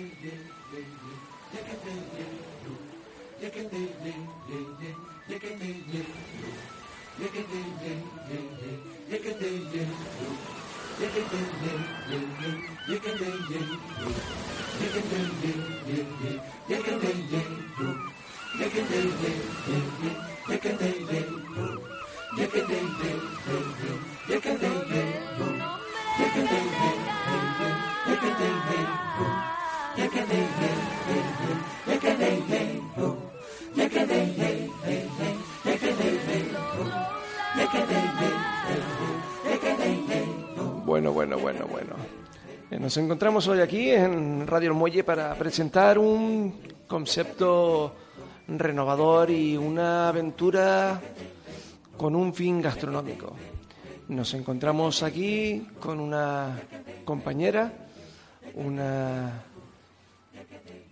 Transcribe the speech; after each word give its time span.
Dick 0.00 0.14
a 3.56 3.68
day 3.68 3.84
day 4.02 4.16
day 4.48 4.64
day, 4.80 4.94
dick 24.28 24.46
a 24.46 24.58
day 24.58 24.78
day. 24.88 25.19
Nos 42.90 42.96
encontramos 42.96 43.46
hoy 43.46 43.60
aquí 43.60 43.90
en 43.92 44.48
Radio 44.48 44.70
El 44.70 44.74
Muelle 44.74 45.04
para 45.04 45.32
presentar 45.36 45.96
un 45.96 46.60
concepto 46.88 47.94
renovador 48.48 49.30
y 49.30 49.56
una 49.56 50.08
aventura 50.08 51.00
con 51.96 52.16
un 52.16 52.34
fin 52.34 52.60
gastronómico. 52.60 53.32
Nos 54.08 54.34
encontramos 54.34 55.04
aquí 55.04 55.68
con 55.78 56.00
una 56.00 56.60
compañera, 57.04 57.72
una 58.54 59.40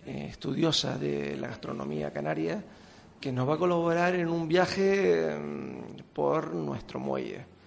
eh, 0.06 0.28
estudiosa 0.30 0.97
de 0.98 1.36
la 1.36 1.48
gastronomía 1.48 2.12
canaria, 2.12 2.62
que 3.20 3.33
nos 3.33 3.48
va 3.48 3.55
a 3.55 3.58
colaborar 3.58 4.14
en 4.14 4.28
un 4.28 4.47
viaje 4.47 5.36
mm, 5.36 6.12
por 6.14 6.55
nuestro 6.55 7.01
muelle. 7.01 7.58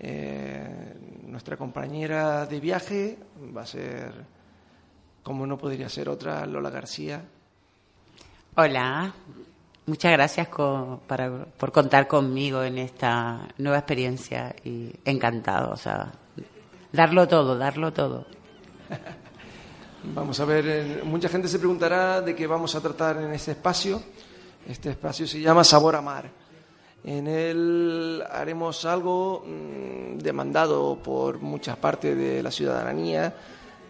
Eh, 0.00 0.94
nuestra 1.26 1.56
compañera 1.56 2.46
de 2.46 2.60
viaje 2.60 3.18
va 3.56 3.62
a 3.62 3.66
ser, 3.66 4.12
como 5.22 5.46
no 5.46 5.58
podría 5.58 5.88
ser 5.88 6.08
otra, 6.08 6.46
Lola 6.46 6.70
García. 6.70 7.22
Hola, 8.56 9.12
muchas 9.86 10.12
gracias 10.12 10.48
para- 11.06 11.44
por 11.44 11.72
contar 11.72 12.06
conmigo 12.08 12.62
en 12.62 12.78
esta 12.78 13.48
nueva 13.58 13.78
experiencia 13.78 14.54
y 14.64 14.92
encantado, 15.04 15.72
o 15.72 15.76
sea, 15.76 16.12
darlo 16.92 17.26
todo, 17.28 17.56
darlo 17.56 17.92
todo. 17.92 18.26
Vamos 20.14 20.38
a 20.40 20.44
ver, 20.44 20.64
eh, 20.66 21.02
mucha 21.04 21.28
gente 21.28 21.48
se 21.48 21.58
preguntará 21.58 22.20
de 22.20 22.34
qué 22.34 22.46
vamos 22.46 22.74
a 22.74 22.80
tratar 22.80 23.16
en 23.20 23.32
este 23.32 23.50
espacio. 23.50 24.00
Este 24.66 24.90
espacio 24.90 25.26
se 25.26 25.40
llama 25.40 25.64
Sabor 25.64 25.96
a 25.96 26.00
Mar. 26.00 26.30
En 27.04 27.26
él 27.26 28.22
haremos 28.30 28.84
algo 28.84 29.44
mm, 29.46 30.18
demandado 30.18 30.98
por 31.02 31.40
muchas 31.40 31.76
partes 31.76 32.16
de 32.16 32.42
la 32.42 32.50
ciudadanía, 32.50 33.34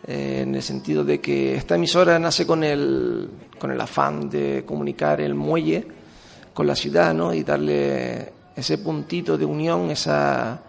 eh, 0.06 0.40
en 0.42 0.54
el 0.54 0.62
sentido 0.62 1.04
de 1.04 1.20
que 1.20 1.56
esta 1.56 1.74
emisora 1.74 2.18
nace 2.18 2.46
con 2.46 2.62
el, 2.62 3.28
con 3.58 3.70
el 3.70 3.80
afán 3.80 4.30
de 4.30 4.64
comunicar 4.64 5.20
el 5.20 5.34
muelle 5.34 5.86
con 6.54 6.66
la 6.66 6.74
ciudad 6.74 7.14
¿no? 7.14 7.32
y 7.32 7.44
darle 7.44 8.32
ese 8.54 8.78
puntito 8.78 9.38
de 9.38 9.44
unión, 9.44 9.90
esa 9.90 10.60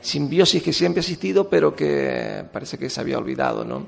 simbiosis 0.00 0.62
que 0.62 0.72
siempre 0.72 1.00
ha 1.00 1.02
existido, 1.02 1.48
pero 1.48 1.74
que 1.74 2.44
parece 2.52 2.78
que 2.78 2.88
se 2.88 3.00
había 3.00 3.18
olvidado. 3.18 3.64
¿no? 3.64 3.86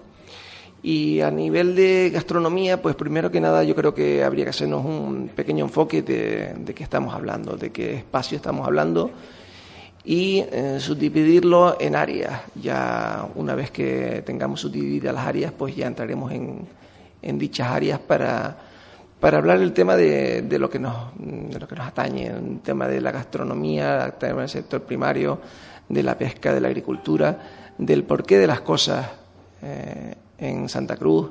Y 0.82 1.20
a 1.20 1.30
nivel 1.30 1.74
de 1.74 2.10
gastronomía, 2.12 2.80
pues 2.80 2.94
primero 2.94 3.30
que 3.30 3.41
nada 3.41 3.64
yo 3.64 3.75
creo 3.75 3.92
que 3.92 4.22
habría 4.22 4.44
que 4.44 4.50
hacernos 4.50 4.84
un 4.84 5.28
pequeño 5.34 5.64
enfoque 5.64 6.03
de, 6.03 6.54
de 6.56 6.75
qué 6.75 6.84
estamos 6.84 7.14
hablando, 7.14 7.56
de 7.56 7.70
qué 7.70 7.97
espacio 7.97 8.36
estamos 8.36 8.66
hablando 8.66 9.10
y 10.04 10.38
eh, 10.53 10.78
subdividirlo 10.80 11.76
en 11.78 11.94
áreas. 11.94 12.41
Ya 12.54 13.28
una 13.34 13.54
vez 13.54 13.70
que 13.70 14.22
tengamos 14.25 14.60
subdivididas 14.60 15.14
las 15.14 15.26
áreas, 15.26 15.53
pues 15.53 15.76
ya 15.76 15.86
entraremos 15.86 16.32
en, 16.32 16.66
en 17.20 17.38
dichas 17.38 17.69
áreas 17.69 17.98
para, 17.98 18.56
para 19.20 19.38
hablar 19.38 19.58
del 19.58 19.72
tema 19.72 19.97
de, 19.97 20.42
de 20.42 20.58
lo 20.58 20.70
que 20.70 20.78
nos, 20.78 21.12
de 21.19 21.58
lo 21.58 21.69
que 21.69 21.74
nos 21.74 21.86
atañe, 21.86 22.28
el 22.28 22.60
tema 22.60 22.88
de 22.88 23.00
la 23.00 23.10
gastronomía, 23.10 24.06
el 24.06 24.12
tema 24.14 24.41
del 24.41 24.48
sector 24.48 24.82
primario, 24.82 25.41
de 25.88 26.03
la 26.03 26.16
pesca, 26.16 26.54
de 26.54 26.60
la 26.60 26.69
agricultura, 26.69 27.74
del 27.76 28.04
porqué 28.04 28.38
de 28.38 28.47
las 28.47 28.62
cosas 28.62 29.06
eh, 29.60 30.14
en 30.38 30.69
Santa 30.69 30.97
Cruz 30.97 31.31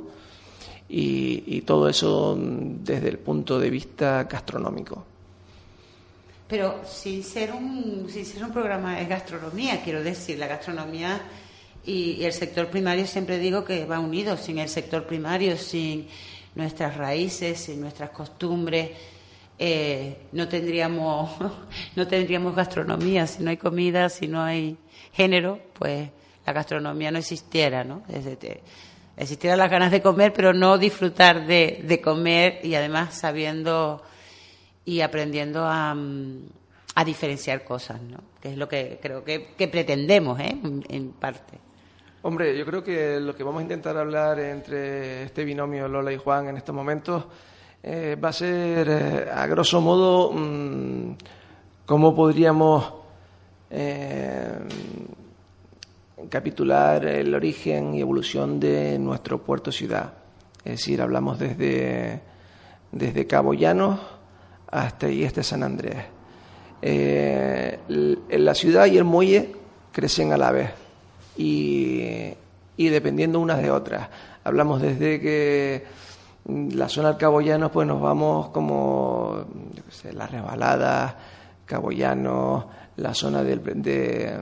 y, 0.90 1.44
y 1.47 1.62
todo 1.62 1.90
eso 1.90 2.38
desde 2.38 3.09
el 3.09 3.19
punto 3.19 3.59
de 3.59 3.69
vista 3.69 4.23
gastronómico. 4.23 5.06
Pero 6.47 6.81
sin 6.85 7.23
ser 7.23 7.51
un, 7.51 8.07
sin 8.09 8.25
ser 8.25 8.44
un 8.44 8.51
programa 8.51 8.96
de 8.97 9.06
gastronomía, 9.06 9.81
quiero 9.84 10.01
decir, 10.01 10.40
la 10.40 10.47
gastronomía 10.47 11.22
y, 11.85 12.23
el 12.23 12.34
sector 12.34 12.67
primario 12.67 13.06
siempre 13.06 13.38
digo 13.38 13.66
que 13.66 13.85
va 13.85 14.00
unido. 14.00 14.38
Sin 14.38 14.57
el 14.57 14.69
sector 14.69 15.06
primario, 15.06 15.57
sin 15.57 16.07
nuestras 16.56 16.96
raíces, 16.96 17.59
sin 17.59 17.81
nuestras 17.81 18.12
costumbres, 18.12 18.91
eh, 19.59 20.17
no 20.31 20.47
tendríamos 20.47 21.31
no 21.96 22.07
tendríamos 22.07 22.56
gastronomía. 22.56 23.28
Si 23.28 23.44
no 23.44 23.50
hay 23.50 23.57
comida, 23.57 24.07
si 24.09 24.28
no 24.28 24.41
hay 24.41 24.78
género, 25.12 25.59
pues 25.73 26.09
la 26.46 26.53
gastronomía 26.53 27.12
no 27.12 27.19
existiera, 27.19 27.84
¿no? 27.84 28.03
Desde 28.07 28.62
existieran 29.17 29.57
las 29.59 29.69
ganas 29.72 29.91
de 29.91 30.01
comer, 30.01 30.31
pero 30.33 30.53
no 30.53 30.78
disfrutar 30.78 31.45
de, 31.45 31.83
de 31.83 32.00
comer 32.00 32.59
y 32.63 32.75
además 32.75 33.16
sabiendo 33.16 34.01
y 34.85 35.01
aprendiendo 35.01 35.66
a, 35.66 35.94
mm, 35.94 36.44
a 36.95 37.03
diferenciar 37.03 37.63
cosas, 37.63 38.01
¿no? 38.01 38.17
Que 38.41 38.50
es 38.50 38.57
lo 38.57 38.67
que 38.67 39.00
creo 39.01 39.23
que, 39.23 39.53
que 39.57 39.67
pretendemos, 39.67 40.39
¿eh? 40.39 40.57
En, 40.89 41.11
parte. 41.11 41.59
Hombre, 42.22 42.57
yo 42.57 42.66
creo 42.66 42.83
que 42.83 43.19
lo 43.19 43.35
que 43.35 43.44
vamos 43.44 43.59
a 43.59 43.63
intentar 43.63 43.97
hablar 43.97 44.39
entre 44.39 45.23
este 45.23 45.44
binomio 45.44 45.88
Lola 45.88 46.11
y 46.11 46.17
Juan 46.17 46.47
en 46.47 46.57
estos 46.57 46.73
momentos 46.73 47.25
eh, 47.84 48.17
va 48.22 48.29
a 48.29 48.34
ser, 48.34 48.88
eh, 48.89 49.29
a 49.31 49.45
grosso 49.45 49.79
modo, 49.81 50.31
mm, 50.34 51.17
cómo 51.85 52.16
podríamos 52.16 52.94
eh, 53.69 54.57
capitular 56.29 57.05
el 57.05 57.33
origen 57.33 57.94
y 57.94 58.01
evolución 58.01 58.59
de 58.59 58.97
nuestro 59.00 59.41
puerto 59.44 59.72
ciudad. 59.72 60.13
Es 60.63 60.78
decir, 60.79 61.01
hablamos 61.01 61.39
desde, 61.39 62.22
desde 62.91 63.28
Cabo 63.28 63.53
hasta 64.69 65.09
y 65.09 65.23
este 65.23 65.44
San 65.44 65.63
Andrés. 65.63 65.97
Eh, 66.81 67.79
la 68.29 68.53
ciudad 68.53 68.85
y 68.85 68.97
el 68.97 69.03
muelle 69.03 69.55
crecen 69.91 70.31
a 70.31 70.38
la 70.38 70.51
vez 70.51 70.72
y, 71.38 72.34
y 72.75 72.89
dependiendo 72.89 73.39
unas 73.39 73.61
de 73.61 73.72
otras. 73.72 74.09
Hablamos 74.44 74.81
desde 74.81 75.19
que 75.19 75.85
la 76.47 76.88
zona 76.88 77.09
del 77.09 77.17
Cabo 77.17 77.41
pues 77.72 77.88
nos 77.88 78.01
vamos 78.01 78.49
como, 78.49 79.45
yo 79.73 79.84
qué 79.84 79.91
sé, 79.91 80.13
las 80.13 80.31
Cabo 81.66 81.91
la 82.95 83.13
zona 83.13 83.44
del, 83.44 83.61
de, 83.81 84.39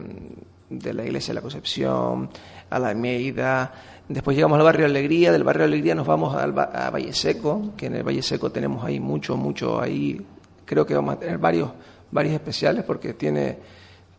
de 0.69 0.93
la 0.93 1.03
iglesia 1.03 1.31
de 1.31 1.35
la 1.35 1.41
Concepción, 1.41 2.29
a 2.69 2.79
la 2.79 2.89
Almeida. 2.89 3.73
Después 4.07 4.35
llegamos 4.35 4.57
al 4.57 4.65
barrio 4.65 4.85
Alegría, 4.85 5.31
del 5.31 5.43
barrio 5.43 5.65
Alegría 5.65 5.95
nos 5.95 6.07
vamos 6.07 6.35
al, 6.35 6.57
a 6.57 6.89
Valle 6.91 7.13
Seco, 7.13 7.73
que 7.75 7.87
en 7.87 7.95
el 7.95 8.03
Valle 8.03 8.21
Seco 8.21 8.51
tenemos 8.51 8.83
ahí 8.83 8.99
mucho, 8.99 9.35
mucho, 9.35 9.81
ahí 9.81 10.23
creo 10.65 10.85
que 10.85 10.95
vamos 10.95 11.15
a 11.15 11.19
tener 11.19 11.37
varios, 11.37 11.71
varios 12.11 12.33
especiales 12.33 12.83
porque 12.83 13.13
tiene, 13.13 13.57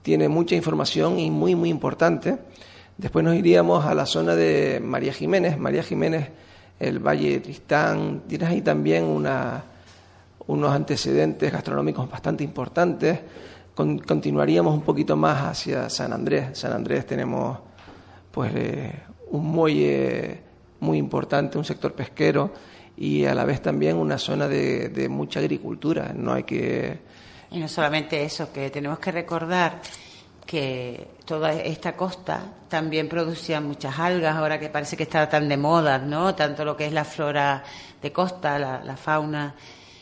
tiene 0.03 0.29
mucha 0.29 0.55
información 0.55 1.19
y 1.19 1.31
muy, 1.31 1.55
muy 1.55 1.69
importante. 1.69 2.37
Después 2.97 3.25
nos 3.25 3.35
iríamos 3.35 3.85
a 3.85 3.95
la 3.95 4.07
zona 4.07 4.35
de 4.35 4.81
María 4.83 5.13
Jiménez, 5.13 5.59
María 5.59 5.83
Jiménez, 5.83 6.31
el 6.81 6.99
Valle 6.99 7.31
de 7.31 7.41
Tristán, 7.41 8.23
tienes 8.27 8.49
ahí 8.49 8.63
también 8.63 9.05
una, 9.05 9.63
unos 10.47 10.73
antecedentes 10.73 11.53
gastronómicos 11.53 12.09
bastante 12.11 12.45
importantes. 12.45 13.21
Con- 13.77 13.99
continuaríamos 14.01 14.75
un 14.75 14.81
poquito 14.83 15.17
más 15.17 15.43
hacia 15.43 15.89
San 15.91 16.13
Andrés. 16.13 16.59
San 16.59 16.73
Andrés 16.73 17.07
tenemos 17.07 17.59
pues 18.33 18.51
eh, 18.57 18.91
un 19.31 19.47
muelle 19.47 20.41
muy 20.81 20.97
importante, 20.99 21.59
un 21.59 21.65
sector 21.65 21.93
pesquero 21.93 22.53
y 22.97 23.25
a 23.27 23.35
la 23.35 23.45
vez 23.45 23.61
también 23.61 23.97
una 23.97 24.17
zona 24.19 24.49
de, 24.49 24.89
de 24.89 25.09
mucha 25.09 25.41
agricultura. 25.41 26.13
No 26.15 26.33
hay 26.33 26.45
que 26.45 27.01
Y 27.51 27.59
no 27.61 27.69
solamente 27.69 28.25
eso, 28.25 28.51
que 28.51 28.71
tenemos 28.71 28.99
que 28.99 29.13
recordar 29.13 29.81
que 30.47 31.09
toda 31.27 31.53
esta 31.53 31.95
costa 31.97 32.41
también 32.69 33.09
producía 33.09 33.61
muchas 33.61 33.99
algas, 33.99 34.37
ahora 34.37 34.59
que 34.59 34.69
parece 34.71 34.97
que 34.97 35.03
está 35.03 35.29
tan 35.29 35.49
de 35.49 35.57
moda, 35.57 35.99
¿no? 35.99 36.35
Tanto 36.35 36.65
lo 36.65 36.77
que 36.77 36.87
es 36.87 36.93
la 36.93 37.05
flora 37.05 37.63
de 38.01 38.13
costa, 38.13 38.59
la, 38.59 38.83
la 38.85 38.97
fauna 38.97 39.55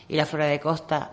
y 0.07 0.15
la 0.15 0.25
flora 0.25 0.45
de 0.45 0.59
costa, 0.59 1.11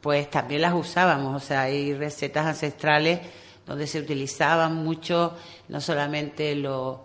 pues 0.00 0.30
también 0.30 0.62
las 0.62 0.74
usábamos, 0.74 1.42
o 1.42 1.46
sea, 1.46 1.62
hay 1.62 1.94
recetas 1.94 2.46
ancestrales 2.46 3.20
donde 3.66 3.86
se 3.86 3.98
utilizaban 3.98 4.74
mucho, 4.76 5.34
no 5.68 5.80
solamente 5.80 6.54
lo- 6.54 7.04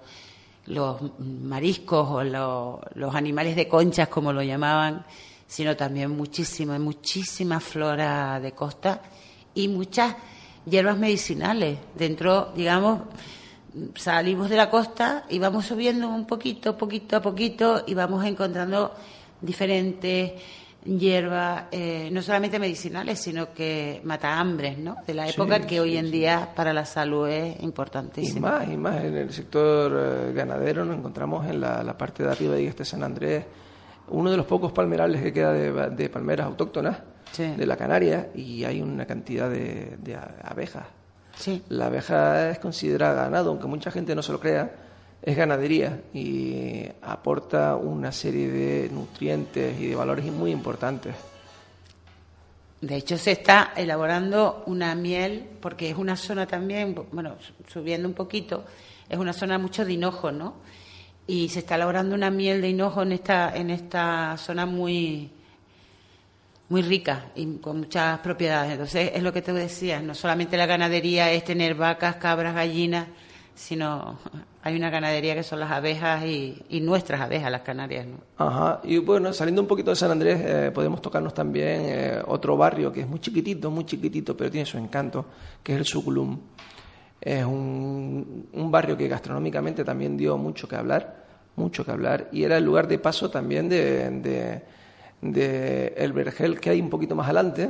los 0.67 0.97
mariscos 1.19 2.07
o 2.09 2.23
los 2.23 3.15
animales 3.15 3.55
de 3.55 3.67
conchas, 3.67 4.07
como 4.09 4.31
lo 4.31 4.43
llamaban, 4.43 5.03
sino 5.47 5.75
también 5.75 6.11
muchísima, 6.11 6.77
muchísima 6.77 7.59
flora 7.59 8.39
de 8.39 8.51
costa 8.51 9.01
y 9.55 9.67
muchas 9.67 10.15
hierbas 10.65 10.97
medicinales. 10.97 11.79
Dentro, 11.95 12.51
digamos, 12.55 13.01
salimos 13.95 14.49
de 14.49 14.57
la 14.57 14.69
costa 14.69 15.25
y 15.29 15.39
vamos 15.39 15.65
subiendo 15.65 16.07
un 16.09 16.25
poquito, 16.27 16.77
poquito 16.77 17.17
a 17.17 17.21
poquito 17.21 17.83
y 17.87 17.93
vamos 17.95 18.23
encontrando 18.25 18.93
diferentes 19.41 20.33
hierbas, 20.85 21.65
eh, 21.71 22.09
no 22.11 22.21
solamente 22.21 22.59
medicinales, 22.59 23.19
sino 23.19 23.53
que 23.53 24.01
mata 24.03 24.39
hambres, 24.39 24.77
¿no? 24.77 24.97
De 25.05 25.13
la 25.13 25.27
época 25.27 25.59
que 25.61 25.79
hoy 25.79 25.97
en 25.97 26.11
día 26.11 26.49
para 26.55 26.73
la 26.73 26.85
salud 26.85 27.27
es 27.27 27.61
importantísima. 27.61 28.37
Y 28.37 28.41
más, 28.41 28.69
y 28.73 28.77
más 28.77 29.03
en 29.03 29.17
el 29.17 29.31
sector 29.31 29.91
eh, 29.95 30.33
ganadero 30.33 30.85
nos 30.85 30.97
encontramos 30.97 31.47
en 31.47 31.61
la, 31.61 31.97
parte 31.97 32.23
de 32.23 32.31
arriba 32.31 32.55
de 32.55 32.67
este 32.67 32.85
San 32.85 33.03
Andrés, 33.03 33.45
uno 34.09 34.31
de 34.31 34.37
los 34.37 34.45
pocos 34.45 34.71
palmerales 34.71 35.21
que 35.21 35.31
queda 35.31 35.53
de, 35.53 36.09
palmeras 36.09 36.47
autóctonas 36.47 36.97
de 37.37 37.65
la 37.65 37.77
Canaria 37.77 38.29
y 38.35 38.63
hay 38.65 38.81
una 38.81 39.05
cantidad 39.05 39.49
de, 39.49 39.97
de 40.01 40.17
abejas. 40.43 40.85
La 41.69 41.85
abeja 41.85 42.49
es 42.49 42.59
considerada 42.59 43.23
ganado, 43.23 43.51
aunque 43.51 43.67
mucha 43.67 43.89
gente 43.89 44.15
no 44.15 44.21
se 44.21 44.31
lo 44.31 44.39
crea 44.39 44.80
es 45.21 45.37
ganadería 45.37 46.01
y 46.13 46.87
aporta 47.01 47.75
una 47.75 48.11
serie 48.11 48.49
de 48.49 48.89
nutrientes 48.89 49.79
y 49.79 49.87
de 49.87 49.95
valores 49.95 50.25
muy 50.25 50.51
importantes. 50.51 51.15
De 52.81 52.95
hecho, 52.95 53.15
se 53.19 53.31
está 53.31 53.73
elaborando 53.75 54.63
una 54.65 54.95
miel, 54.95 55.47
porque 55.61 55.91
es 55.91 55.97
una 55.97 56.15
zona 56.15 56.47
también, 56.47 56.95
bueno, 57.11 57.35
subiendo 57.67 58.07
un 58.07 58.15
poquito, 58.15 58.65
es 59.07 59.19
una 59.19 59.33
zona 59.33 59.59
mucho 59.59 59.85
de 59.85 59.93
hinojo, 59.93 60.31
¿no? 60.31 60.55
Y 61.27 61.49
se 61.49 61.59
está 61.59 61.75
elaborando 61.75 62.15
una 62.15 62.31
miel 62.31 62.59
de 62.59 62.69
hinojo 62.69 63.03
en 63.03 63.11
esta, 63.11 63.55
en 63.55 63.69
esta 63.69 64.35
zona 64.37 64.65
muy, 64.65 65.29
muy 66.69 66.81
rica 66.81 67.27
y 67.35 67.57
con 67.57 67.81
muchas 67.81 68.17
propiedades. 68.19 68.71
Entonces, 68.71 69.11
es 69.13 69.21
lo 69.21 69.31
que 69.31 69.43
te 69.43 69.53
decía, 69.53 70.01
no 70.01 70.15
solamente 70.15 70.57
la 70.57 70.65
ganadería 70.65 71.31
es 71.31 71.43
tener 71.43 71.75
vacas, 71.75 72.15
cabras, 72.15 72.55
gallinas, 72.55 73.05
sino 73.55 74.17
hay 74.63 74.75
una 74.75 74.89
ganadería 74.89 75.35
que 75.35 75.43
son 75.43 75.59
las 75.59 75.71
abejas 75.71 76.23
y, 76.25 76.81
nuestras 76.81 77.21
abejas, 77.21 77.51
las 77.51 77.61
canarias. 77.61 78.05
¿no? 78.07 78.17
Ajá, 78.37 78.79
y 78.83 78.97
bueno, 78.97 79.33
saliendo 79.33 79.61
un 79.61 79.67
poquito 79.67 79.89
de 79.91 79.95
San 79.95 80.11
Andrés, 80.11 80.39
eh, 80.43 80.71
podemos 80.73 81.01
tocarnos 81.01 81.33
también 81.33 81.81
eh, 81.85 82.21
otro 82.27 82.57
barrio 82.57 82.91
que 82.91 83.01
es 83.01 83.07
muy 83.07 83.19
chiquitito, 83.19 83.71
muy 83.71 83.85
chiquitito, 83.85 84.35
pero 84.35 84.49
tiene 84.51 84.65
su 84.65 84.77
encanto, 84.77 85.25
que 85.63 85.73
es 85.73 85.79
el 85.79 85.85
Suculum. 85.85 86.39
Es 87.19 87.45
un, 87.45 88.49
un 88.53 88.71
barrio 88.71 88.97
que 88.97 89.07
gastronómicamente 89.07 89.83
también 89.83 90.17
dio 90.17 90.37
mucho 90.37 90.67
que 90.67 90.75
hablar, 90.75 91.21
mucho 91.55 91.85
que 91.85 91.91
hablar, 91.91 92.29
y 92.31 92.43
era 92.43 92.57
el 92.57 92.63
lugar 92.63 92.87
de 92.87 92.97
paso 92.99 93.29
también 93.29 93.69
de, 93.69 94.61
de, 95.21 95.93
El 95.97 96.13
Vergel, 96.13 96.59
que 96.59 96.71
hay 96.71 96.81
un 96.81 96.89
poquito 96.89 97.15
más 97.15 97.25
adelante, 97.25 97.69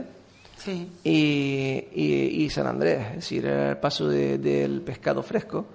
sí. 0.63 0.92
y, 1.04 2.50
San 2.50 2.68
Andrés, 2.68 3.08
es 3.10 3.16
decir, 3.16 3.46
el 3.46 3.78
paso 3.78 4.08
del 4.08 4.81
pescado 4.81 5.24
fresco 5.24 5.66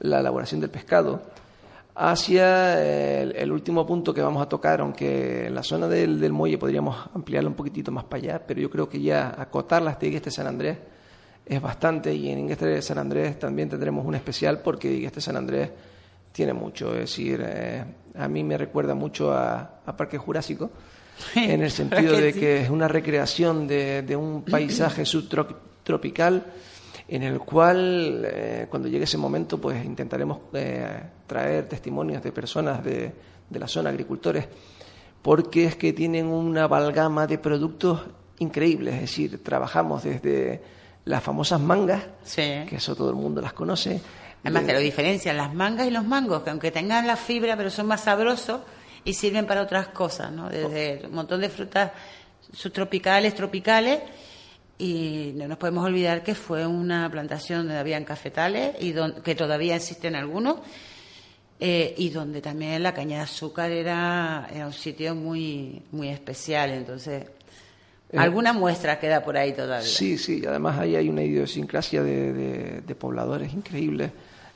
la 0.00 0.20
elaboración 0.20 0.60
del 0.60 0.70
pescado, 0.70 1.22
hacia 1.94 2.82
el, 3.30 3.50
último 3.50 3.86
punto 3.86 4.12
que 4.12 4.20
vamos 4.20 4.42
a 4.42 4.48
tocar, 4.48 4.80
aunque 4.80 5.46
en 5.46 5.54
la 5.54 5.62
zona 5.62 5.88
del, 5.88 6.32
muelle 6.32 6.58
podríamos 6.58 7.08
ampliarlo 7.14 7.48
un 7.48 7.56
poquitito 7.56 7.90
más 7.90 8.04
para 8.04 8.22
allá, 8.22 8.42
pero 8.46 8.60
yo 8.60 8.68
creo 8.68 8.88
que 8.88 9.00
ya 9.00 9.34
acotar 9.38 9.82
las 9.82 9.98
de 9.98 10.30
San 10.30 10.46
Andrés 10.46 10.78
es 11.46 11.62
bastante 11.62 12.12
y 12.12 12.28
en 12.28 12.50
este 12.50 12.82
San 12.82 12.98
Andrés 12.98 13.38
también 13.38 13.68
tendremos 13.68 14.04
un 14.04 14.14
especial 14.14 14.58
porque 14.58 15.04
este 15.06 15.20
San 15.20 15.36
Andrés 15.36 15.70
tiene 16.32 16.52
mucho, 16.52 16.92
es 16.92 17.00
decir, 17.00 17.42
eh, 17.42 17.84
a 18.14 18.28
mí 18.28 18.44
me 18.44 18.58
recuerda 18.58 18.94
mucho 18.94 19.32
a, 19.32 19.72
Parque 19.96 20.18
Jurásico, 20.18 20.70
en 21.34 21.62
el 21.62 21.70
sentido 21.70 22.16
de 22.16 22.32
que 22.32 22.62
es 22.62 22.70
una 22.70 22.88
recreación 22.88 23.66
de, 23.66 24.02
de 24.02 24.16
un 24.16 24.42
paisaje 24.42 25.04
subtropical 25.04 26.44
en 27.08 27.22
el 27.22 27.38
cual 27.38 28.22
eh, 28.24 28.66
cuando 28.68 28.88
llegue 28.88 29.04
ese 29.04 29.18
momento 29.18 29.60
pues 29.60 29.84
intentaremos 29.84 30.38
eh, 30.54 31.02
traer 31.26 31.68
testimonios 31.68 32.22
de 32.22 32.32
personas 32.32 32.82
de, 32.84 33.12
de, 33.48 33.58
la 33.58 33.68
zona, 33.68 33.90
agricultores, 33.90 34.46
porque 35.22 35.66
es 35.66 35.76
que 35.76 35.92
tienen 35.92 36.26
una 36.26 36.64
amalgama 36.64 37.26
de 37.26 37.38
productos 37.38 38.02
increíbles, 38.38 38.94
es 38.94 39.00
decir, 39.02 39.42
trabajamos 39.42 40.02
desde 40.02 40.62
las 41.04 41.22
famosas 41.22 41.60
mangas, 41.60 42.02
que 42.34 42.76
eso 42.76 42.96
todo 42.96 43.10
el 43.10 43.16
mundo 43.16 43.40
las 43.40 43.52
conoce. 43.52 44.00
Además 44.42 44.64
que 44.64 44.72
lo 44.72 44.78
diferencian 44.78 45.36
las 45.36 45.54
mangas 45.54 45.86
y 45.86 45.90
los 45.90 46.04
mangos, 46.04 46.42
que 46.42 46.50
aunque 46.50 46.70
tengan 46.70 47.06
la 47.06 47.16
fibra, 47.16 47.56
pero 47.56 47.70
son 47.70 47.86
más 47.86 48.02
sabrosos 48.02 48.60
y 49.06 49.14
sirven 49.14 49.46
para 49.46 49.62
otras 49.62 49.88
cosas, 49.88 50.32
¿no? 50.32 50.50
Desde 50.50 51.06
un 51.06 51.14
montón 51.14 51.40
de 51.40 51.48
frutas 51.48 51.92
subtropicales, 52.52 53.34
tropicales 53.34 54.00
y 54.78 55.32
no 55.36 55.48
nos 55.48 55.58
podemos 55.58 55.84
olvidar 55.84 56.22
que 56.22 56.34
fue 56.34 56.66
una 56.66 57.08
plantación 57.10 57.60
donde 57.60 57.78
habían 57.78 58.04
cafetales 58.04 58.74
y 58.80 58.94
que 59.22 59.34
todavía 59.34 59.76
existen 59.76 60.16
algunos 60.16 60.56
eh, 61.60 61.94
y 61.96 62.10
donde 62.10 62.42
también 62.42 62.82
la 62.82 62.92
caña 62.92 63.18
de 63.18 63.22
azúcar 63.22 63.70
era, 63.70 64.48
un 64.66 64.72
sitio 64.72 65.14
muy 65.14 65.82
muy 65.92 66.08
especial. 66.08 66.70
Entonces 66.70 67.26
eh, 68.12 68.18
alguna 68.18 68.52
muestra 68.52 68.98
queda 68.98 69.24
por 69.24 69.36
ahí 69.36 69.52
todavía. 69.52 69.88
Sí 69.88 70.18
sí 70.18 70.42
además 70.46 70.80
ahí 70.80 70.96
hay 70.96 71.08
una 71.08 71.22
idiosincrasia 71.22 72.02
de, 72.02 72.82
pobladores 72.98 73.54
increíbles 73.54 74.10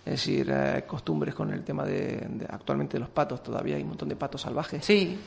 es 0.05 0.12
decir 0.12 0.50
eh, 0.50 0.85
costumbres 0.87 1.35
con 1.35 1.52
el 1.52 1.62
tema 1.62 1.85
de, 1.85 2.26
actualmente 2.49 2.94
de 2.94 3.00
los 3.00 3.11
patos 3.11 3.43
todavía 3.43 3.76
hay 3.76 3.82
un 3.82 3.88
montón 3.88 4.08
de 4.08 4.17
patos 4.17 4.43
salvajes. 4.43 4.85
Sí. 4.85 5.19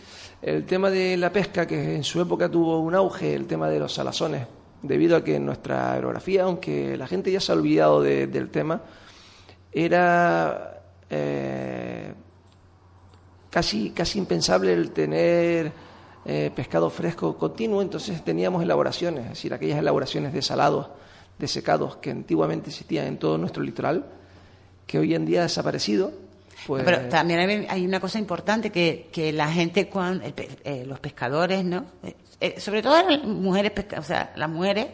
El 0.41 0.65
tema 0.65 0.89
de 0.89 1.15
la 1.15 1.31
pesca 1.31 1.67
que 1.67 1.95
en 1.95 2.03
su 2.03 2.19
época 2.19 2.49
tuvo 2.49 2.79
un 2.79 2.95
auge 2.95 3.33
el 3.33 3.45
tema 3.45 3.69
de 3.69 3.79
los 3.79 3.93
salazones. 3.93 4.47
Debido 4.81 5.15
a 5.15 5.23
que 5.23 5.35
en 5.35 5.45
nuestra 5.45 5.93
aerografía, 5.93 6.43
aunque 6.43 6.97
la 6.97 7.07
gente 7.07 7.31
ya 7.31 7.39
se 7.39 7.51
ha 7.51 7.55
olvidado 7.55 8.01
del 8.01 8.49
tema, 8.49 8.81
era 9.71 10.81
eh, 11.09 12.13
casi, 13.49 13.91
casi 13.91 14.19
impensable 14.19 14.73
el 14.73 14.91
tener 14.91 15.71
eh, 16.25 16.51
pescado 16.53 16.89
fresco 16.89 17.37
continuo, 17.37 17.81
entonces 17.81 18.23
teníamos 18.25 18.63
elaboraciones, 18.63 19.23
es 19.23 19.29
decir, 19.29 19.53
aquellas 19.53 19.79
elaboraciones 19.79 20.33
de 20.33 20.41
salados, 20.41 20.87
de 21.37 21.47
secados 21.47 21.97
que 21.97 22.11
antiguamente 22.11 22.69
existían 22.69 23.07
en 23.07 23.17
todo 23.17 23.37
nuestro 23.37 23.63
litoral, 23.63 24.05
que 24.87 24.99
hoy 24.99 25.15
en 25.15 25.25
día 25.25 25.39
ha 25.39 25.43
desaparecido. 25.43 26.11
Pues... 26.67 26.83
Pero 26.83 27.09
también 27.09 27.67
hay 27.69 27.85
una 27.85 27.99
cosa 27.99 28.19
importante 28.19 28.69
que, 28.69 29.09
que 29.11 29.33
la 29.33 29.51
gente, 29.51 29.89
cuando, 29.89 30.25
eh, 30.25 30.83
los 30.85 30.99
pescadores, 30.99 31.63
¿no? 31.65 31.85
Eh, 32.43 32.59
sobre 32.59 32.81
todo 32.81 33.01
las 33.09 33.23
mujeres, 33.23 33.71
o 33.97 34.03
sea, 34.03 34.33
las 34.35 34.49
mujeres, 34.49 34.87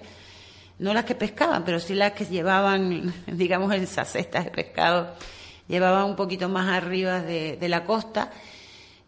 no 0.77 0.93
las 0.93 1.03
que 1.03 1.15
pescaban, 1.15 1.63
pero 1.65 1.79
sí 1.79 1.95
las 1.95 2.11
que 2.11 2.25
llevaban, 2.25 3.11
digamos, 3.27 3.73
esas 3.73 4.11
cestas 4.11 4.45
de 4.45 4.51
pescado, 4.51 5.15
llevaban 5.67 6.05
un 6.05 6.15
poquito 6.15 6.47
más 6.47 6.69
arriba 6.69 7.21
de, 7.21 7.57
la 7.67 7.83
costa. 7.85 8.31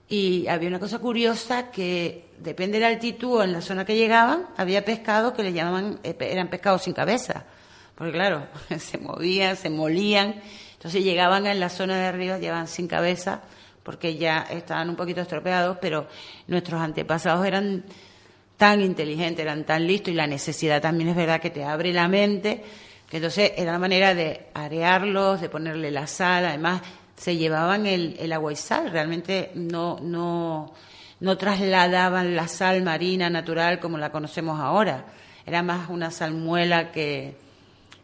Y 0.09 0.47
había 0.47 0.69
una 0.69 0.79
cosa 0.79 0.97
curiosa 0.97 1.69
que 1.69 2.25
depende 2.39 2.79
de 2.79 2.81
la 2.81 2.87
altitud 2.87 3.43
en 3.43 3.53
la 3.53 3.61
zona 3.61 3.85
que 3.85 3.95
llegaban, 3.95 4.47
había 4.57 4.83
pescados 4.83 5.33
que 5.33 5.43
le 5.43 5.53
llamaban, 5.53 5.99
eh, 6.03 6.15
eran 6.19 6.49
pescados 6.49 6.81
sin 6.81 6.93
cabeza. 6.93 7.45
Porque 7.95 8.13
claro, 8.13 8.47
se 8.79 8.97
movían, 8.97 9.55
se 9.55 9.69
molían. 9.69 10.41
Entonces 10.81 11.03
llegaban 11.03 11.45
en 11.45 11.59
la 11.59 11.69
zona 11.69 11.95
de 11.95 12.07
arriba, 12.07 12.39
llevaban 12.39 12.67
sin 12.67 12.87
cabeza, 12.87 13.41
porque 13.83 14.15
ya 14.15 14.47
estaban 14.49 14.89
un 14.89 14.95
poquito 14.95 15.21
estropeados, 15.21 15.77
pero 15.79 16.07
nuestros 16.47 16.81
antepasados 16.81 17.45
eran 17.45 17.83
tan 18.57 18.81
inteligentes, 18.81 19.43
eran 19.43 19.63
tan 19.63 19.85
listos 19.85 20.11
y 20.11 20.15
la 20.15 20.25
necesidad 20.25 20.81
también 20.81 21.11
es 21.11 21.15
verdad 21.15 21.39
que 21.39 21.51
te 21.51 21.63
abre 21.63 21.93
la 21.93 22.07
mente, 22.07 22.63
que 23.07 23.17
entonces 23.17 23.51
era 23.57 23.77
manera 23.77 24.15
de 24.15 24.47
arearlos, 24.55 25.39
de 25.39 25.49
ponerle 25.49 25.91
la 25.91 26.07
sal, 26.07 26.47
además 26.47 26.81
se 27.15 27.37
llevaban 27.37 27.85
el, 27.85 28.15
el 28.19 28.33
agua 28.33 28.51
y 28.51 28.55
sal, 28.55 28.89
realmente 28.89 29.51
no, 29.53 29.99
no, 30.01 30.73
no 31.19 31.37
trasladaban 31.37 32.35
la 32.35 32.47
sal 32.47 32.81
marina 32.81 33.29
natural 33.29 33.79
como 33.79 33.99
la 33.99 34.11
conocemos 34.11 34.59
ahora, 34.59 35.05
era 35.45 35.61
más 35.61 35.91
una 35.91 36.09
salmuela 36.09 36.91
que, 36.91 37.35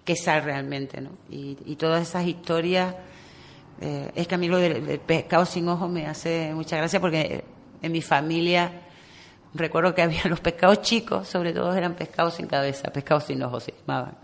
que 0.07 0.15
sal 0.15 0.43
realmente, 0.43 1.01
¿no? 1.01 1.11
Y, 1.29 1.75
todas 1.75 2.07
esas 2.07 2.25
historias, 2.25 2.95
eh, 3.79 4.09
es 4.15 4.27
que 4.27 4.33
a 4.33 4.37
mí 4.39 4.47
lo 4.47 4.57
del, 4.57 4.99
pescado 5.01 5.45
sin 5.45 5.67
ojos 5.69 5.87
me 5.87 6.07
hace 6.07 6.51
mucha 6.55 6.77
gracia 6.77 6.99
porque 6.99 7.43
en 7.83 7.91
mi 7.91 8.01
familia 8.01 8.71
Recuerdo 9.53 9.95
que 9.95 10.01
había 10.01 10.21
los 10.29 10.39
pescados 10.39 10.81
chicos, 10.81 11.27
sobre 11.27 11.53
todo 11.53 11.73
eran 11.73 11.95
pescados 11.95 12.35
sin 12.35 12.47
cabeza, 12.47 12.91
pescados 12.91 13.25
sin 13.25 13.41
ojos 13.41 13.63
se 13.63 13.73
llamaban. 13.73 14.15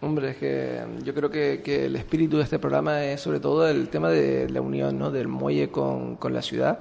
Hombre, 0.00 0.30
es 0.30 0.36
que 0.36 0.80
yo 1.02 1.12
creo 1.12 1.28
que, 1.30 1.84
el 1.86 1.96
espíritu 1.96 2.36
de 2.36 2.44
este 2.44 2.58
programa 2.58 3.04
es 3.04 3.20
sobre 3.20 3.40
todo 3.40 3.68
el 3.68 3.88
tema 3.88 4.10
de 4.10 4.48
la 4.48 4.60
unión 4.60 4.96
¿no? 4.96 5.10
del 5.10 5.26
muelle 5.26 5.70
con, 5.70 6.16
la 6.30 6.40
ciudad 6.40 6.78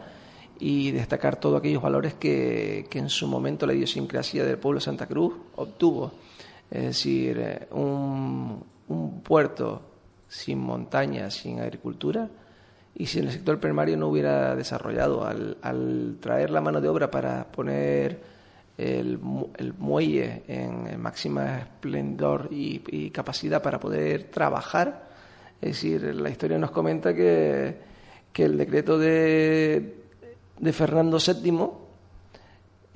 y 0.59 0.91
destacar 0.91 1.39
todos 1.39 1.59
aquellos 1.59 1.81
valores 1.81 2.13
que, 2.13 2.87
en 2.91 3.09
su 3.09 3.27
momento 3.27 3.65
la 3.65 3.73
idiosincrasia 3.73 4.43
del 4.43 4.57
pueblo 4.57 4.79
de 4.79 4.85
Santa 4.85 5.07
Cruz 5.07 5.33
obtuvo. 5.55 6.11
Es 6.69 6.83
decir, 6.83 7.39
eh, 7.39 7.67
un, 7.71 8.63
un 8.87 9.21
puerto 9.21 9.81
sin 10.27 10.59
montaña, 10.59 11.29
sin 11.31 11.59
agricultura, 11.59 12.29
y 12.95 13.05
si 13.05 13.19
el 13.19 13.31
sector 13.31 13.59
primario 13.59 13.95
no 13.95 14.07
hubiera 14.07 14.55
desarrollado. 14.55 15.25
Al, 15.25 16.17
traer 16.19 16.49
la 16.49 16.61
mano 16.61 16.81
de 16.81 16.89
obra 16.89 17.11
para 17.11 17.45
poner 17.45 18.19
el, 18.77 19.19
muelle 19.19 20.43
en, 20.47 20.99
máxima 20.99 21.59
esplendor 21.59 22.49
y, 22.51 23.09
capacidad 23.11 23.61
para 23.61 23.79
poder 23.79 24.25
trabajar, 24.25 25.07
es 25.61 25.69
decir, 25.69 26.03
la 26.15 26.29
historia 26.29 26.57
nos 26.57 26.71
comenta 26.71 27.13
que, 27.13 27.77
que 28.33 28.45
el 28.45 28.57
decreto 28.57 28.97
de, 28.97 29.95
de 30.59 30.73
Fernando 30.73 31.17
VII 31.19 31.86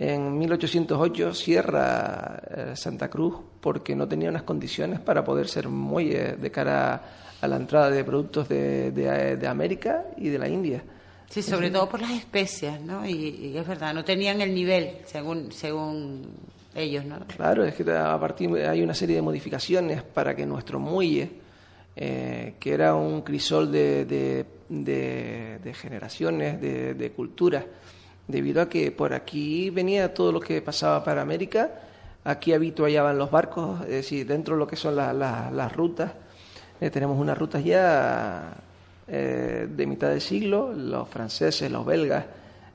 en 0.03 0.35
1808 0.35 1.31
cierra 1.35 2.41
eh, 2.49 2.71
Santa 2.75 3.07
Cruz 3.07 3.35
porque 3.61 3.95
no 3.95 4.07
tenía 4.07 4.29
unas 4.29 4.41
condiciones 4.41 4.99
para 4.99 5.23
poder 5.23 5.47
ser 5.47 5.69
muelle 5.69 6.37
de 6.37 6.49
cara 6.49 7.03
a 7.39 7.47
la 7.47 7.55
entrada 7.55 7.91
de 7.91 8.03
productos 8.03 8.49
de, 8.49 8.89
de, 8.89 9.47
América 9.47 10.05
y 10.17 10.29
de 10.29 10.39
la 10.39 10.49
India. 10.49 10.83
Sí, 11.29 11.43
sobre 11.43 11.69
todo 11.69 11.87
por 11.87 12.01
las 12.01 12.13
especias, 12.13 12.81
¿no? 12.81 13.05
Y, 13.07 13.55
es 13.55 13.67
verdad, 13.67 13.93
no 13.93 14.03
tenían 14.03 14.41
el 14.41 14.55
nivel 14.55 14.97
según, 15.05 15.51
según 15.51 16.33
ellos, 16.73 17.05
¿no? 17.05 17.19
Claro, 17.27 17.63
es 17.63 17.75
que 17.75 17.91
a 17.91 18.19
partir 18.19 18.49
hay 18.57 18.81
una 18.81 18.95
serie 18.95 19.17
de 19.17 19.21
modificaciones 19.21 20.01
para 20.01 20.35
que 20.35 20.47
nuestro 20.47 20.79
muelle, 20.79 21.29
eh, 21.95 22.55
que 22.59 22.73
era 22.73 22.95
un 22.95 23.21
crisol 23.21 23.71
de, 23.71 24.05
de 24.67 25.73
generaciones, 25.75 26.59
de, 26.59 27.11
culturas, 27.15 27.65
debido 28.31 28.61
a 28.61 28.69
que 28.69 28.91
por 28.91 29.13
aquí 29.13 29.69
venía 29.69 30.13
todo 30.13 30.31
lo 30.31 30.39
que 30.39 30.61
pasaba 30.61 31.03
para 31.03 31.21
América, 31.21 31.71
aquí 32.23 32.53
habituallaban 32.53 33.17
los 33.17 33.29
barcos, 33.29 33.81
es 33.81 33.89
decir, 33.89 34.25
dentro 34.25 34.55
de 34.55 34.59
lo 34.59 34.67
que 34.67 34.75
son 34.75 34.95
las 34.95 35.71
rutas 35.73 36.11
eh, 36.81 36.89
tenemos 36.89 37.19
unas 37.19 37.37
rutas 37.37 37.63
ya 37.63 38.55
eh, 39.07 39.67
de 39.69 39.85
mitad 39.85 40.09
del 40.09 40.19
siglo, 40.19 40.73
los 40.73 41.07
franceses, 41.07 41.71
los 41.71 41.85
belgas, 41.85 42.25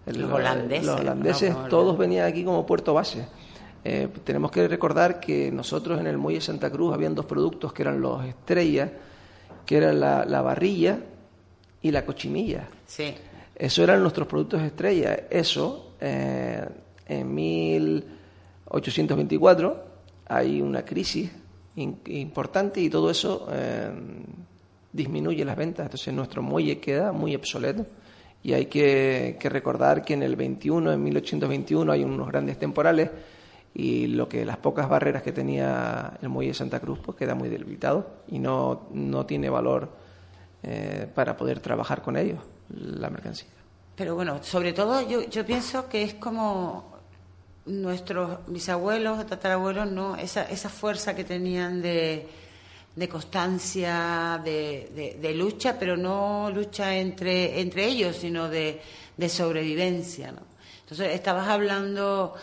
los 0.07 0.33
holandeses, 0.33 0.87
los 0.87 1.01
holandeses 1.01 1.69
todos 1.69 1.99
venían 1.99 2.29
aquí 2.29 2.45
como 2.45 2.65
puerto 2.65 2.95
base. 2.95 3.27
Eh, 3.83 4.09
tenemos 4.23 4.53
que 4.53 4.69
recordar 4.69 5.19
que 5.19 5.51
nosotros 5.51 5.99
en 5.99 6.07
el 6.07 6.19
muelle 6.19 6.41
Santa 6.41 6.71
Cruz 6.71 6.95
habían 6.95 7.17
dos 7.17 7.27
productos 7.27 7.73
que 7.73 7.83
eran 7.83 8.01
los 8.01 8.25
estrellas, 8.25 8.91
que 9.67 9.77
eran 9.77 9.99
la, 9.99 10.41
barrilla 10.41 11.01
y 11.83 11.91
la 11.91 12.07
cochinilla. 12.07 12.69
Sí. 12.87 13.13
Eso 13.59 13.83
eran 13.83 14.03
nuestros 14.03 14.29
productos 14.29 14.63
estrella. 14.63 15.27
Eso, 15.31 15.95
en 16.01 17.35
1824, 17.35 19.85
hay 20.29 20.61
una 20.61 20.85
crisis 20.85 21.31
importante 21.77 22.81
y 22.81 22.89
todo 22.89 23.11
eso 23.11 23.49
eh, 23.53 23.91
disminuye 24.93 25.45
las 25.45 25.57
ventas. 25.57 25.87
Entonces 25.87 26.13
nuestro 26.13 26.43
muelle 26.43 26.79
queda 26.79 27.13
muy 27.13 27.35
obsoleto 27.35 27.87
y 28.43 28.53
hay 28.53 28.67
que, 28.67 29.39
recordar 29.43 30.05
que 30.05 30.15
en 30.15 30.23
el 30.23 30.37
21, 30.37 30.93
en 30.93 31.03
1821, 31.03 31.93
hay 31.93 32.05
unos 32.05 32.29
grandes 32.29 32.59
temporales 32.59 33.11
y 33.75 34.07
lo 34.07 34.29
que 34.29 34.45
las 34.45 34.57
pocas 34.57 34.89
barreras 34.89 35.23
que 35.23 35.33
tenía 35.33 36.19
el 36.23 36.29
muelle 36.29 36.51
de 36.51 36.55
Santa 36.55 36.81
Cruz 36.81 36.99
pues 37.05 37.17
queda 37.17 37.35
muy 37.35 37.49
debilitado 37.49 38.07
y 38.29 38.39
no, 38.39 38.89
no 38.93 39.27
tiene 39.27 39.51
valor 39.51 39.91
eh, 40.63 41.07
para 41.15 41.37
poder 41.37 41.61
trabajar 41.61 42.01
con 42.01 42.17
ellos 42.17 42.39
la 42.71 43.11
mercancía. 43.11 43.49
Pero 43.97 44.15
bueno, 44.15 44.43
sobre 44.43 44.73
todo 44.73 45.07
yo, 45.09 45.23
yo 45.29 45.45
pienso 45.47 45.89
que 45.89 46.03
es 46.03 46.15
como 46.15 46.97
nuestros 47.67 48.39
bisabuelos, 48.47 49.27
tatarabuelos, 49.27 49.91
no, 49.91 50.17
esa, 50.17 50.45
esa 50.45 50.69
fuerza 50.69 51.15
que 51.17 51.25
tenían 51.25 51.83
de, 51.83 52.29
de 52.95 53.09
constancia, 53.09 54.41
de, 54.45 55.17
de, 55.21 55.35
lucha, 55.35 55.77
pero 55.79 55.97
no 55.97 56.51
lucha 56.51 56.95
entre, 56.95 57.61
entre 57.61 57.87
ellos, 57.87 58.17
sino 58.17 58.49
de, 58.49 58.81
de 59.17 59.29
sobrevivencia. 59.29 60.31
¿no? 60.31 60.41
Entonces, 60.83 61.13
estabas 61.13 61.49
hablando 61.49 62.35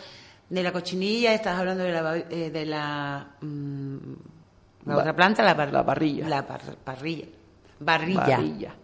de 0.50 0.62
la 0.62 0.72
cochinilla, 0.72 1.32
estabas 1.34 1.60
hablando 1.60 1.84
de 1.84 1.92
la, 1.92 2.16
eh, 2.16 2.50
de 2.50 2.66
la, 2.66 3.26
mm, 3.40 3.98
la 4.86 4.98
otra 4.98 5.16
planta, 5.16 5.42
la, 5.42 5.54
la 5.66 5.82
barrilla. 5.82 6.28
La 6.28 6.46
parrilla. 6.46 7.26
Barrilla. 7.80 8.74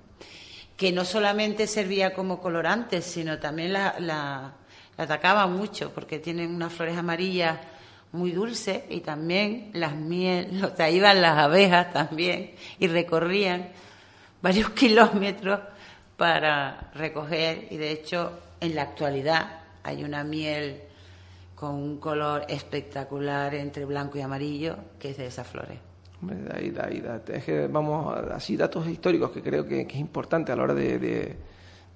Que 0.81 0.91
no 0.91 1.05
solamente 1.05 1.67
servía 1.67 2.15
como 2.15 2.41
colorante, 2.41 3.03
sino 3.03 3.39
también 3.39 3.75
la 3.75 4.55
atacaba 4.97 5.47
mucho 5.47 5.93
porque 5.95 6.19
tienen 6.19 6.55
unas 6.55 6.73
flores 6.73 6.97
amarillas 6.97 7.59
muy 8.13 8.33
dulces 8.33 8.83
y 8.89 9.01
también 9.01 9.71
las 9.73 9.95
miel, 9.95 10.65
o 10.65 10.73
las 10.77 11.39
abejas 11.39 11.93
también 11.93 12.53
y 12.79 12.87
recorrían 12.87 13.69
varios 14.43 14.71
kilómetros 14.75 15.61
para 16.17 16.91
recoger 16.95 17.69
y 17.71 17.77
de 17.77 17.93
hecho 17.93 18.39
en 18.61 18.75
la 18.75 18.83
actualidad 18.83 19.61
hay 19.83 20.05
una 20.05 20.23
miel 20.23 20.83
con 21.55 21.75
un 21.75 21.99
color 21.99 22.45
espectacular 22.49 23.55
entre 23.55 23.85
blanco 23.85 24.19
y 24.19 24.23
amarillo 24.23 24.77
que 24.99 25.11
es 25.11 25.17
de 25.17 25.27
esas 25.27 25.47
flores. 25.47 25.89
Es 26.29 27.45
que 27.45 27.67
vamos, 27.67 28.15
así 28.33 28.57
datos 28.57 28.87
históricos 28.87 29.31
que 29.31 29.43
creo 29.43 29.67
que, 29.67 29.83
es 29.83 29.97
importante 29.97 30.53
a 30.53 30.57
la 30.57 30.65
hora 30.65 30.75
de 30.75 31.37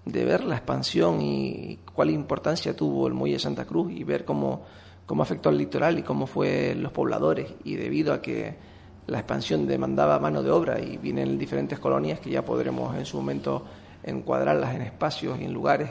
de 0.05 0.25
ver 0.25 0.45
la 0.45 0.57
expansión 0.57 1.21
y 1.23 1.79
cuál 1.95 2.11
importancia 2.11 2.77
tuvo 2.77 3.07
el 3.07 3.15
muelle 3.15 3.35
de 3.37 3.41
Santa 3.41 3.65
Cruz 3.65 3.93
y 3.93 4.05
ver 4.05 4.25
cómo, 4.25 4.63
cómo 5.07 5.23
afectó 5.23 5.49
al 5.49 5.59
litoral 5.59 5.99
y 5.99 6.03
cómo 6.03 6.27
fue 6.27 6.75
los 6.75 6.93
pobladores 6.93 7.55
y 7.65 7.77
debido 7.77 8.13
a 8.13 8.21
que 8.21 8.55
la 9.07 9.19
expansión 9.19 9.67
demandaba 9.67 10.19
mano 10.19 10.43
de 10.43 10.51
obra 10.51 10.81
y 10.81 10.99
vienen 10.99 11.39
diferentes 11.39 11.79
colonias 11.79 12.21
que 12.21 12.31
ya 12.31 12.45
podremos 12.45 12.97
en 12.97 13.07
su 13.07 13.17
momento 13.17 13.65
encuadrarlas 14.03 14.75
en 14.75 14.83
espacios 14.83 15.41
y 15.41 15.45
en 15.45 15.53
lugares, 15.53 15.91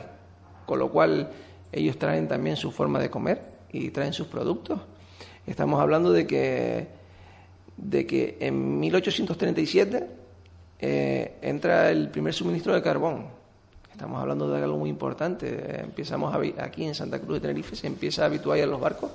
con 0.66 0.78
lo 0.78 0.90
cual 0.90 1.30
ellos 1.72 1.98
traen 1.98 2.28
también 2.28 2.56
su 2.56 2.70
forma 2.70 3.00
de 3.00 3.10
comer 3.10 3.42
y 3.72 3.90
traen 3.90 4.12
sus 4.12 4.28
productos. 4.28 4.80
Estamos 5.46 5.80
hablando 5.80 6.12
de 6.12 6.26
que, 6.26 6.88
de 7.76 8.06
que 8.06 8.36
en 8.40 8.80
1837 8.80 10.06
eh, 10.78 11.38
entra 11.42 11.90
el 11.90 12.10
primer 12.10 12.32
suministro 12.32 12.74
de 12.74 12.82
carbón 12.82 13.44
Estamos 13.94 14.20
hablando 14.20 14.50
de 14.50 14.60
algo 14.60 14.76
muy 14.76 14.90
importante. 14.90 15.80
Empezamos 15.80 16.34
aquí 16.58 16.84
en 16.84 16.96
Santa 16.96 17.20
Cruz 17.20 17.34
de 17.34 17.40
Tenerife, 17.42 17.76
se 17.76 17.86
empieza 17.86 18.22
a 18.22 18.26
habituar 18.26 18.58
a 18.58 18.66
los 18.66 18.80
barcos 18.80 19.12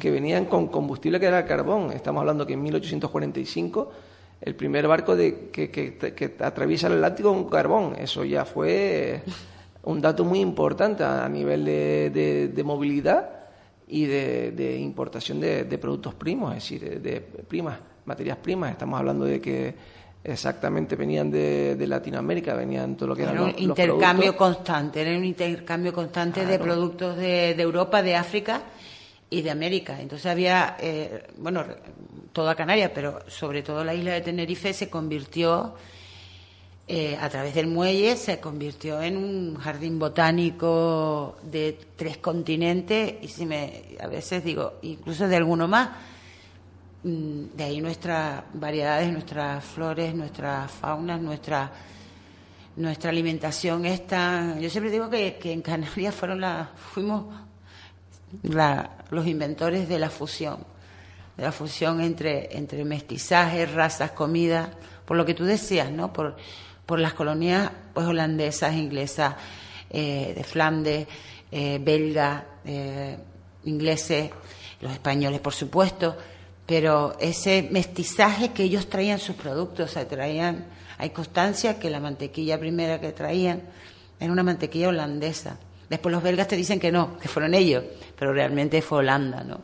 que 0.00 0.10
venían 0.10 0.46
con 0.46 0.68
combustible 0.68 1.20
que 1.20 1.26
era 1.26 1.44
carbón. 1.44 1.92
Estamos 1.92 2.20
hablando 2.20 2.46
que 2.46 2.54
en 2.54 2.62
1845 2.62 3.92
el 4.40 4.54
primer 4.54 4.88
barco 4.88 5.14
de, 5.14 5.50
que, 5.50 6.34
atraviesa 6.40 6.86
el 6.86 6.94
Atlántico 6.94 7.34
con 7.34 7.44
carbón. 7.50 7.94
Eso 7.98 8.24
ya 8.24 8.46
fue 8.46 9.20
un 9.82 10.00
dato 10.00 10.24
muy 10.24 10.40
importante 10.40 11.04
a, 11.04 11.28
nivel 11.28 11.66
de, 11.66 12.62
movilidad 12.64 13.28
y 13.88 14.04
de, 14.04 14.78
importación 14.80 15.40
de, 15.40 15.78
productos 15.78 16.14
primos, 16.14 16.56
es 16.56 16.62
decir, 16.62 17.00
de 17.00 17.20
primas, 17.20 17.78
materias 18.04 18.38
primas. 18.38 18.72
Estamos 18.72 18.98
hablando 18.98 19.24
de 19.24 19.40
que 19.40 19.74
exactamente 20.26 20.96
venían 20.96 21.30
de, 21.30 21.84
Latinoamérica, 21.86 22.54
venían 22.54 22.96
todo 22.96 23.10
lo 23.10 23.16
que 23.16 23.22
era 23.22 23.42
un 23.42 23.54
intercambio 23.56 24.36
constante, 24.36 25.02
era 25.02 25.16
un 25.16 25.24
intercambio 25.24 25.92
constante 25.92 26.44
de 26.44 26.58
productos 26.58 27.16
de, 27.16 27.52
Europa, 27.52 28.02
de 28.02 28.16
África 28.16 28.62
y 29.30 29.42
de 29.42 29.50
América. 29.50 30.00
Entonces 30.00 30.26
había, 30.26 30.76
eh, 30.80 31.28
bueno, 31.38 31.64
toda 32.32 32.54
Canarias, 32.56 32.90
pero 32.94 33.20
sobre 33.28 33.62
todo 33.62 33.84
la 33.84 33.94
isla 33.94 34.14
de 34.14 34.20
Tenerife 34.20 34.72
se 34.72 34.90
convirtió, 34.90 35.74
eh, 36.88 37.16
a 37.20 37.28
través 37.28 37.54
del 37.54 37.66
muelle, 37.66 38.16
se 38.16 38.38
convirtió 38.38 39.02
en 39.02 39.16
un 39.16 39.56
jardín 39.56 39.98
botánico 39.98 41.36
de 41.42 41.78
tres 41.96 42.18
continentes 42.18 43.14
y 43.22 43.28
si 43.28 43.44
me, 43.46 43.96
a 44.00 44.06
veces 44.06 44.44
digo, 44.44 44.74
incluso 44.82 45.26
de 45.26 45.36
alguno 45.36 45.66
más 45.66 45.90
Mm, 47.06 47.56
de 47.56 47.62
ahí 47.62 47.80
nuestras 47.80 48.42
variedades, 48.52 49.12
nuestras 49.12 49.64
flores, 49.64 50.12
nuestras 50.12 50.68
faunas, 50.72 51.20
nuestra 51.20 51.70
nuestra 52.74 53.10
alimentación 53.10 53.86
está. 53.86 54.58
Yo 54.58 54.68
siempre 54.68 54.90
digo 54.90 55.08
que, 55.08 55.38
en 55.44 55.62
Canarias 55.62 56.14
fueron 56.14 56.40
la, 56.40 56.70
fuimos 56.74 57.26
los 59.10 59.26
inventores 59.26 59.88
de 59.88 60.00
la 60.00 60.10
fusión, 60.10 60.58
de 61.36 61.44
la 61.44 61.52
fusión 61.52 62.00
entre, 62.00 62.56
entre 62.56 62.84
mestizajes, 62.84 63.72
razas, 63.72 64.10
comida, 64.10 64.72
por 65.04 65.16
lo 65.16 65.24
que 65.24 65.34
tú 65.34 65.44
decías, 65.44 65.92
¿no? 65.92 66.12
Por, 66.12 66.36
por 66.86 67.00
las 67.00 67.14
colonias 67.14 67.70
pues, 67.92 68.06
holandesas, 68.06 68.74
inglesas, 68.74 69.34
eh, 69.90 70.32
de 70.34 70.44
Flandes, 70.44 71.06
eh, 71.50 71.78
belgas, 71.82 72.42
eh, 72.64 73.18
ingleses, 73.64 74.30
los 74.80 74.92
españoles, 74.92 75.40
por 75.40 75.52
supuesto 75.52 76.16
pero 76.66 77.16
ese 77.20 77.68
mestizaje 77.70 78.50
que 78.50 78.64
ellos 78.64 78.88
traían 78.88 79.20
sus 79.20 79.36
productos, 79.36 79.90
o 79.90 79.92
sea, 79.92 80.06
traían, 80.06 80.66
hay 80.98 81.10
constancia 81.10 81.78
que 81.78 81.88
la 81.88 82.00
mantequilla 82.00 82.58
primera 82.58 83.00
que 83.00 83.12
traían 83.12 83.62
era 84.18 84.32
una 84.32 84.42
mantequilla 84.42 84.88
holandesa. 84.88 85.58
Después 85.88 86.12
los 86.12 86.22
belgas 86.22 86.48
te 86.48 86.56
dicen 86.56 86.80
que 86.80 86.90
no, 86.90 87.16
que 87.18 87.28
fueron 87.28 87.54
ellos, 87.54 87.84
pero 88.18 88.32
realmente 88.32 88.82
fue 88.82 88.98
Holanda, 88.98 89.44
¿no? 89.44 89.60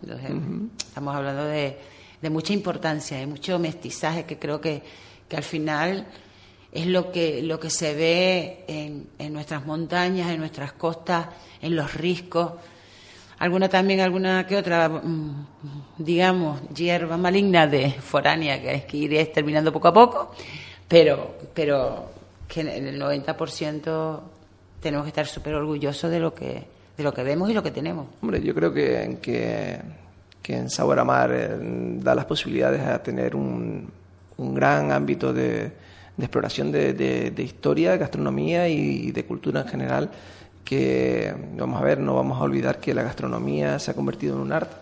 estamos 0.79 1.17
hablando 1.17 1.47
de, 1.47 1.77
de, 2.21 2.31
mucha 2.31 2.53
importancia, 2.53 3.19
de 3.19 3.27
mucho 3.27 3.59
mestizaje 3.59 4.25
que 4.25 4.39
creo 4.39 4.61
que, 4.61 4.83
que 5.29 5.37
al 5.37 5.43
final 5.43 6.07
es 6.73 6.87
lo 6.87 7.13
que, 7.13 7.43
lo 7.43 7.61
que 7.61 7.71
se 7.71 7.95
ve 7.95 8.65
en, 8.67 9.07
en 9.19 9.33
nuestras 9.33 9.67
montañas, 9.67 10.31
en 10.31 10.41
nuestras 10.41 10.73
costas, 10.73 11.29
en 11.61 11.77
los 11.77 11.95
riscos. 11.95 12.53
Alguna 13.39 13.69
también, 13.69 14.01
alguna 14.01 14.47
que 14.47 14.57
otra, 14.57 14.89
mm, 14.89 15.47
digamos, 15.99 16.61
hierba 16.71 17.17
maligna 17.17 17.67
de 17.67 17.91
foránea 17.91 18.61
que 18.61 18.75
es 18.75 18.85
que 18.85 18.97
iré 18.97 19.21
exterminando 19.21 19.73
poco 19.73 19.89
a 19.89 19.93
poco, 19.93 20.35
pero, 20.89 21.37
pero 21.53 22.11
que 22.49 22.61
en 22.61 22.87
el 22.87 23.01
90% 23.01 24.21
tenemos 24.81 25.05
que 25.05 25.09
estar 25.09 25.27
súper 25.27 25.55
orgullosos 25.55 26.11
de 26.11 26.19
lo 26.19 26.35
que 26.35 26.73
de 26.97 27.03
lo 27.03 27.13
que 27.13 27.23
vemos 27.23 27.51
y 27.51 27.55
lo 27.55 27.63
que 27.63 27.71
tenemos. 27.71 28.07
Hombre, 28.21 28.43
yo 28.43 28.55
creo 28.55 28.73
que, 28.73 29.19
que, 29.23 29.81
que 30.43 30.57
en 30.57 30.69
Sabor 30.69 30.99
eh, 31.31 31.57
da 32.01 32.15
las 32.15 32.27
posibilidades 32.27 32.83
a 32.83 33.03
tener 33.03 33.35
un, 33.35 33.91
un 34.37 34.55
gran 34.55 34.93
ámbito 34.93 35.33
de, 35.33 35.73
de 36.17 36.25
exploración 36.25 36.73
de, 36.73 36.93
de, 36.93 37.31
de, 37.31 37.43
historia, 37.43 37.97
gastronomía 37.97 38.69
y 38.69 39.13
de 39.13 39.25
cultura 39.25 39.63
en 39.63 39.69
general, 39.69 40.11
que 40.65 41.35
vamos 41.57 41.81
a 41.81 41.85
ver, 41.85 41.99
no 41.99 42.15
vamos 42.15 42.39
a 42.39 42.45
olvidar 42.45 42.79
que 42.79 42.95
la 42.95 43.03
gastronomía 43.03 43.79
se 43.79 43.91
ha 43.91 43.95
convertido 43.95 44.37
en 44.37 44.43
un 44.43 44.53
arte. 44.53 44.77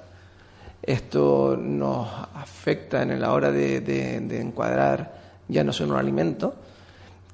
Esto 0.83 1.59
nos 1.61 2.09
afecta 2.35 3.03
en 3.03 3.21
la 3.21 3.33
hora 3.33 3.51
de, 3.51 4.41
encuadrar 4.41 5.21
ya 5.49 5.65
no 5.65 5.73
solo 5.73 5.93
un 5.93 5.99
alimento, 5.99 6.55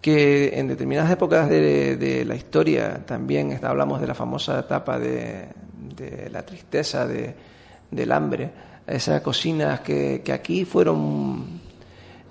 que 0.00 0.58
en 0.58 0.68
determinadas 0.68 1.10
épocas 1.10 1.48
de, 1.48 2.24
la 2.26 2.34
historia 2.34 3.04
también 3.06 3.58
hablamos 3.62 4.00
de 4.00 4.06
la 4.06 4.14
famosa 4.14 4.60
etapa 4.60 4.98
de, 4.98 5.48
la 6.30 6.44
tristeza, 6.44 7.06
de, 7.06 7.34
del 7.90 8.12
hambre, 8.12 8.50
esas 8.86 9.20
cocinas 9.20 9.80
que, 9.80 10.22
aquí 10.32 10.64
fueron 10.64 11.55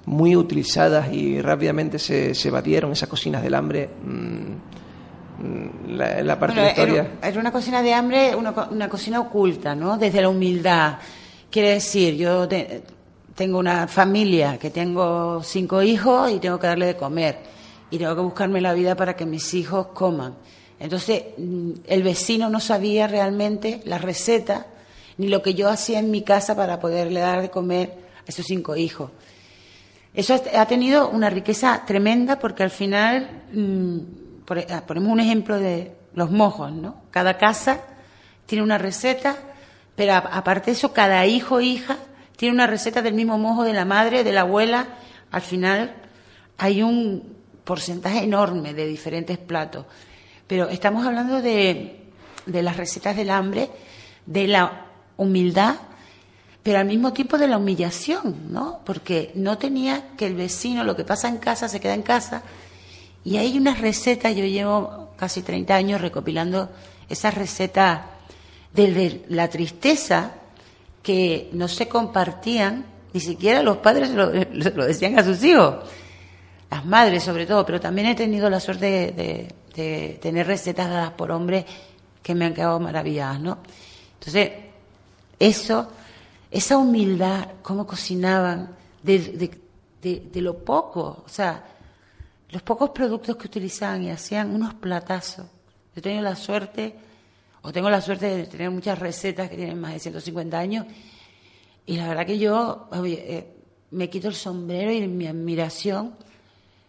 muy 0.05 0.35
utilizadas 0.35 1.11
y 1.11 1.41
rápidamente 1.41 1.99
se, 1.99 2.35
se 2.35 2.51
batieron, 2.51 2.91
esas 2.91 3.09
cocinas 3.09 3.41
del 3.41 3.55
hambre. 3.55 3.89
Mmm, 4.03 4.55
la, 5.89 6.23
la, 6.23 6.39
parte 6.39 6.55
bueno, 6.55 6.61
de 6.61 6.61
la 6.61 6.71
historia. 6.71 7.01
Era, 7.19 7.29
era, 7.29 7.39
una 7.39 7.51
cocina 7.51 7.81
de 7.81 7.93
hambre, 7.93 8.35
una, 8.35 8.51
una, 8.71 8.87
cocina 8.87 9.19
oculta, 9.19 9.75
¿no? 9.75 9.97
Desde 9.97 10.21
la 10.21 10.29
humildad. 10.29 10.97
Quiere 11.49 11.71
decir, 11.71 12.15
yo 12.15 12.47
te, 12.47 12.83
tengo 13.35 13.59
una 13.59 13.87
familia 13.87 14.57
que 14.57 14.69
tengo 14.69 15.43
cinco 15.43 15.83
hijos 15.83 16.31
y 16.31 16.39
tengo 16.39 16.57
que 16.57 16.67
darle 16.67 16.85
de 16.85 16.95
comer 16.95 17.39
y 17.91 17.97
tengo 17.97 18.15
que 18.15 18.21
buscarme 18.21 18.61
la 18.61 18.73
vida 18.73 18.95
para 18.95 19.15
que 19.15 19.25
mis 19.25 19.53
hijos 19.53 19.87
coman. 19.87 20.35
Entonces, 20.79 21.23
mm, 21.37 21.71
el 21.85 22.03
vecino 22.03 22.49
no 22.49 22.59
sabía 22.59 23.07
realmente 23.07 23.81
la 23.85 23.97
receta 23.97 24.67
ni 25.17 25.27
lo 25.27 25.41
que 25.41 25.53
yo 25.53 25.69
hacía 25.69 25.99
en 25.99 26.11
mi 26.11 26.21
casa 26.21 26.55
para 26.55 26.79
poderle 26.79 27.19
dar 27.19 27.41
de 27.41 27.49
comer 27.49 27.93
a 28.19 28.29
esos 28.29 28.45
cinco 28.45 28.75
hijos. 28.75 29.11
Eso 30.15 30.41
ha 30.55 30.65
tenido 30.65 31.09
una 31.09 31.29
riqueza 31.29 31.83
tremenda 31.85 32.39
porque 32.39 32.63
al 32.63 32.69
final, 32.69 33.43
mmm, 33.51 33.99
ponemos 34.87 35.11
un 35.11 35.19
ejemplo 35.19 35.59
de 35.59 35.93
los 36.13 36.31
mojos, 36.31 36.71
¿no? 36.71 37.01
Cada 37.11 37.37
casa 37.37 37.81
tiene 38.45 38.63
una 38.63 38.77
receta, 38.77 39.35
pero 39.95 40.13
aparte 40.13 40.67
de 40.67 40.77
eso, 40.77 40.93
cada 40.93 41.25
hijo 41.25 41.55
o 41.55 41.61
hija 41.61 41.97
tiene 42.37 42.55
una 42.55 42.67
receta 42.67 43.01
del 43.01 43.13
mismo 43.13 43.37
mojo 43.37 43.63
de 43.63 43.73
la 43.73 43.83
madre, 43.83 44.23
de 44.23 44.31
la 44.31 44.41
abuela. 44.41 44.87
Al 45.31 45.41
final 45.41 45.95
hay 46.57 46.81
un 46.81 47.35
porcentaje 47.65 48.23
enorme 48.23 48.73
de 48.73 48.87
diferentes 48.87 49.37
platos. 49.37 49.85
Pero 50.47 50.69
estamos 50.69 51.05
hablando 51.05 51.41
de, 51.41 52.05
de 52.45 52.63
las 52.63 52.77
recetas 52.77 53.17
del 53.17 53.31
hambre, 53.31 53.69
de 54.25 54.47
la 54.47 54.85
humildad, 55.17 55.75
pero 56.65 56.79
al 56.79 56.87
mismo 56.87 57.13
tiempo 57.13 57.37
de 57.37 57.47
la 57.47 57.59
humillación, 57.59 58.51
¿no? 58.51 58.79
Porque 58.83 59.31
no 59.35 59.59
tenía 59.59 60.15
que 60.17 60.25
el 60.25 60.33
vecino, 60.33 60.83
lo 60.83 60.95
que 60.95 61.03
pasa 61.03 61.27
en 61.27 61.37
casa, 61.37 61.69
se 61.69 61.79
queda 61.79 61.93
en 61.93 62.01
casa. 62.01 62.41
Y 63.23 63.37
hay 63.37 63.55
unas 63.55 63.79
recetas, 63.81 64.35
yo 64.35 64.45
llevo 64.45 65.09
casi 65.15 65.43
30 65.43 65.75
años 65.75 66.01
recopilando 66.01 66.71
esas 67.07 67.35
recetas 67.35 68.01
de 68.73 69.23
la 69.29 69.47
tristeza 69.47 70.31
que 71.03 71.51
no 71.53 71.67
se 71.67 71.87
compartían, 71.87 72.83
ni 73.13 73.19
siquiera 73.19 73.61
los 73.61 73.77
padres 73.77 74.09
lo, 74.09 74.31
lo 74.33 74.85
decían 74.87 75.19
a 75.19 75.23
sus 75.23 75.43
hijos 75.43 75.75
las 76.71 76.83
madres 76.83 77.23
sobre 77.23 77.45
todo, 77.45 77.63
pero 77.63 77.79
también 77.79 78.07
he 78.07 78.15
tenido 78.15 78.49
la 78.49 78.59
suerte 78.59 78.87
de, 78.87 79.11
de, 79.11 79.47
de 79.75 80.19
tener 80.19 80.47
recetas 80.47 80.89
dadas 80.89 81.11
por 81.11 81.31
hombres 81.31 81.63
que 82.23 82.33
me 82.33 82.45
han 82.45 82.55
quedado 82.55 82.79
maravilladas, 82.79 83.39
¿no? 83.39 83.59
Entonces, 84.19 84.49
eso, 85.37 85.91
esa 86.51 86.77
humildad, 86.77 87.49
cómo 87.61 87.85
cocinaban, 87.85 88.75
de, 89.03 89.51
de, 90.01 90.41
lo 90.41 90.57
poco, 90.59 91.23
o 91.25 91.29
sea, 91.29 91.63
los 92.49 92.61
pocos 92.61 92.91
productos 92.91 93.35
que 93.35 93.47
utilizaban 93.47 94.03
y 94.03 94.11
hacían 94.11 94.53
unos 94.53 94.73
platazos. 94.75 95.45
Yo 95.45 95.99
he 95.99 96.01
tenido 96.01 96.21
la 96.21 96.35
suerte, 96.35 96.95
o 97.61 97.71
tengo 97.71 97.89
la 97.89 98.01
suerte 98.01 98.37
de 98.37 98.45
tener 98.45 98.69
muchas 98.69 98.99
recetas 98.99 99.49
que 99.49 99.55
tienen 99.55 99.79
más 99.79 99.93
de 99.93 99.99
150 99.99 100.57
años, 100.57 100.85
y 101.85 101.97
la 101.97 102.07
verdad 102.07 102.25
que 102.25 102.37
yo 102.37 102.87
oye, 102.91 103.23
eh, 103.27 103.55
me 103.91 104.09
quito 104.09 104.27
el 104.27 104.35
sombrero 104.35 104.91
y 104.91 105.07
mi 105.07 105.27
admiración 105.27 106.13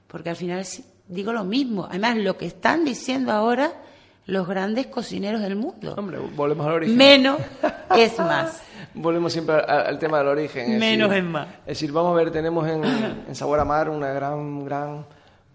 porque 0.09 0.31
al 0.31 0.37
final 0.37 0.65
digo 1.09 1.33
lo 1.33 1.45
mismo. 1.45 1.87
Además, 1.89 2.17
lo 2.17 2.37
que 2.37 2.47
están 2.47 2.85
diciendo 2.85 3.33
ahora 3.33 3.73
los 4.27 4.47
grandes 4.47 4.87
cocineros 4.87 5.41
del 5.41 5.57
mundo. 5.57 5.95
Hombre, 5.97 6.19
volvemos 6.19 6.67
al 6.67 6.73
origen. 6.73 6.97
Menos 6.97 7.39
es 7.97 8.19
más. 8.19 8.63
volvemos 8.97 9.33
siempre 9.33 9.55
al, 9.57 9.87
al, 9.87 9.99
tema 9.99 10.19
del 10.19 10.29
origen. 10.29 10.73
Es 10.73 10.79
Menos 10.79 11.11
decir, 11.11 11.25
es 11.25 11.31
más. 11.31 11.49
Es 11.61 11.67
decir, 11.67 11.93
vamos 11.93 12.13
a 12.13 12.17
ver, 12.17 12.31
tenemos 12.31 12.69
en, 12.69 12.85
en 13.29 13.35
Sabor 13.35 13.61
a 13.61 13.65
Mar 13.65 13.89
una 13.89 14.13
gran, 14.13 14.65
gran 14.65 15.07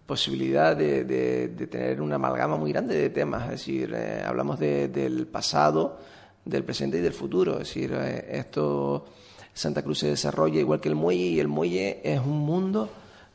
posibilidad 0.05 0.75
de, 0.75 1.03
de, 1.03 1.47
de, 1.49 1.67
tener 1.67 2.01
una 2.01 2.15
amalgama 2.15 2.57
muy 2.57 2.71
grande 2.71 2.95
de 2.95 3.09
temas. 3.09 3.45
Es 3.45 3.51
decir, 3.51 3.93
eh, 3.95 4.23
hablamos 4.25 4.59
de, 4.59 4.87
del 4.87 5.27
pasado, 5.27 5.99
del 6.45 6.63
presente 6.63 6.97
y 6.97 7.01
del 7.01 7.13
futuro. 7.13 7.53
Es 7.53 7.59
decir, 7.59 7.93
eh, 7.93 8.27
esto 8.31 9.05
Santa 9.53 9.81
Cruz 9.81 9.99
se 9.99 10.07
desarrolla 10.07 10.59
igual 10.59 10.79
que 10.79 10.89
el 10.89 10.95
muelle 10.95 11.23
y 11.23 11.39
el 11.39 11.47
muelle 11.47 12.01
es 12.03 12.19
un 12.19 12.39
mundo 12.39 12.89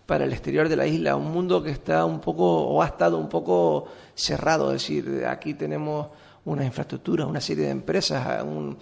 para 0.06 0.24
el 0.24 0.32
exterior 0.32 0.68
de 0.68 0.76
la 0.76 0.86
isla, 0.86 1.16
un 1.16 1.32
mundo 1.32 1.62
que 1.62 1.70
está 1.70 2.04
un 2.04 2.20
poco 2.20 2.44
o 2.44 2.80
ha 2.80 2.86
estado 2.86 3.18
un 3.18 3.28
poco 3.28 3.86
cerrado, 4.14 4.72
es 4.72 4.82
decir, 4.82 5.24
aquí 5.26 5.54
tenemos 5.54 6.06
una 6.44 6.64
infraestructura, 6.64 7.26
una 7.26 7.40
serie 7.40 7.64
de 7.64 7.70
empresas, 7.70 8.44
un, 8.44 8.78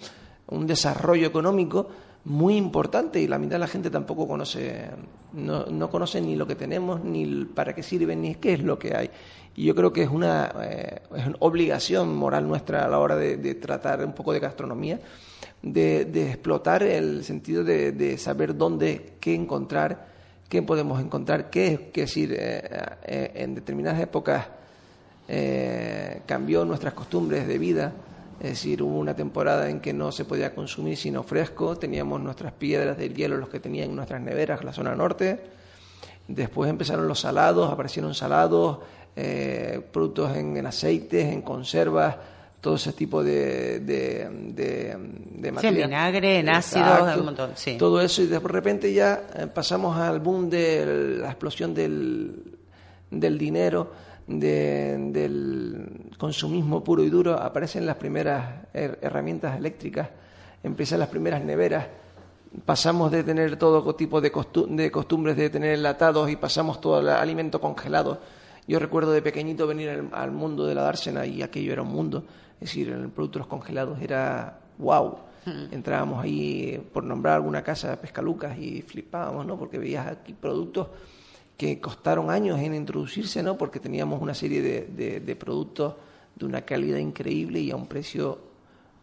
un 0.47 0.67
desarrollo 0.67 1.27
económico 1.27 1.87
muy 2.25 2.57
importante 2.57 3.19
y 3.19 3.27
la 3.27 3.37
mitad 3.37 3.55
de 3.55 3.59
la 3.59 3.67
gente 3.67 3.89
tampoco 3.89 4.27
conoce, 4.27 4.89
no, 5.33 5.65
no, 5.67 5.89
conoce 5.89 6.19
ni 6.21 6.35
lo 6.35 6.47
que 6.47 6.55
tenemos, 6.55 7.03
ni 7.03 7.45
para 7.45 7.73
qué 7.73 7.83
sirve, 7.83 8.15
ni 8.15 8.35
qué 8.35 8.53
es 8.53 8.63
lo 8.63 8.79
que 8.79 8.95
hay. 8.95 9.09
Y 9.55 9.65
yo 9.65 9.75
creo 9.75 9.93
que 9.93 10.03
es 10.03 10.09
una, 10.09 10.51
eh, 10.63 11.01
es 11.15 11.27
una 11.27 11.37
obligación 11.39 12.15
moral 12.15 12.47
nuestra 12.47 12.85
a 12.85 12.87
la 12.89 12.99
hora 12.99 13.15
de, 13.15 13.37
de 13.37 13.55
tratar 13.55 14.03
un 14.03 14.13
poco 14.13 14.33
de 14.33 14.39
gastronomía, 14.39 14.99
de, 15.61 16.05
de 16.05 16.29
explotar 16.29 16.83
el 16.83 17.23
sentido 17.23 17.63
de, 17.63 17.91
de 17.91 18.17
saber 18.17 18.57
dónde, 18.57 19.13
qué 19.19 19.33
encontrar 19.33 20.15
qué 20.49 20.61
podemos 20.61 21.01
encontrar, 21.01 21.49
qué 21.49 21.67
es, 21.67 21.79
que 21.91 22.01
decir, 22.01 22.31
eh, 22.37 22.61
eh, 23.03 23.31
en 23.35 23.55
determinadas 23.55 23.99
épocas 23.99 24.47
cambió 26.27 26.63
nuestras 26.65 26.93
costumbres 26.93 27.47
de 27.47 27.57
vida, 27.57 27.93
es 28.39 28.49
decir, 28.49 28.83
hubo 28.83 28.97
una 28.97 29.15
temporada 29.15 29.69
en 29.69 29.79
que 29.79 29.93
no 29.93 30.11
se 30.11 30.25
podía 30.25 30.53
consumir 30.53 30.97
sino 30.97 31.23
fresco, 31.23 31.77
teníamos 31.77 32.21
nuestras 32.21 32.53
piedras 32.53 32.97
del 32.97 33.13
hielo, 33.13 33.37
los 33.37 33.49
que 33.49 33.59
tenían 33.59 33.89
en 33.89 33.95
nuestras 33.95 34.21
neveras, 34.21 34.63
la 34.63 34.73
zona 34.73 34.95
norte, 34.95 35.39
después 36.27 36.69
empezaron 36.69 37.07
los 37.07 37.19
salados, 37.19 37.71
aparecieron 37.71 38.13
salados, 38.13 38.79
eh, 39.15 39.81
productos 39.91 40.35
en, 40.35 40.57
en 40.57 40.65
aceites, 40.65 41.25
en 41.25 41.41
conservas, 41.41 42.17
todo 42.65 42.75
ese 42.75 42.93
tipo 42.93 43.23
de, 43.23 43.79
de, 43.81 44.27
de, 44.27 44.97
de. 44.97 45.59
Sí, 45.59 45.67
en 45.67 45.75
vinagre, 45.75 46.39
en 46.39 46.49
ácido, 46.49 47.19
un 47.19 47.25
montón, 47.25 47.51
sí. 47.53 47.77
Todo 47.77 48.01
eso 48.01 48.23
y 48.23 48.25
de 48.25 48.39
repente 48.39 48.91
ya 48.91 49.27
eh, 49.35 49.45
pasamos 49.45 49.95
al 49.95 50.19
boom 50.19 50.49
de 50.49 51.19
la 51.21 51.27
explosión 51.27 51.75
del, 51.75 52.57
del 53.11 53.37
dinero, 53.37 53.91
de, 54.27 54.97
del 55.11 56.11
consumismo 56.17 56.83
puro 56.83 57.03
y 57.03 57.09
duro, 57.09 57.33
aparecen 57.39 57.85
las 57.85 57.95
primeras 57.97 58.65
herramientas 58.73 59.57
eléctricas, 59.57 60.09
empiezan 60.63 60.99
las 60.99 61.09
primeras 61.09 61.43
neveras, 61.43 61.87
pasamos 62.65 63.11
de 63.11 63.23
tener 63.23 63.57
todo 63.57 63.95
tipo 63.95 64.21
de, 64.21 64.31
costum 64.31 64.75
de 64.75 64.91
costumbres 64.91 65.35
de 65.35 65.49
tener 65.49 65.73
enlatados 65.73 66.29
y 66.29 66.35
pasamos 66.35 66.81
todo 66.81 66.97
al 66.97 67.09
alimento 67.09 67.59
congelado. 67.59 68.19
Yo 68.67 68.79
recuerdo 68.79 69.11
de 69.11 69.21
pequeñito 69.21 69.67
venir 69.67 69.89
al, 69.89 70.09
al 70.11 70.31
mundo 70.31 70.65
de 70.65 70.73
la 70.73 70.81
dársena 70.83 71.25
y 71.25 71.43
aquello 71.43 71.73
era 71.73 71.83
un 71.83 71.89
mundo 71.89 72.23
es 72.55 72.69
decir, 72.69 72.89
el 72.89 73.09
producto 73.09 73.39
de 73.39 73.41
los 73.41 73.47
congelados 73.47 74.01
era 74.01 74.59
wow. 74.77 75.17
Entrábamos 75.71 76.23
ahí, 76.23 76.83
por 76.91 77.03
nombrar 77.03 77.35
alguna 77.35 77.61
casa, 77.61 78.01
Pescalucas, 78.01 78.57
y 78.57 78.81
flipábamos, 78.81 79.45
¿no? 79.45 79.59
Porque 79.59 79.77
veías 79.77 80.07
aquí 80.07 80.33
productos 80.33 80.87
que 81.57 81.79
costaron 81.79 82.29
años 82.29 82.59
en 82.59 82.75
introducirse, 82.75 83.41
¿no? 83.41 83.57
Porque 83.57 83.79
teníamos 83.79 84.21
una 84.21 84.33
serie 84.33 84.61
de, 84.61 84.81
de, 84.87 85.19
de 85.19 85.35
productos 85.35 85.95
de 86.35 86.45
una 86.45 86.61
calidad 86.61 86.97
increíble 86.97 87.59
y 87.59 87.71
a 87.71 87.75
un 87.75 87.87
precio 87.87 88.39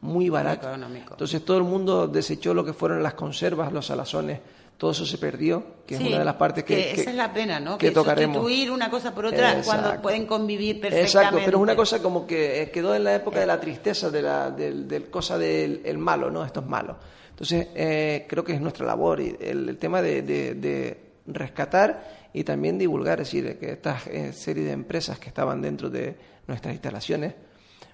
muy 0.03 0.29
barato. 0.29 0.69
Económico. 0.69 1.15
Entonces 1.15 1.45
todo 1.45 1.57
el 1.57 1.65
mundo 1.65 2.09
desechó 2.09 2.53
lo 2.53 2.65
que 2.65 2.73
fueron 2.73 3.03
las 3.03 3.15
conservas, 3.15 3.73
los 3.73 3.87
salazones, 3.87 4.41
todo 4.77 4.91
eso 4.91 5.07
se 5.07 5.17
perdió, 5.17 5.63
que 5.87 5.95
es 5.95 6.01
una 6.01 6.19
de 6.19 6.25
las 6.25 6.35
partes 6.35 6.65
que, 6.65 6.91
esa 6.91 7.11
es 7.11 7.17
la 7.17 7.33
pena, 7.33 7.61
¿no? 7.61 7.79
Que, 7.79 7.93
tocaremos. 7.93 8.39
sustituir 8.39 8.71
una 8.71 8.91
cosa 8.91 9.15
por 9.15 9.27
otra 9.27 9.63
cuando 9.65 10.03
pueden 10.03 10.27
convivir 10.27 10.81
perfectamente. 10.81 11.07
Exacto, 11.07 11.39
pero 11.45 11.59
es 11.59 11.63
una 11.63 11.77
cosa 11.77 12.03
como 12.03 12.27
que 12.27 12.69
quedó 12.75 12.93
en 12.95 13.05
la 13.05 13.15
época 13.15 13.39
de 13.39 13.47
la 13.47 13.61
tristeza, 13.61 14.11
de 14.11 14.23
la 14.23 14.51
del, 14.51 15.09
cosa 15.09 15.39
del 15.39 15.83
el 15.85 15.99
malo, 15.99 16.33
¿no? 16.33 16.45
Esto 16.45 16.61
es 16.61 16.67
malo. 16.67 16.97
Entonces, 17.31 17.69
eh, 17.77 18.27
creo 18.29 18.43
que 18.43 18.55
es 18.55 18.61
nuestra 18.61 18.85
labor 18.85 19.21
y 19.21 19.37
el, 19.41 19.79
tema 19.79 20.03
de, 20.03 20.23
de, 20.23 21.13
rescatar 21.27 22.22
y 22.33 22.45
también 22.45 22.79
divulgar, 22.79 23.21
es 23.21 23.29
decir, 23.29 23.59
que 23.59 23.73
esta 23.73 23.99
eh, 24.11 24.33
serie 24.33 24.65
de 24.65 24.73
empresas 24.73 25.19
que 25.19 25.29
estaban 25.29 25.61
dentro 25.61 25.91
de 25.91 26.17
nuestras 26.47 26.73
instalaciones, 26.75 27.35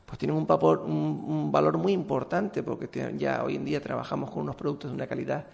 pues 0.07 0.19
tienen 0.19 0.37
un, 0.37 0.47
un, 0.49 1.53
valor 1.53 1.77
muy 1.77 1.93
importante 1.93 2.63
porque 2.63 2.89
ya 3.19 3.45
hoy 3.45 3.57
en 3.57 3.65
día 3.65 3.81
trabajamos 3.81 4.31
con 4.31 4.43
unos 4.43 4.57
productos 4.57 4.91
de 4.91 4.95
una 4.95 5.07
calidad 5.07 5.45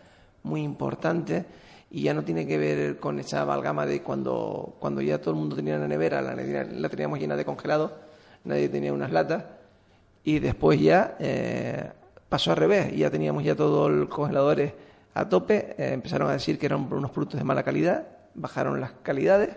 muy 0.44 0.62
importante 0.62 1.44
y 1.90 2.02
ya 2.02 2.14
no 2.14 2.22
tiene 2.22 2.46
que 2.46 2.58
ver 2.58 2.98
con 3.00 3.18
esa 3.18 3.42
amalgama 3.42 3.86
de 3.86 4.02
cuando, 4.02 4.76
cuando 4.78 5.00
ya 5.00 5.20
todo 5.20 5.30
el 5.30 5.40
mundo 5.40 5.56
tenía 5.56 5.76
una 5.76 5.88
nevera, 5.88 6.22
la, 6.22 6.88
teníamos 6.88 7.18
llena 7.18 7.36
de 7.36 7.44
congelado, 7.44 7.96
nadie 8.44 8.68
tenía 8.68 8.92
unas 8.92 9.10
latas 9.10 9.44
y 10.22 10.38
después 10.38 10.80
ya 10.80 11.16
eh, 11.18 11.90
pasó 12.28 12.52
al 12.52 12.58
revés, 12.58 12.94
ya 12.96 13.10
teníamos 13.10 13.42
ya 13.42 13.56
todos 13.56 13.90
los 13.90 14.08
congeladores 14.08 14.72
a 15.14 15.28
tope, 15.28 15.74
eh, 15.78 15.92
empezaron 15.92 16.28
a 16.28 16.32
decir 16.32 16.58
que 16.58 16.66
eran 16.66 16.92
unos 16.92 17.10
productos 17.10 17.38
de 17.38 17.44
mala 17.44 17.62
calidad, 17.62 18.06
bajaron 18.34 18.80
las 18.80 18.92
calidades. 19.02 19.56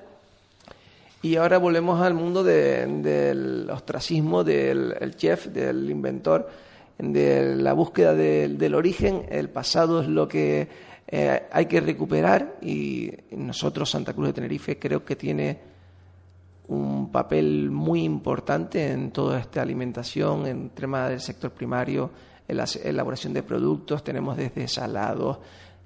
Y 1.22 1.36
ahora 1.36 1.58
volvemos 1.58 2.02
al 2.02 2.14
mundo 2.14 2.44
del 2.44 3.70
ostracismo 3.70 4.44
del 4.44 5.16
chef, 5.16 5.48
del 5.48 5.90
inventor 5.90 6.48
de 6.98 7.56
la 7.56 7.74
búsqueda 7.74 8.14
del 8.14 8.76
origen, 8.76 9.26
el 9.30 9.50
pasado 9.50 10.02
es 10.02 10.08
lo 10.08 10.28
que 10.28 10.68
eh, 11.08 11.44
hay 11.52 11.66
que 11.68 11.80
recuperar 11.80 12.58
y 12.62 13.12
nosotros, 13.32 13.90
Santa 13.90 14.14
Cruz 14.14 14.28
de 14.28 14.34
Tenerife, 14.34 14.80
creo 14.80 15.06
que 15.06 15.16
tiene 15.16 15.60
un 16.68 17.12
papel 17.12 17.70
muy 17.72 18.04
importante 18.04 18.92
en 18.92 19.12
toda 19.12 19.40
esta 19.40 19.62
alimentación, 19.62 20.48
en 20.48 20.70
tema 20.72 21.08
del 21.08 21.22
sector 21.22 21.52
primario, 21.52 22.10
en 22.48 22.58
la 22.58 22.66
elaboración 22.84 23.34
de 23.34 23.44
productos, 23.44 24.04
tenemos 24.04 24.36
desde 24.36 24.68
salados, 24.68 25.38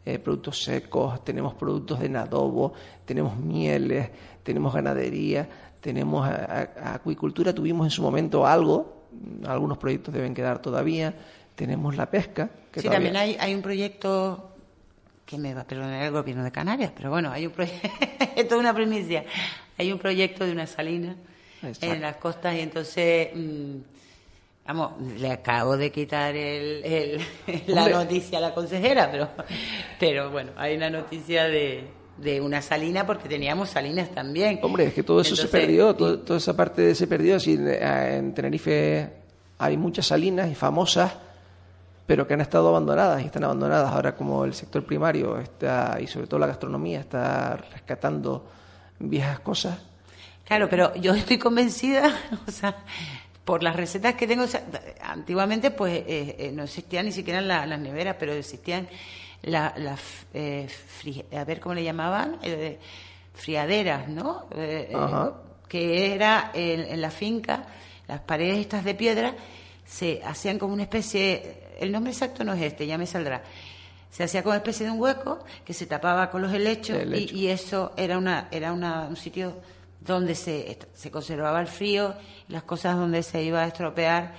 eh, 0.06 0.20
productos 0.20 0.64
secos, 0.64 1.24
tenemos 1.24 1.54
productos 1.54 2.00
de 2.00 2.18
adobo, 2.18 2.74
tenemos 3.06 3.38
mieles, 3.38 4.10
tenemos 4.44 4.74
ganadería, 4.74 5.48
tenemos 5.80 6.28
acuicultura, 6.28 7.54
tuvimos 7.54 7.88
en 7.88 7.92
su 7.92 8.02
momento 8.02 8.46
algo, 8.46 9.02
algunos 9.46 9.78
proyectos 9.78 10.14
deben 10.14 10.34
quedar 10.34 10.62
todavía. 10.62 11.14
Tenemos 11.56 11.96
la 11.96 12.10
pesca. 12.10 12.50
Que 12.72 12.82
sí, 12.82 12.90
también 12.90 13.16
hay, 13.16 13.36
hay 13.40 13.54
un 13.54 13.62
proyecto 13.62 14.52
que 15.26 15.38
me 15.38 15.54
va 15.54 15.62
a 15.62 15.68
perdonar 15.68 16.04
el 16.04 16.12
gobierno 16.12 16.44
de 16.44 16.52
Canarias, 16.52 16.92
pero 16.96 17.10
bueno, 17.10 17.32
hay 17.32 17.46
un 17.46 17.54
proyecto, 17.54 17.88
esto 18.36 18.56
es 18.56 18.60
una 18.60 18.74
primicia, 18.74 19.24
hay 19.78 19.92
un 19.92 20.00
proyecto 20.00 20.46
de 20.46 20.52
una 20.52 20.68
salina 20.68 21.16
en 21.82 22.02
las 22.02 22.18
costas 22.18 22.56
y 22.56 22.60
entonces, 22.60 23.30
mm, 23.34 23.76
vamos, 24.66 25.02
le 25.20 25.32
acabo 25.32 25.78
de 25.78 25.92
quitar 25.92 26.36
el, 26.36 27.22
la 27.68 27.90
noticia 27.90 28.38
a 28.38 28.42
la 28.42 28.54
consejera, 28.54 29.10
pero, 29.12 29.30
pero 30.00 30.32
bueno, 30.32 30.52
hay 30.58 30.76
una 30.76 30.90
noticia 30.90 31.46
de, 31.46 31.88
de 32.18 32.40
una 32.40 32.62
salina 32.62 33.06
porque 33.06 33.28
teníamos 33.28 33.70
salinas 33.70 34.10
también. 34.12 34.60
Hombre, 34.62 34.88
es 34.88 34.94
que 34.94 35.04
todo 35.04 35.22
eso 35.22 35.36
se 35.36 35.48
perdió, 35.48 35.96
toda 35.96 36.38
esa 36.38 36.56
parte 36.56 36.94
se 36.96 37.08
perdió. 37.08 37.38
Eh, 37.38 38.18
en 38.18 38.34
Tenerife 38.34 39.10
hay 39.58 39.78
muchas 39.78 40.08
salinas 40.08 40.50
y 40.50 40.56
famosas, 40.56 41.12
pero 42.06 42.28
que 42.28 42.34
han 42.34 42.42
estado 42.42 42.70
abandonadas 42.70 43.22
y 43.22 43.26
están 43.26 43.44
abandonadas. 43.44 43.92
Ahora 43.92 44.16
como 44.16 44.46
el 44.46 44.54
sector 44.54 44.86
primario 44.86 45.40
está, 45.40 45.98
y 46.00 46.08
sobre 46.08 46.28
todo 46.28 46.40
la 46.40 46.48
gastronomía 46.48 47.00
está 47.00 47.58
rescatando 47.58 48.48
viejas 49.00 49.40
cosas. 49.40 49.80
Claro, 50.46 50.68
pero 50.70 50.94
yo 50.96 51.14
estoy 51.14 51.38
convencida, 51.38 52.14
o 52.48 52.52
sea, 52.52 52.76
por 53.46 53.64
las 53.64 53.76
recetas 53.76 54.16
que 54.16 54.28
tengo, 54.28 54.46
antiguamente 55.02 55.72
pues 55.72 56.04
eh, 56.08 56.36
eh, 56.38 56.52
no 56.54 56.64
existían 56.64 57.06
ni 57.06 57.12
siquiera 57.12 57.42
las 57.42 57.80
neveras, 57.80 58.16
pero 58.20 58.34
existían 58.34 58.88
la, 59.44 59.74
la 59.78 59.98
eh, 60.34 60.68
a 61.36 61.44
ver 61.44 61.60
cómo 61.60 61.76
le 61.76 61.84
llamaban, 61.84 62.38
eh, 62.44 62.78
friaderas, 63.34 64.08
¿no? 64.08 64.46
Eh, 64.56 64.92
que 65.68 66.14
era 66.14 66.52
en, 66.54 67.00
la 67.00 67.10
finca, 67.10 67.66
las 68.08 68.20
paredes 68.22 68.60
estas 68.60 68.84
de 68.84 68.94
piedra 68.94 69.34
se 69.86 70.22
hacían 70.24 70.60
como 70.60 70.74
una 70.74 70.84
especie, 70.84 71.76
el 71.80 71.92
nombre 71.92 72.12
exacto 72.12 72.44
no 72.44 72.54
es 72.54 72.62
este, 72.62 72.86
ya 72.86 72.98
me 72.98 73.08
saldrá. 73.08 73.42
Se 74.10 74.24
hacía 74.24 74.44
como 74.44 74.52
una 74.52 74.58
especie 74.58 74.86
de 74.86 74.92
un 74.92 75.00
hueco 75.00 75.40
que 75.64 75.74
se 75.74 75.86
tapaba 75.86 76.30
con 76.30 76.42
los 76.42 76.54
helechos 76.54 76.98
y, 77.06 77.48
eso 77.48 77.94
era 77.96 78.18
una 78.18 78.50
era 78.52 78.74
una, 78.74 79.04
un 79.08 79.16
sitio 79.16 79.56
donde 80.02 80.36
se, 80.36 80.78
se 80.94 81.12
conservaba 81.12 81.62
el 81.62 81.68
frío, 81.68 82.16
las 82.48 82.64
cosas 82.64 82.98
donde 82.98 83.24
se 83.24 83.42
iba 83.44 83.62
a 83.62 83.68
estropear 83.68 84.34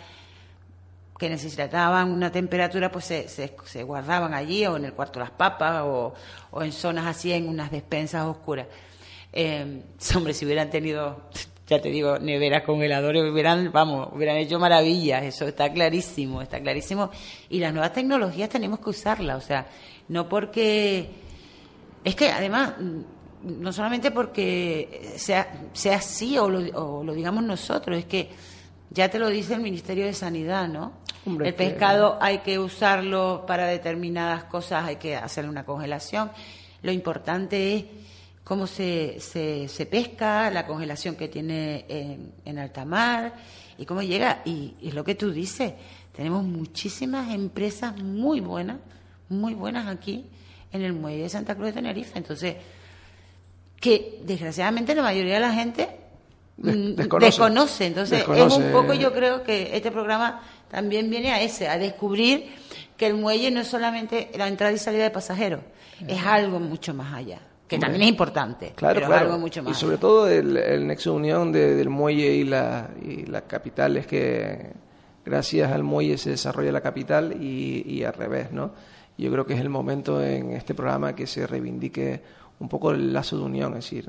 que 1.19 1.29
necesitaban 1.29 2.11
una 2.11 2.33
temperatura, 2.33 2.91
pues 2.91 3.05
se, 3.05 3.29
se, 3.29 3.83
guardaban 3.85 4.35
allí 4.35 4.67
o 4.67 4.77
en 4.77 4.87
el 4.87 4.93
cuarto 4.93 5.21
de 5.21 5.27
las 5.27 5.31
papas 5.31 5.83
o, 5.85 6.13
o 6.51 6.63
en 6.65 6.73
zonas 6.73 7.07
así, 7.07 7.33
en 7.33 7.49
unas 7.49 7.71
despensas 7.71 8.27
oscuras. 8.27 8.67
Eh, 9.33 9.83
hombre, 10.17 10.35
si 10.35 10.45
hubieran 10.45 10.69
tenido, 10.69 11.29
ya 11.69 11.81
te 11.81 11.91
digo, 11.91 12.19
neveras, 12.19 12.65
congeladores, 12.65 13.23
hubieran, 13.23 13.71
vamos, 13.71 14.09
hubieran 14.13 14.37
hecho 14.37 14.59
maravillas, 14.59 15.23
eso 15.23 15.47
está 15.47 15.73
clarísimo, 15.73 16.43
está 16.43 16.61
clarísimo. 16.61 17.11
Y 17.49 17.61
las 17.61 17.73
nuevas 17.73 17.93
tecnologías 17.93 18.49
tenemos 18.49 18.81
que 18.81 18.91
usarlas, 18.91 19.37
o 19.37 19.47
sea, 19.47 19.69
no 20.09 20.29
porque... 20.29 21.09
Es 22.03 22.17
que 22.17 22.31
además, 22.31 22.75
no 23.45 23.73
solamente 23.73 24.11
porque 24.11 25.15
sea, 25.17 25.69
sea 25.73 25.97
así 25.97 26.39
o 26.39 26.49
lo, 26.49 26.61
o 26.81 27.05
lo 27.05 27.15
digamos 27.15 27.45
nosotros, 27.45 27.99
es 27.99 28.05
que 28.05 28.31
ya 28.91 29.09
te 29.09 29.19
lo 29.19 29.29
dice 29.29 29.55
el 29.55 29.61
Ministerio 29.61 30.05
de 30.05 30.13
Sanidad, 30.13 30.69
¿no? 30.69 30.93
el 31.25 31.55
pescado 31.55 32.19
hay 32.21 32.39
que 32.39 32.59
usarlo 32.59 33.45
para 33.47 33.67
determinadas 33.67 34.45
cosas, 34.45 34.85
hay 34.85 34.97
que 34.97 35.17
hacerle 35.17 35.51
una 35.51 35.65
congelación. 35.65 36.31
Lo 36.83 36.91
importante 36.91 37.77
es 37.77 37.85
cómo 38.45 38.67
se, 38.67 39.21
se, 39.21 39.87
pesca, 39.87 40.51
la 40.51 40.67
congelación 40.67 41.15
que 41.15 41.29
tiene 41.29 41.85
en, 41.89 42.33
en 42.45 42.59
alta 42.59 42.85
mar 42.85 43.35
y 43.79 43.87
cómo 43.87 44.03
llega. 44.03 44.43
Y, 44.45 44.75
es 44.83 44.95
lo 44.95 45.05
que 45.05 45.15
tú 45.15 45.33
dices, 45.33 45.75
tenemos 46.15 46.45
muchísimas 46.45 47.33
empresas 47.33 47.97
muy 48.03 48.41
buenas, 48.41 48.79
muy 49.29 49.55
buenas 49.55 49.87
aquí 49.87 50.27
en 50.73 50.83
el 50.83 50.93
muelle 50.93 51.23
de 51.23 51.29
Santa 51.29 51.55
Cruz 51.55 51.69
de 51.69 51.73
Tenerife. 51.75 52.19
Entonces, 52.19 52.57
que 53.83 54.21
desgraciadamente 54.25 54.95
la 54.95 55.03
mayoría 55.03 55.35
de 55.35 55.41
la 55.41 55.53
gente 55.53 55.89
mm, 56.59 56.95
desconoce. 57.19 57.87
Entonces, 57.87 58.25
es 58.27 58.57
un 58.57 58.71
poco, 58.71 58.95
yo 58.95 59.13
creo 59.13 59.43
que 59.43 59.77
este 59.77 59.91
programa 59.91 60.41
también 60.71 61.11
viene 61.11 61.33
a 61.33 61.43
ese, 61.43 61.69
a 61.69 61.79
descubrir 61.79 62.55
que 62.97 63.09
el 63.09 63.15
muelle 63.15 63.51
no 63.51 63.61
es 63.61 63.67
solamente 63.67 64.31
la 64.37 64.47
entrada 64.47 64.73
y 64.73 64.79
salida 64.79 65.03
de 65.03 65.11
pasajeros, 65.11 65.61
es 66.07 66.25
algo 66.25 66.61
mucho 66.61 66.95
más 66.95 67.13
allá 67.13 67.41
que 67.67 67.79
también 67.79 68.03
es 68.03 68.09
importante, 68.11 68.73
claro, 68.77 69.01
pero 69.01 69.15
algo 69.15 69.39
mucho 69.39 69.63
más. 69.63 69.75
Y 69.75 69.81
sobre 69.81 69.97
todo 69.97 70.29
el, 70.29 70.87
nexo 70.87 71.13
de 71.13 71.17
unión 71.17 71.51
del 71.53 71.89
muelle 71.89 72.35
y 72.35 72.45
la, 72.45 72.91
y 73.03 73.25
la 73.25 73.47
capital 73.47 73.97
es 73.97 74.07
que 74.07 74.73
gracias 75.25 75.73
al 75.73 75.83
muelle 75.83 76.19
se 76.19 76.31
desarrolla 76.31 76.71
la 76.71 76.83
capital 76.83 77.35
y, 77.41 77.83
y, 77.87 78.05
al 78.05 78.13
revés, 78.13 78.53
¿no? 78.53 78.73
Yo 79.17 79.33
creo 79.33 79.47
que 79.47 79.55
es 79.55 79.61
el 79.61 79.71
momento 79.71 80.23
en 80.23 80.51
este 80.51 80.75
programa 80.75 81.15
que 81.15 81.27
se 81.27 81.47
reivindique 81.47 82.21
un 82.63 82.69
poco 82.69 82.93
el 82.93 83.13
lazo 83.13 83.37
de 83.37 83.43
unión, 83.43 83.77
es 83.77 83.85
decir, 83.85 84.09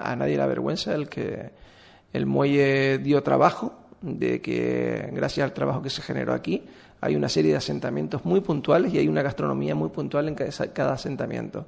a 0.00 0.16
nadie 0.16 0.36
le 0.36 0.42
avergüenza 0.42 0.94
el 0.94 1.08
que 1.08 1.50
el 2.12 2.26
muelle 2.26 2.98
dio 2.98 3.22
trabajo, 3.22 3.74
de 4.00 4.40
que 4.40 5.10
gracias 5.12 5.44
al 5.44 5.52
trabajo 5.52 5.82
que 5.82 5.90
se 5.90 6.02
generó 6.02 6.32
aquí 6.32 6.62
hay 7.02 7.16
una 7.16 7.28
serie 7.28 7.50
de 7.50 7.56
asentamientos 7.56 8.24
muy 8.24 8.40
puntuales 8.40 8.94
y 8.94 8.98
hay 8.98 9.08
una 9.08 9.22
gastronomía 9.22 9.74
muy 9.74 9.88
puntual 9.88 10.28
en 10.28 10.36
cada, 10.36 10.92
asentamiento. 10.92 11.66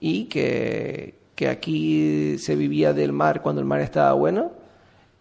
Y 0.00 0.24
que, 0.24 1.14
que, 1.36 1.48
aquí 1.48 2.36
se 2.38 2.56
vivía 2.56 2.92
del 2.92 3.12
mar 3.12 3.42
cuando 3.42 3.60
el 3.60 3.66
mar 3.66 3.80
estaba 3.80 4.12
bueno 4.14 4.50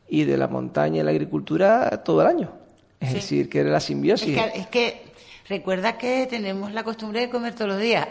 y 0.10 0.24
de 0.24 0.38
la 0.38 0.48
montaña 0.48 1.02
y 1.02 1.04
la 1.04 1.12
agricultura 1.12 2.02
todo 2.04 2.22
el 2.22 2.28
año. 2.28 2.52
Es 3.00 3.14
decir, 3.14 3.48
que 3.48 3.60
era 3.60 3.70
la 3.70 3.80
simbiosis. 3.80 4.36
Es 4.56 4.66
que, 4.68 5.04
recuerda 5.48 5.98
que 5.98 6.28
tenemos 6.28 6.72
la 6.72 6.84
costumbre 6.84 7.22
de 7.22 7.30
comer 7.30 7.54
todos 7.54 7.70
los 7.72 7.80
días, 7.80 8.08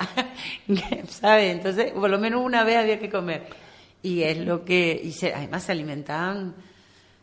¿sabes? 1.09 1.55
Entonces, 1.55 1.93
por 1.93 2.11
lo 2.11 2.19
menos 2.19 2.43
una 2.45 2.65
vez 2.65 2.77
había 2.77 2.99
que 2.99 3.11
comer. 3.11 3.47
Y 4.03 4.23
es 4.23 4.39
lo 4.39 4.65
que, 4.65 5.01
y 5.03 5.27
además 5.27 5.65
se 5.65 5.73
alimentaban 5.73 6.55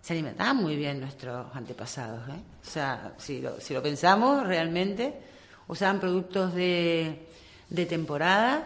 se 0.02 0.14
alimentaban 0.14 0.58
muy 0.58 0.76
bien 0.76 1.00
nuestros 1.00 1.56
antepasados. 1.56 2.28
¿eh? 2.30 2.42
O 2.62 2.70
sea, 2.70 3.14
si 3.18 3.40
lo, 3.40 3.60
si 3.62 3.74
lo 3.74 3.84
pensamos 3.84 4.46
realmente, 4.46 5.14
usaban 5.68 6.00
productos 6.00 6.54
de, 6.56 7.28
de 7.70 7.86
temporada, 7.86 8.66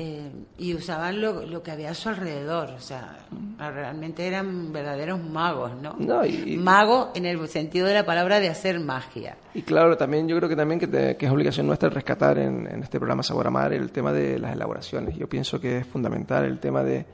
eh, 0.00 0.30
y 0.58 0.74
usaban 0.74 1.20
lo, 1.20 1.44
lo, 1.44 1.60
que 1.64 1.72
había 1.72 1.90
a 1.90 1.94
su 1.94 2.08
alrededor, 2.08 2.70
o 2.70 2.78
sea, 2.78 3.18
realmente 3.58 4.28
eran 4.28 4.72
verdaderos 4.72 5.20
magos, 5.20 5.72
¿no? 5.82 5.96
no 5.98 6.22
Magos 6.56 7.08
en 7.16 7.26
el 7.26 7.48
sentido 7.48 7.88
de 7.88 7.94
la 7.94 8.06
palabra 8.06 8.38
de 8.38 8.48
hacer 8.48 8.78
magia. 8.78 9.36
Y 9.54 9.62
claro, 9.62 9.96
también 9.96 10.28
yo 10.28 10.36
creo 10.36 10.48
que 10.48 10.54
también 10.54 10.78
que, 10.78 11.16
es 11.18 11.30
obligación 11.32 11.66
nuestra 11.66 11.88
rescatar 11.88 12.38
en, 12.38 12.68
este 12.80 13.00
programa 13.00 13.24
Sabor 13.24 13.48
el 13.72 13.90
tema 13.90 14.12
de 14.12 14.38
las 14.38 14.52
elaboraciones. 14.52 15.16
Yo 15.16 15.28
pienso 15.28 15.60
que 15.60 15.78
es 15.78 15.86
fundamental 15.88 16.44
el 16.44 16.60
tema 16.60 16.84
de 16.84 17.04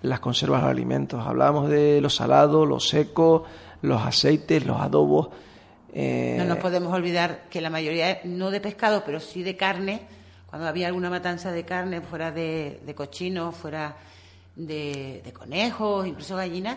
las 0.00 0.20
conservas 0.20 0.62
de 0.62 0.70
alimentos. 0.70 1.22
Hablábamos 1.26 1.68
de 1.68 2.00
lo 2.00 2.08
salado, 2.08 2.64
lo 2.64 2.80
seco, 2.80 3.44
los 3.82 4.00
aceites, 4.00 4.64
los 4.64 4.80
adobos. 4.80 5.28
Eh, 5.92 6.36
no 6.38 6.46
nos 6.46 6.56
podemos 6.56 6.94
olvidar 6.94 7.42
que 7.50 7.60
la 7.60 7.68
mayoría, 7.68 8.20
no 8.24 8.50
de 8.50 8.62
pescado, 8.62 9.02
pero 9.04 9.20
sí 9.20 9.42
de 9.42 9.56
carne, 9.56 10.00
cuando 10.50 10.68
había 10.68 10.88
alguna 10.88 11.08
matanza 11.08 11.52
de 11.52 11.64
carne, 11.64 12.00
fuera 12.00 12.32
de, 12.32 12.80
de 12.84 12.94
cochino, 12.94 13.52
fuera 13.52 13.96
de, 14.56 15.22
de, 15.24 15.32
conejos, 15.32 16.06
incluso 16.06 16.34
gallinas, 16.34 16.76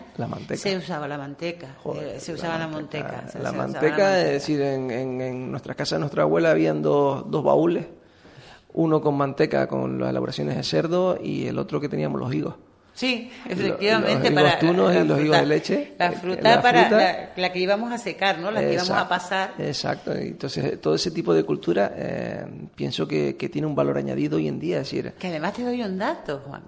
se 0.54 0.76
usaba 0.76 1.08
la 1.08 1.18
manteca. 1.18 1.76
Eh, 1.96 2.16
se 2.18 2.32
usaba 2.32 2.56
la 2.56 2.68
manteca. 2.68 3.24
La, 3.42 3.52
manteca, 3.52 4.20
es 4.20 4.32
decir, 4.32 4.60
en, 4.60 4.90
en, 4.92 5.20
en, 5.20 5.50
nuestra 5.50 5.74
casa, 5.74 5.98
nuestra 5.98 6.22
abuela, 6.22 6.52
habían 6.52 6.82
dos, 6.82 7.28
dos 7.28 7.42
baúles, 7.42 7.86
uno 8.74 9.02
con 9.02 9.16
manteca 9.16 9.66
con 9.66 9.98
las 9.98 10.10
elaboraciones 10.10 10.56
de 10.56 10.62
cerdo 10.62 11.18
y 11.20 11.46
el 11.48 11.58
otro 11.58 11.80
que 11.80 11.88
teníamos 11.88 12.20
los 12.20 12.32
higos. 12.32 12.54
Sí, 12.94 13.28
efectivamente. 13.44 14.30
Los, 14.30 14.42
para 14.42 14.58
tunos 14.58 14.94
y 14.94 15.04
los 15.04 15.20
higos 15.20 15.38
de 15.38 15.46
leche. 15.46 15.94
La 15.98 16.12
fruta 16.12 16.62
para 16.62 17.32
La, 17.36 17.52
que 17.52 17.58
íbamos 17.58 17.92
a 17.92 17.98
secar, 17.98 18.38
¿no? 18.38 18.52
La 18.52 18.60
que 18.60 18.74
íbamos 18.74 18.90
a 18.90 19.08
pasar. 19.08 19.54
Exacto. 19.58 20.12
Entonces, 20.12 20.80
todo 20.80 20.94
ese 20.94 21.10
tipo 21.10 21.34
de 21.34 21.42
cultura 21.42 21.92
eh, 21.96 22.46
pienso 22.76 23.08
que, 23.08 23.36
que, 23.36 23.48
tiene 23.48 23.66
un 23.66 23.74
valor 23.74 23.98
añadido 23.98 24.36
hoy 24.36 24.46
en 24.46 24.60
día. 24.60 24.76
Es 24.76 24.90
decir, 24.90 25.12
que 25.18 25.26
además 25.26 25.54
te 25.54 25.64
doy 25.64 25.82
un 25.82 25.98
dato, 25.98 26.42
Juan. 26.46 26.62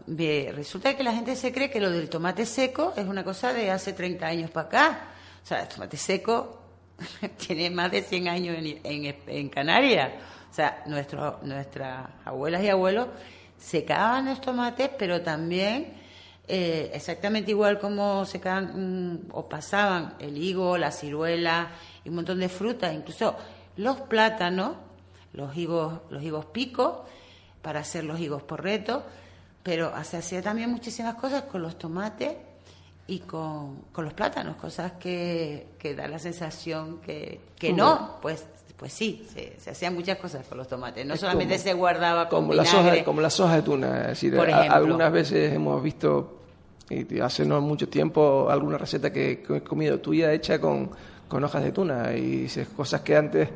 Resulta 0.53 0.97
que 0.97 1.05
la 1.05 1.12
gente 1.12 1.37
se 1.37 1.53
cree 1.53 1.71
que 1.71 1.81
lo 1.81 1.91
del 1.91 2.09
tomate 2.09 2.45
seco 2.45 2.93
es 2.97 3.07
una 3.07 3.23
cosa 3.23 3.53
de 3.53 3.71
hace 3.71 3.93
30 3.93 4.27
años 4.27 4.51
para 4.51 4.67
acá. 4.67 5.01
O 5.45 5.47
sea, 5.47 5.62
el 5.62 5.69
tomate 5.69 5.97
seco 5.97 6.61
tiene 7.47 7.71
más 7.71 7.93
de 7.93 8.03
100 8.03 8.29
años 8.29 8.57
en, 8.59 8.81
en, 8.83 9.17
en 9.29 9.49
Canarias. 9.49 10.11
O 10.51 10.55
sea, 10.55 10.83
nuestros, 10.87 11.41
nuestras 11.45 12.05
abuelas 12.25 12.65
y 12.65 12.69
abuelos 12.69 13.07
secaban 13.59 14.25
los 14.25 14.41
tomates, 14.41 14.91
pero 14.99 15.23
también 15.23 16.05
eh, 16.48 16.90
exactamente 16.94 17.50
igual 17.50 17.80
como 17.80 18.24
se 18.24 18.38
mm, 18.38 19.30
o 19.32 19.48
pasaban 19.48 20.14
el 20.20 20.38
higo, 20.38 20.78
la 20.78 20.92
ciruela 20.92 21.70
y 22.04 22.09
un 22.09 22.16
montón 22.16 22.38
de 22.38 22.48
frutas, 22.48 22.94
incluso 22.94 23.37
los 23.76 24.00
plátanos, 24.02 24.76
los 25.32 25.56
higos, 25.56 26.00
los 26.11 26.22
higos 26.22 26.46
picos, 26.46 26.98
para 27.62 27.80
hacer 27.80 28.04
los 28.04 28.20
higos 28.20 28.42
porretos, 28.42 29.02
pero 29.62 29.92
se 30.04 30.18
hacía 30.18 30.40
también 30.40 30.70
muchísimas 30.70 31.16
cosas 31.16 31.42
con 31.42 31.62
los 31.62 31.76
tomates 31.76 32.37
y 33.09 33.20
con, 33.20 33.85
los 33.96 34.14
plátanos, 34.14 34.56
cosas 34.56 34.92
que, 34.92 35.74
que 35.78 35.96
da 35.96 36.06
la 36.06 36.20
sensación 36.20 37.00
que, 37.00 37.40
que 37.59 37.72
no, 37.72 38.18
pues 38.22 38.44
pues 38.77 38.93
sí, 38.93 39.27
se, 39.33 39.71
hacían 39.71 39.95
muchas 39.95 40.19
cosas 40.19 40.47
con 40.47 40.59
los 40.59 40.69
tomates. 40.69 41.07
No 41.07 41.17
solamente 41.17 41.59
se 41.59 41.73
guardaba 41.73 42.29
como 42.29 42.53
las 42.53 42.73
hojas, 42.75 42.99
como 43.05 43.21
las 43.21 43.39
hojas 43.41 43.57
de 43.57 43.62
tuna. 43.62 44.01
Es 44.03 44.21
decir, 44.21 44.39
algunas 44.39 45.11
veces 45.11 45.55
hemos 45.55 45.83
visto 45.83 46.41
y 46.91 47.19
hace 47.21 47.45
no 47.45 47.61
mucho 47.61 47.89
tiempo 47.89 48.49
alguna 48.49 48.79
receta 48.79 49.12
que, 49.12 49.45
he 49.49 49.61
comido 49.62 49.99
tuya 49.99 50.33
hecha 50.33 50.61
con, 50.61 50.91
con 51.27 51.43
hojas 51.43 51.65
de 51.65 51.73
tuna 51.73 52.15
y 52.15 52.49
cosas 52.77 53.01
que 53.01 53.17
antes 53.17 53.49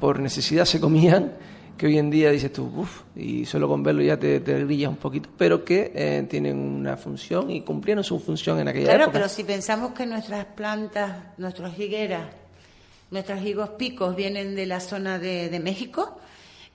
por 0.00 0.18
necesidad 0.18 0.64
se 0.64 0.80
comían 0.80 1.34
que 1.76 1.86
hoy 1.86 1.96
en 1.96 2.10
día 2.10 2.30
dices 2.30 2.52
tú, 2.52 2.70
uff, 2.76 3.02
y 3.14 3.46
solo 3.46 3.68
con 3.68 3.84
verlo 3.84 4.02
ya 4.02 4.18
te, 4.18 4.40
te 4.40 4.64
grillas 4.64 4.90
un 4.90 4.96
poquito, 4.96 5.28
pero 5.38 5.64
que 5.64 5.92
eh, 5.94 6.26
tienen 6.28 6.58
una 6.58 6.96
función 6.96 7.50
y 7.50 7.60
cumplieron 7.60 8.02
su 8.02 8.18
función 8.18 8.58
en 8.58 8.66
aquella 8.66 8.86
época. 8.86 8.96
Claro, 8.96 9.12
pero 9.12 9.28
si 9.28 9.44
pensamos 9.44 9.92
que 9.92 10.04
nuestras 10.04 10.44
plantas, 10.44 11.38
nuestras 11.38 11.78
higueras, 11.78 12.26
nuestros 13.10 13.42
higos 13.42 13.70
picos 13.70 14.14
vienen 14.14 14.54
de 14.54 14.66
la 14.66 14.80
zona 14.80 15.18
de, 15.18 15.48
de 15.48 15.60
México, 15.60 16.20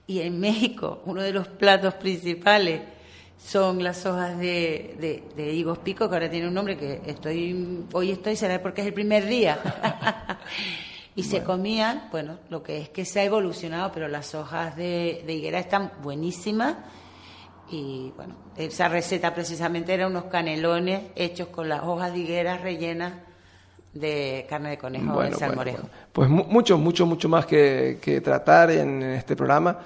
y 0.07 0.21
en 0.21 0.39
México 0.39 1.01
uno 1.05 1.21
de 1.21 1.31
los 1.31 1.47
platos 1.47 1.93
principales 1.95 2.81
son 3.37 3.83
las 3.83 4.05
hojas 4.05 4.37
de, 4.37 5.23
de, 5.35 5.53
higos 5.53 5.79
pico, 5.79 6.07
que 6.07 6.15
ahora 6.15 6.29
tiene 6.29 6.47
un 6.47 6.53
nombre 6.53 6.77
que 6.77 7.01
estoy 7.05 7.85
hoy 7.91 8.11
estoy, 8.11 8.35
será 8.35 8.61
porque 8.61 8.81
es 8.81 8.87
el 8.87 8.93
primer 8.93 9.25
día. 9.25 9.59
y 11.15 11.23
se 11.23 11.43
comían, 11.43 12.07
bueno, 12.09 12.39
lo 12.49 12.63
que 12.63 12.77
es 12.77 12.89
que 12.89 13.05
se 13.05 13.19
ha 13.19 13.23
evolucionado, 13.23 13.91
pero 13.93 14.07
las 14.07 14.33
hojas 14.33 14.75
de, 14.77 15.23
de 15.25 15.33
higuera 15.33 15.59
están 15.59 15.91
buenísimas. 16.01 16.77
Y 17.69 18.13
bueno, 18.15 18.35
esa 18.55 18.87
receta 18.87 19.33
precisamente 19.33 19.93
era 19.93 20.07
unos 20.07 20.25
canelones 20.25 21.11
hechos 21.15 21.49
con 21.49 21.67
las 21.67 21.83
hojas 21.83 22.13
de 22.13 22.19
higuera 22.19 22.57
rellenas 22.57 23.13
de 23.93 24.45
carne 24.49 24.71
de 24.71 24.77
conejo 24.77 25.23
en 25.23 25.33
salmorejo. 25.33 25.87
Pues 26.11 26.29
mucho, 26.29 26.77
mucho, 26.77 27.05
mucho 27.05 27.29
más 27.29 27.45
que, 27.45 27.99
que 28.01 28.21
tratar 28.21 28.71
en 28.71 29.03
este 29.03 29.35
programa. 29.35 29.77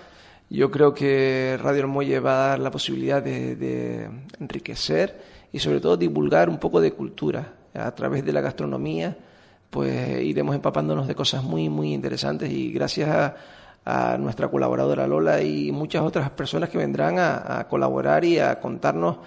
Yo 0.49 0.71
creo 0.71 0.93
que 0.93 1.59
Radio 1.61 1.81
El 1.81 1.87
Muelle 1.87 2.19
va 2.21 2.45
a 2.45 2.47
dar 2.49 2.59
la 2.59 2.71
posibilidad 2.71 3.21
de, 3.21 4.09
enriquecer 4.39 5.21
y 5.51 5.59
sobre 5.59 5.81
todo 5.81 5.97
divulgar 5.97 6.49
un 6.49 6.57
poco 6.57 6.79
de 6.79 6.93
cultura 6.93 7.53
a 7.73 7.91
través 7.93 8.23
de 8.23 8.33
la 8.33 8.41
gastronomía 8.41 9.15
pues 9.69 10.21
iremos 10.21 10.55
empapándonos 10.55 11.07
de 11.07 11.15
cosas 11.15 11.43
muy 11.43 11.69
muy 11.69 11.93
interesantes 11.93 12.49
y 12.49 12.71
gracias 12.71 13.09
a, 13.09 14.17
nuestra 14.19 14.49
colaboradora 14.49 15.07
Lola 15.07 15.41
y 15.41 15.71
muchas 15.71 16.01
otras 16.01 16.29
personas 16.31 16.69
que 16.69 16.77
vendrán 16.77 17.19
a, 17.19 17.65
colaborar 17.69 18.25
y 18.25 18.37
a 18.37 18.59
contarnos 18.59 19.17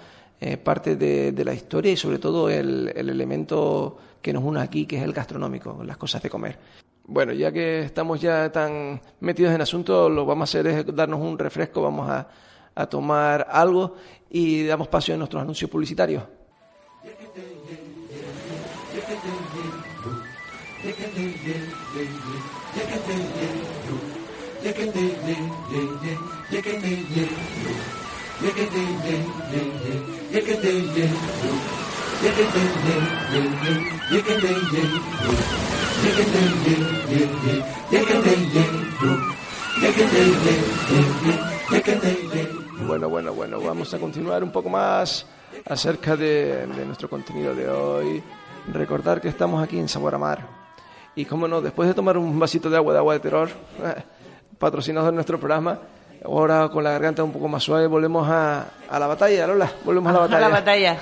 eh, 0.43 0.57
parte 0.57 0.95
de, 0.95 1.45
la 1.45 1.53
historia 1.53 1.91
y 1.91 1.97
sobre 1.97 2.17
todo 2.17 2.49
el, 2.49 2.91
el 2.95 3.09
elemento 3.09 3.95
que 4.21 4.33
nos 4.33 4.43
une 4.43 4.59
aquí 4.59 4.87
que 4.87 4.97
es 4.97 5.03
el 5.03 5.13
gastronómico, 5.13 5.83
las 5.83 5.97
cosas 5.97 6.21
de 6.23 6.31
comer. 6.31 6.57
Bueno, 7.05 7.31
ya 7.31 7.51
que 7.51 7.83
estamos 7.83 8.19
ya 8.19 8.51
tan 8.51 8.99
metidos 9.19 9.53
en 9.53 9.61
asunto, 9.61 10.09
lo 10.09 10.23
que 10.23 10.29
vamos 10.29 10.49
a 10.49 10.59
hacer 10.59 10.67
es 10.67 10.95
darnos 10.95 11.21
un 11.21 11.37
refresco, 11.37 11.83
vamos 11.83 12.09
a, 12.09 12.27
a 12.73 12.85
tomar 12.87 13.47
algo 13.51 13.95
y 14.31 14.65
damos 14.65 14.87
paso 14.87 15.13
a 15.13 15.17
nuestros 15.17 15.43
anuncios 15.43 15.69
publicitarios. 15.69 16.23
Bueno, 42.87 43.09
bueno, 43.09 43.33
bueno, 43.33 43.61
vamos 43.61 43.93
a 43.93 43.99
continuar 43.99 44.43
un 44.43 44.51
poco 44.51 44.69
más 44.69 45.27
acerca 45.67 46.17
de, 46.17 46.65
nuestro 46.85 47.07
contenido 47.07 47.53
de 47.53 47.69
hoy. 47.69 48.23
Recordar 48.73 49.21
que 49.21 49.27
estamos 49.27 49.63
aquí 49.63 49.77
en 49.77 49.87
Sabor 49.87 50.17
Mar. 50.17 50.47
Y 51.15 51.25
como 51.25 51.47
no, 51.47 51.61
después 51.61 51.87
de 51.87 51.93
tomar 51.93 52.17
un 52.17 52.39
vasito 52.39 52.71
de 52.71 52.77
agua 52.77 52.93
de 52.93 52.99
agua 52.99 53.13
de 53.13 53.19
terror, 53.19 53.49
patrocinado 54.57 55.09
en 55.09 55.15
nuestro 55.15 55.39
programa, 55.39 55.79
ahora 56.23 56.69
con 56.69 56.83
la 56.83 56.91
garganta 56.91 57.23
un 57.23 57.31
poco 57.31 57.47
más 57.47 57.63
suave, 57.63 57.87
volvemos 57.87 58.27
a, 58.29 58.67
a 58.89 58.99
la 58.99 59.07
batalla, 59.07 59.47
Lola, 59.47 59.71
volvemos 59.83 60.09
a 60.09 60.13
la 60.13 60.19
batalla. 60.19 60.37
A 60.37 60.49
la 60.49 60.55
batalla. 60.55 60.99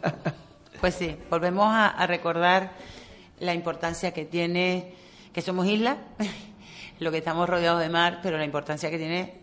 pues 0.80 0.94
sí, 0.94 1.16
volvemos 1.28 1.66
a 1.68 2.06
recordar 2.06 2.72
la 3.40 3.54
importancia 3.54 4.12
que 4.12 4.24
tiene, 4.24 4.94
que 5.32 5.42
somos 5.42 5.66
isla, 5.66 5.96
lo 7.00 7.10
que 7.10 7.18
estamos 7.18 7.48
rodeados 7.48 7.80
de 7.80 7.88
mar, 7.88 8.20
pero 8.22 8.38
la 8.38 8.44
importancia 8.44 8.90
que 8.90 8.98
tiene 8.98 9.40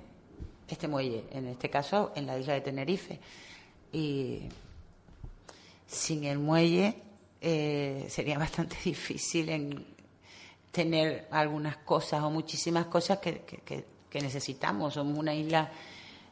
este 0.67 0.87
muelle, 0.87 1.25
en 1.31 1.47
este 1.47 1.69
caso 1.69 2.11
en 2.15 2.27
la 2.27 2.37
isla 2.37 2.53
de 2.53 2.61
Tenerife. 2.61 3.19
Y 3.91 4.43
sin 5.85 6.25
el 6.25 6.39
muelle 6.39 6.95
eh, 7.41 8.05
sería 8.09 8.37
bastante 8.39 8.77
difícil 8.83 9.49
en 9.49 9.85
tener 10.71 11.27
algunas 11.31 11.77
cosas 11.77 12.21
o 12.23 12.29
muchísimas 12.29 12.85
cosas 12.85 13.19
que, 13.19 13.85
necesitamos. 14.13 14.93
Somos 14.93 15.17
una 15.17 15.33
isla 15.33 15.69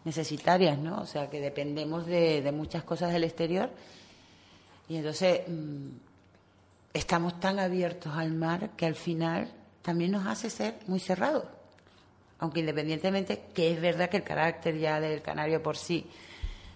necesitaria, 0.04 0.76
¿no? 0.76 1.02
O 1.02 1.06
sea, 1.06 1.30
que 1.30 1.40
dependemos 1.40 2.06
de, 2.06 2.50
muchas 2.54 2.84
cosas 2.84 3.12
del 3.12 3.24
exterior. 3.24 3.70
Y 4.88 4.98
entonces 4.98 5.42
mm, 5.48 5.88
estamos 6.94 7.40
tan 7.40 7.60
abiertos 7.60 8.14
al 8.16 8.34
mar 8.34 8.72
que 8.78 8.86
al 8.86 8.96
final 8.96 9.52
también 9.82 10.12
nos 10.12 10.26
hace 10.26 10.50
ser 10.50 10.76
muy 10.88 11.00
cerrados. 11.00 11.46
Aunque 12.40 12.60
independientemente, 12.60 13.46
que 13.54 13.72
es 13.72 13.82
verdad 13.82 14.10
que 14.10 14.18
el 14.18 14.24
carácter 14.24 14.78
ya 14.78 15.00
del 15.00 15.22
canario 15.22 15.64
por 15.64 15.78
sí, 15.78 16.06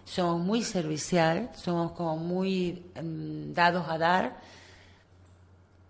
somos 0.05 0.41
muy 0.41 0.63
servicial, 0.63 1.51
somos 1.53 1.91
como 1.91 2.17
muy 2.17 2.85
em, 2.95 3.53
dados 3.53 3.85
a 3.87 3.97
dar, 3.97 4.37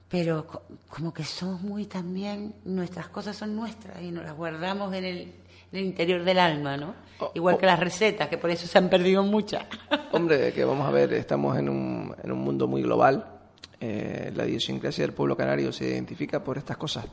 pero 0.09 0.45
como 0.89 1.13
que 1.13 1.23
somos 1.23 1.61
muy 1.61 1.85
también, 1.85 2.55
nuestras 2.65 3.09
cosas 3.09 3.37
son 3.37 3.55
nuestras 3.55 4.01
y 4.01 4.11
nos 4.11 4.23
las 4.23 4.35
guardamos 4.35 4.93
en 4.93 5.05
el, 5.05 5.33
el 5.71 5.85
interior 5.85 6.23
del 6.23 6.39
alma, 6.39 6.77
¿no? 6.77 6.95
Oh, 7.19 7.31
Igual 7.35 7.55
oh. 7.55 7.57
que 7.59 7.65
las 7.65 7.79
recetas, 7.79 8.27
que 8.27 8.37
por 8.37 8.49
eso 8.49 8.65
se 8.65 8.77
han 8.77 8.89
perdido 8.89 9.23
muchas. 9.23 9.65
Hombre, 10.11 10.51
que 10.51 10.65
vamos 10.65 10.87
a 10.87 10.91
ver, 10.91 11.13
estamos 11.13 11.57
en 11.57 11.69
un, 11.69 12.15
en 12.23 12.31
un 12.31 12.39
mundo 12.39 12.67
muy 12.67 12.81
global. 12.81 13.39
Eh, 13.79 14.31
la 14.35 14.45
idiosincrasia 14.45 15.03
del 15.03 15.13
pueblo 15.13 15.37
canario 15.37 15.71
se 15.71 15.87
identifica 15.87 16.43
por 16.43 16.57
estas 16.57 16.77
cosas 16.77 17.05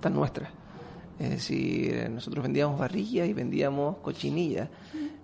tan 0.00 0.14
nuestras. 0.14 0.50
Es 1.18 1.30
decir, 1.30 2.08
nosotros 2.10 2.42
vendíamos 2.42 2.78
barrillas 2.78 3.28
y 3.28 3.32
vendíamos 3.32 3.98
cochinillas. 3.98 4.68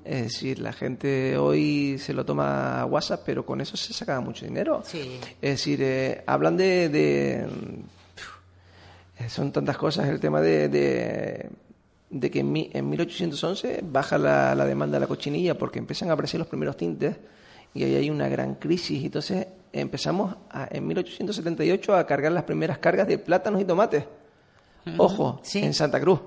Es 0.07 0.23
decir, 0.23 0.61
la 0.61 0.73
gente 0.73 1.37
hoy 1.37 1.99
se 1.99 2.13
lo 2.15 2.25
toma 2.25 2.81
a 2.81 2.87
WhatsApp, 2.87 3.23
pero 3.27 3.45
con 3.45 3.61
eso 3.61 3.77
se 3.77 3.93
saca 3.93 4.21
mucho 4.21 4.45
dinero. 4.47 4.83
Sí. 4.85 5.19
Es 5.43 5.51
decir, 5.51 5.81
eh, 5.83 6.23
hablan 6.27 6.57
de, 6.57 6.89
de- 6.89 7.47
eh, 9.19 9.29
son 9.29 9.51
tantas 9.53 9.77
cosas 9.77 10.09
el 10.09 10.21
tema 10.21 10.41
de, 10.41 10.69
de, 10.69 11.49
de 12.11 12.31
que 12.31 12.41
en, 12.41 12.53
mi- 12.53 12.71
en 12.73 12.89
1811 12.91 13.81
baja 13.83 14.19
la, 14.19 14.55
la 14.55 14.65
demanda 14.65 14.97
de 14.97 15.01
la 15.01 15.07
cochinilla 15.07 15.57
porque 15.59 15.79
empiezan 15.79 16.11
a 16.11 16.13
aparecer 16.13 16.39
los 16.39 16.49
primeros 16.49 16.77
tintes 16.77 17.17
y 17.75 17.83
ahí 17.85 17.95
hay 17.97 18.11
una 18.11 18.29
gran 18.29 18.55
crisis. 18.57 19.05
Entonces 19.05 19.47
empezamos 19.73 20.37
a- 20.51 20.69
en 20.71 20.87
1878 20.87 21.97
a 21.97 22.07
cargar 22.07 22.33
las 22.33 22.45
primeras 22.45 22.79
cargas 22.79 23.09
de 23.09 23.19
plátanos 23.19 23.61
y 23.61 23.65
tomates. 23.65 24.05
Ojo, 24.99 25.41
Sí. 25.43 25.59
en 25.65 25.75
Santa 25.75 26.01
Cruz. 26.01 26.21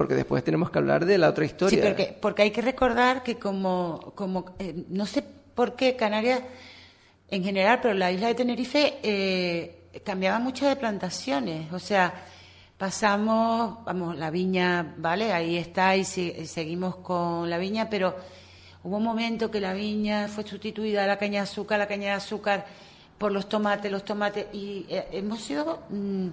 Porque 0.00 0.14
después 0.14 0.42
tenemos 0.42 0.70
que 0.70 0.78
hablar 0.78 1.04
de 1.04 1.18
la 1.18 1.28
otra 1.28 1.44
historia. 1.44 1.78
Sí, 1.78 1.86
porque, 1.86 2.16
porque 2.18 2.40
hay 2.40 2.50
que 2.52 2.62
recordar 2.62 3.22
que 3.22 3.34
como, 3.34 4.14
como 4.14 4.54
eh, 4.58 4.86
no 4.88 5.04
sé 5.04 5.22
por 5.54 5.76
qué 5.76 5.94
Canarias 5.94 6.40
en 7.28 7.44
general, 7.44 7.80
pero 7.82 7.92
la 7.92 8.10
isla 8.10 8.28
de 8.28 8.34
Tenerife 8.34 8.94
eh, 9.02 9.90
cambiaba 10.02 10.38
mucho 10.38 10.66
de 10.66 10.76
plantaciones. 10.76 11.70
O 11.74 11.78
sea, 11.78 12.14
pasamos, 12.78 13.84
vamos, 13.84 14.16
la 14.16 14.30
viña, 14.30 14.94
¿vale? 14.96 15.34
Ahí 15.34 15.58
está 15.58 15.94
y, 15.94 16.06
seguimos 16.06 16.96
con 16.96 17.50
la 17.50 17.58
viña, 17.58 17.90
pero 17.90 18.16
hubo 18.82 18.96
un 18.96 19.04
momento 19.04 19.50
que 19.50 19.60
la 19.60 19.74
viña 19.74 20.28
fue 20.28 20.46
sustituida 20.46 21.04
a 21.04 21.06
la 21.06 21.18
caña 21.18 21.40
de 21.40 21.44
azúcar, 21.44 21.78
la 21.78 21.86
caña 21.86 22.06
de 22.06 22.14
azúcar 22.14 22.64
por 23.18 23.32
los 23.32 23.50
tomates, 23.50 23.92
los 23.92 24.06
tomates, 24.06 24.46
y 24.54 24.86
eh, 24.88 25.08
hemos 25.12 25.42
sido 25.42 25.82
mm, 25.90 26.28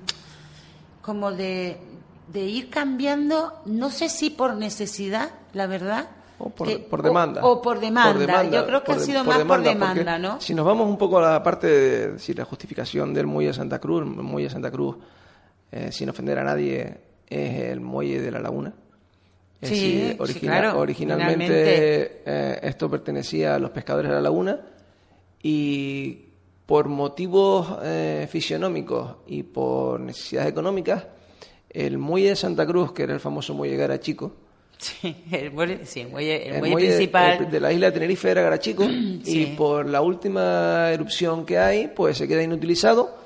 como 1.02 1.34
de, 1.34 1.97
de 2.28 2.42
ir 2.46 2.70
cambiando, 2.70 3.54
no 3.66 3.90
sé 3.90 4.10
si 4.10 4.30
por 4.30 4.56
necesidad, 4.56 5.32
la 5.54 5.68
verdad. 5.68 6.10
O 6.40 6.50
por, 6.50 6.68
que- 6.68 6.78
por 6.80 7.00
o- 7.00 7.04
demanda. 7.04 7.44
O, 7.44 7.62
por, 7.62 7.80
demanda. 7.80 8.44
Yo 8.52 8.66
creo 8.68 8.84
que 8.84 8.92
ha 8.92 9.00
sido 9.00 9.24
más 9.24 9.40
por 9.44 9.62
demanda, 9.64 10.20
¿no? 10.20 10.40
Si 10.40 10.54
nos 10.54 10.66
vamos 10.66 10.88
un 10.88 10.98
poco 10.98 11.18
a 11.20 11.32
la 11.32 11.42
parte 11.44 11.68
de 11.68 12.12
decir, 12.14 12.38
la 12.38 12.46
justificación 12.46 13.14
del 13.14 13.26
muelle 13.26 13.50
de 13.50 13.54
Santa 13.56 13.80
Cruz, 13.80 14.02
el 14.04 14.08
muelle 14.10 14.48
de 14.48 14.54
Santa 14.54 14.70
Cruz, 14.70 14.98
eh, 15.72 15.92
sin 15.92 16.10
ofender 16.10 16.38
a 16.40 16.44
nadie, 16.44 16.98
es 17.28 17.60
el 17.72 17.80
muelle 17.82 18.22
de 18.22 18.32
la 18.32 18.40
laguna. 18.40 18.74
Es 19.60 19.70
Sí, 19.70 19.76
decir, 19.76 20.12
sí, 20.12 20.18
origina- 20.20 20.60
claro, 20.62 20.80
originalmente 20.80 22.22
eh, 22.26 22.60
esto 22.62 22.90
pertenecía 22.92 23.56
a 23.56 23.60
los 23.60 23.72
pescadores 23.72 24.10
de 24.10 24.16
la 24.16 24.22
laguna 24.22 24.60
y 25.42 26.26
por 26.66 26.88
motivos 26.88 27.80
eh, 27.84 28.28
fisionómicos 28.30 29.16
y 29.28 29.44
por 29.44 30.00
necesidades 30.00 30.50
económicas, 30.52 31.06
el 31.70 31.98
muelle 31.98 32.30
de 32.30 32.36
Santa 32.36 32.66
Cruz, 32.66 32.92
que 32.94 33.04
era 33.04 33.14
el 33.14 33.20
famoso 33.20 33.54
muelle 33.54 33.76
Garachico, 33.78 34.34
Sí, 34.80 35.16
el 35.32 35.52
muelle, 35.52 35.86
sí, 35.88 36.02
el 36.02 36.10
muelle, 36.10 36.48
el 36.50 36.54
el 36.54 36.60
muelle 36.60 36.74
muelle 36.74 36.88
principal. 36.90 37.40
de, 37.40 37.46
de 37.48 37.60
la 37.60 37.74
isla 37.74 37.88
de 37.88 37.92
Tenerife 37.94 38.30
era 38.30 38.42
Garachico 38.44 38.84
Sí. 39.24 39.42
y 39.42 39.46
por 39.56 39.88
la 39.90 40.02
última 40.02 40.92
erupción 40.92 41.46
que 41.48 41.58
hay, 41.58 41.88
pues 41.88 42.18
se 42.18 42.28
queda 42.28 42.44
inutilizado 42.44 43.18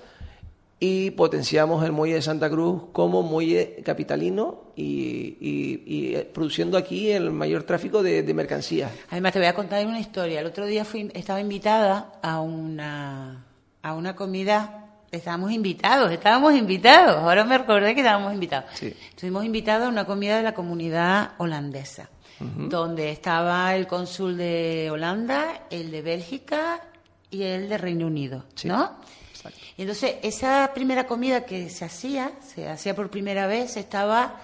y 0.80 1.12
potenciamos 1.12 1.84
el 1.86 1.92
muelle 1.92 2.16
de 2.16 2.22
Santa 2.22 2.50
Cruz 2.50 2.84
como 2.94 3.22
muelle 3.22 3.82
capitalino 3.84 4.72
y, 4.76 5.38
y- 5.42 5.84
y, 5.86 6.16
eh, 6.16 6.22
produciendo 6.34 6.78
aquí 6.78 7.12
el 7.12 7.32
mayor 7.32 7.64
tráfico 7.64 8.02
de, 8.02 8.24
de 8.24 8.34
mercancías. 8.34 8.90
Además, 9.10 9.34
te 9.34 9.40
voy 9.40 9.48
a 9.50 9.54
contar 9.54 9.86
una 9.86 10.00
historia. 10.00 10.40
El 10.40 10.48
otro 10.48 10.66
día 10.66 10.84
fui, 10.86 11.12
estaba 11.14 11.40
invitada 11.42 12.14
a 12.24 12.40
una, 12.42 13.46
a 13.84 13.94
una 13.94 14.16
comida. 14.16 14.81
Estábamos 15.12 15.52
invitados, 15.52 16.10
estábamos 16.12 16.56
invitados. 16.56 17.18
Ahora 17.18 17.44
me 17.44 17.58
recordé 17.58 17.94
que 17.94 18.00
estábamos 18.00 18.34
invitados. 18.34 18.72
Sí. 18.76 18.96
Estuvimos 19.10 19.44
invitados 19.44 19.88
a 19.88 19.90
una 19.90 20.06
comida 20.06 20.38
de 20.38 20.44
la 20.44 20.54
comunidad 20.54 21.32
holandesa, 21.38 22.10
donde 22.40 23.12
estaba 23.12 23.76
el 23.76 23.88
cónsul 23.88 24.38
de 24.38 24.90
Holanda, 24.90 25.64
el 25.70 25.92
de 25.92 26.02
Bélgica 26.02 26.80
y 27.30 27.44
el 27.44 27.68
de 27.68 27.78
Reino 27.78 28.08
Unido, 28.08 28.46
Sí. 28.56 28.70
¿no? 28.70 29.00
Exacto. 29.34 29.60
Y 29.78 29.82
entonces, 29.82 30.16
esa 30.24 30.72
primera 30.74 31.06
comida 31.08 31.44
que 31.46 31.70
se 31.70 31.84
hacía, 31.86 32.32
se 32.42 32.70
hacía 32.70 32.96
por 32.96 33.10
primera 33.10 33.48
vez, 33.48 33.76
estaba, 33.78 34.40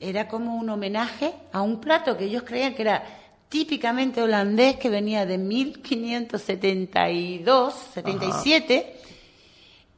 era 0.00 0.26
como 0.26 0.56
un 0.56 0.70
homenaje 0.70 1.34
a 1.52 1.60
un 1.60 1.80
plato 1.80 2.16
que 2.16 2.24
ellos 2.24 2.44
creían 2.44 2.74
que 2.74 2.80
era 2.82 3.04
típicamente 3.48 4.22
holandés, 4.22 4.76
que 4.76 4.88
venía 4.90 5.24
de 5.26 5.38
1572, 5.38 7.74
77, 7.94 8.97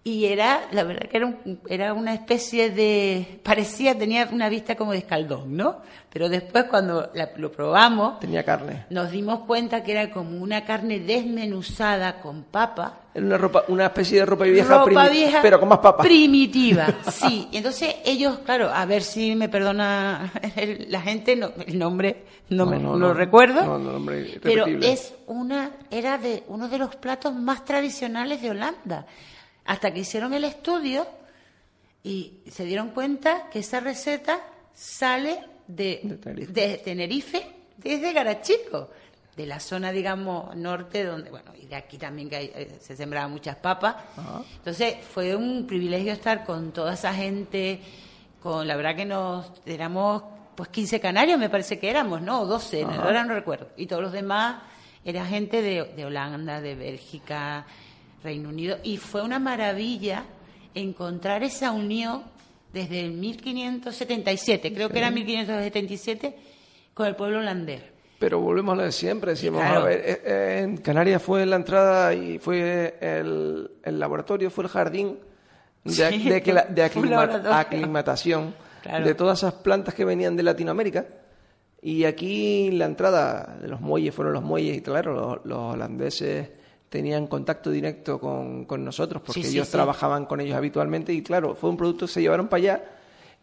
y 0.03 0.25
era, 0.27 0.63
la 0.73 0.83
verdad 0.85 1.09
que 1.11 1.17
era, 1.19 1.27
un- 1.27 1.61
era 1.69 1.93
una 1.93 2.15
especie 2.15 2.71
de, 2.71 3.39
parecía, 3.43 3.97
tenía 3.99 4.29
una 4.33 4.49
vista 4.49 4.75
como 4.75 4.93
de 4.93 4.99
escaldón, 4.99 5.55
¿no? 5.57 5.77
Pero 6.11 6.29
después 6.31 6.65
cuando 6.65 7.11
la- 7.15 7.31
lo 7.37 7.53
probamos, 7.53 8.19
Tenía 8.19 8.43
carne. 8.43 8.87
nos 8.91 9.11
dimos 9.11 9.41
cuenta 9.41 9.85
que 9.85 9.93
era 9.93 10.11
como 10.11 10.39
una 10.39 10.65
carne 10.65 11.01
desmenuzada 11.01 12.21
con 12.21 12.45
papa, 12.45 13.01
Era 13.15 13.27
una, 13.27 13.39
ropa, 13.39 13.65
una 13.69 13.87
especie 13.87 14.21
de 14.21 14.27
ropa 14.27 14.45
vieja, 14.45 14.79
ropa 14.85 15.09
vieja 15.09 15.39
pero 15.43 15.59
con 15.61 15.69
más 15.69 15.79
papas. 15.81 16.07
primitiva 16.07 16.87
sí 17.13 17.49
y 17.53 17.57
entonces 17.59 17.97
ellos 18.05 18.39
claro 18.45 18.71
a 18.73 18.85
ver 18.87 19.03
si 19.03 19.35
me 19.35 19.49
perdona 19.49 20.33
el- 20.57 20.87
la 20.91 21.01
gente 21.03 21.35
no, 21.37 21.51
el 21.67 21.79
nombre 21.79 22.25
no, 22.51 22.67
me 22.67 22.77
No, 22.79 22.83
no 22.83 22.93
no, 22.93 22.99
lo 22.99 23.09
no. 23.09 23.15
recuerdo 23.15 23.81
pero 24.43 24.67
es 24.67 25.13
una 25.27 25.73
era 25.91 26.19
de 26.19 26.45
uno 26.49 26.69
de 26.69 26.79
los 26.79 26.95
platos 26.97 27.35
más 27.35 27.65
tradicionales 27.65 28.41
de 28.43 28.51
Holanda 28.51 29.07
hasta 29.71 29.93
que 29.93 30.01
hicieron 30.01 30.35
el 30.35 30.43
estudio 30.45 31.07
y 32.03 32.41
se 32.51 32.65
dieron 32.65 32.89
cuenta 32.91 33.49
que 33.53 33.61
esa 33.61 33.79
receta 33.81 34.41
sale 34.75 35.39
de, 35.69 36.01
De 36.03 36.17
Tenerife. 36.17 36.53
de 36.53 36.79
Tenerife, 36.79 37.47
desde 37.77 38.13
Garachico, 38.13 38.91
de 39.37 39.47
la 39.47 39.61
zona, 39.61 39.93
digamos, 39.93 40.57
norte, 40.57 41.05
donde, 41.05 41.31
bueno, 41.31 41.53
y 41.61 41.67
de 41.67 41.77
aquí 41.77 41.99
también 41.99 42.29
que 42.29 42.37
hay- 42.37 42.53
eh, 42.55 42.79
se 42.81 42.97
sembraban 42.97 43.31
muchas 43.31 43.57
papas. 43.57 43.95
Ajá. 44.17 44.43
Entonces 44.57 44.97
fue 45.15 45.37
un 45.37 45.67
privilegio 45.67 46.13
estar 46.13 46.45
con 46.45 46.73
toda 46.73 46.95
esa 46.95 47.15
gente, 47.15 47.81
con 48.43 48.67
la 48.67 48.75
verdad 48.77 48.97
que 48.97 49.05
nos 49.05 49.53
éramos 49.67 50.25
pues 50.57 50.69
15 50.71 50.99
canarios, 51.01 51.39
me 51.39 51.49
parece 51.49 51.79
que 51.79 51.89
éramos, 51.89 52.21
¿no? 52.23 52.41
O 52.43 52.47
12, 52.47 52.83
Ajá. 52.85 53.03
ahora 53.05 53.23
no 53.25 53.35
recuerdo. 53.35 53.69
Y 53.77 53.87
todos 53.87 54.03
los 54.03 54.13
demás 54.13 54.63
era 55.05 55.25
gente 55.27 55.63
de, 55.63 55.85
de 55.95 56.05
Holanda, 56.05 56.61
de 56.61 56.75
Bélgica, 56.75 57.65
Reino 58.23 58.49
Unido. 58.49 58.79
Y 58.83 58.97
fue 58.97 59.23
una 59.23 59.39
maravilla 59.39 60.25
encontrar 60.75 61.43
esa 61.43 61.73
unión 61.73 62.23
desde 62.73 63.01
el 63.01 63.13
1577, 63.13 64.73
creo 64.73 64.89
que 64.91 64.99
era 64.99 65.11
1577, 65.11 66.37
con 66.95 67.07
el 67.07 67.17
pueblo 67.17 67.39
holandés. 67.39 67.83
Pero 68.19 68.39
volvemos 68.41 68.75
a 68.75 68.77
lo 68.77 68.83
de 68.83 68.93
siempre, 68.93 69.31
decimos, 69.33 69.63
Claro. 69.63 69.81
a 69.81 69.85
ver, 69.85 70.03
eh, 70.05 70.23
eh, 70.25 70.61
en 70.63 70.77
Canarias 70.77 71.23
fue 71.23 71.47
la 71.47 71.57
entrada 71.57 72.13
y 72.15 72.39
fue 72.39 72.97
el, 73.01 73.71
el 73.83 73.99
laboratorio, 73.99 74.51
fue 74.51 74.65
el 74.65 74.71
jardín 74.71 75.19
de, 75.85 75.93
Sí, 76.11 76.29
de 76.29 76.83
aclimatación 77.51 78.55
Claro. 78.83 79.05
de 79.07 79.15
todas 79.15 79.39
esas 79.39 79.55
plantas 79.55 79.95
que 79.95 80.05
venían 80.05 80.37
de 80.37 80.43
Latinoamérica. 80.43 81.07
Y 81.83 82.05
aquí 82.05 82.71
la 82.73 82.85
entrada 82.87 83.57
de 83.61 83.69
los 83.69 83.81
muelles 83.81 84.15
fueron 84.15 84.35
los 84.35 84.43
muelles 84.43 84.77
y 84.77 84.83
claro, 84.83 85.15
los, 85.15 85.45
los 85.47 85.75
holandeses 85.75 86.51
tenían 86.91 87.27
contacto 87.29 87.71
directo 87.71 88.19
con, 88.21 88.67
con 88.67 88.85
nosotros 88.85 89.23
porque 89.25 89.41
Sí, 89.43 89.49
sí, 89.49 89.55
ellos 89.55 89.69
sí. 89.69 89.73
trabajaban 89.73 90.27
con 90.27 90.41
ellos 90.41 90.57
habitualmente 90.57 91.13
y 91.15 91.23
claro, 91.23 91.55
fue 91.55 91.71
un 91.71 91.77
producto 91.79 92.05
que 92.07 92.13
se 92.13 92.21
llevaron 92.21 92.49
para 92.49 92.59
allá. 92.59 92.85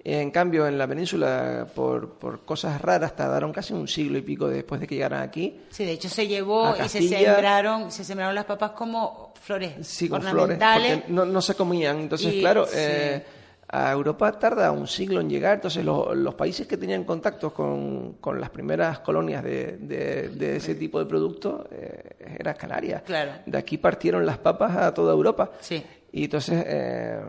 En 0.03 0.29
cambio, 0.31 0.67
en 0.67 0.77
la 0.77 0.87
península, 0.87 1.67
por, 1.73 2.11
por 2.19 2.45
cosas 2.45 2.79
raras, 2.79 3.15
tardaron 3.15 3.51
casi 3.51 3.73
un 3.73 3.87
siglo 3.87 4.17
y 4.17 4.21
pico 4.21 4.47
después 4.47 4.79
de 4.79 4.87
que 4.87 4.95
llegaran 4.95 5.21
aquí. 5.23 5.59
Sí, 5.69 5.83
de 5.85 5.93
hecho 5.93 6.07
se 6.07 6.27
llevó 6.27 6.75
y 6.81 6.87
se 6.87 7.01
sembraron, 7.01 7.91
se 7.91 8.03
sembraron 8.05 8.35
las 8.35 8.45
papas 8.45 8.71
como 8.71 9.33
flores 9.41 9.73
Sí, 9.81 10.07
con 10.07 10.21
flores, 10.21 10.41
ornamentales. 10.43 10.97
porque 10.99 11.11
no, 11.11 11.25
no 11.25 11.41
se 11.41 11.55
comían. 11.55 11.97
Entonces, 11.99 12.33
Y- 12.35 12.39
claro, 12.39 12.67
eh, 12.73 13.25
a 13.69 13.91
Europa 13.91 14.31
tarda 14.39 14.71
un 14.71 14.87
siglo 14.87 15.19
en 15.19 15.29
llegar. 15.29 15.55
Entonces, 15.55 15.83
lo- 15.83 16.15
los 16.15 16.35
países 16.35 16.65
que 16.67 16.77
tenían 16.77 17.03
contactos 17.03 17.51
con, 17.53 18.13
con 18.21 18.39
las 18.39 18.49
primeras 18.49 18.99
colonias 18.99 19.43
de, 19.43 19.77
de- 19.77 20.29
de 20.29 20.55
ese 20.55 20.75
tipo 20.75 20.99
de 20.99 21.05
productos 21.05 21.65
eh, 21.71 22.35
era 22.39 22.53
Canarias. 22.53 23.01
Claro. 23.03 23.31
De 23.45 23.57
aquí 23.57 23.77
partieron 23.77 24.25
las 24.25 24.37
papas 24.37 24.75
a 24.77 24.93
toda 24.93 25.11
Europa. 25.13 25.51
Sí. 25.59 25.83
Y 26.13 26.23
entonces, 26.25 26.63
eh, 26.65 27.19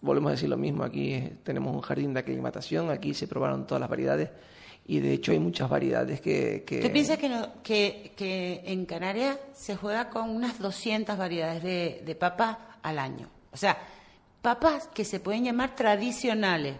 volvemos 0.00 0.30
a 0.30 0.32
decir 0.32 0.48
lo 0.48 0.56
mismo. 0.56 0.82
Aquí 0.82 1.22
tenemos 1.42 1.74
un 1.74 1.82
jardín 1.82 2.14
de 2.14 2.20
aclimatación. 2.20 2.90
Aquí 2.90 3.12
se 3.12 3.26
probaron 3.28 3.66
todas 3.66 3.80
las 3.80 3.90
variedades. 3.90 4.30
Y 4.88 5.00
de 5.00 5.12
hecho, 5.12 5.32
hay 5.32 5.40
muchas 5.40 5.68
variedades 5.68 6.20
que. 6.22 6.62
que- 6.66 6.80
¿Tú 6.80 6.90
piensas 6.90 7.18
que, 7.18 7.28
no- 7.28 7.62
que, 7.62 8.12
que 8.16 8.62
en 8.64 8.86
Canarias 8.86 9.36
se 9.52 9.76
juega 9.76 10.08
con 10.08 10.30
unas 10.30 10.58
200 10.58 11.18
variedades 11.18 11.62
de, 11.62 12.02
de 12.06 12.14
papas 12.14 12.56
al 12.82 12.98
año? 12.98 13.28
O 13.52 13.56
sea, 13.58 13.76
papas 14.46 14.86
que 14.94 15.04
se 15.04 15.18
pueden 15.18 15.42
llamar 15.42 15.74
tradicionales, 15.74 16.76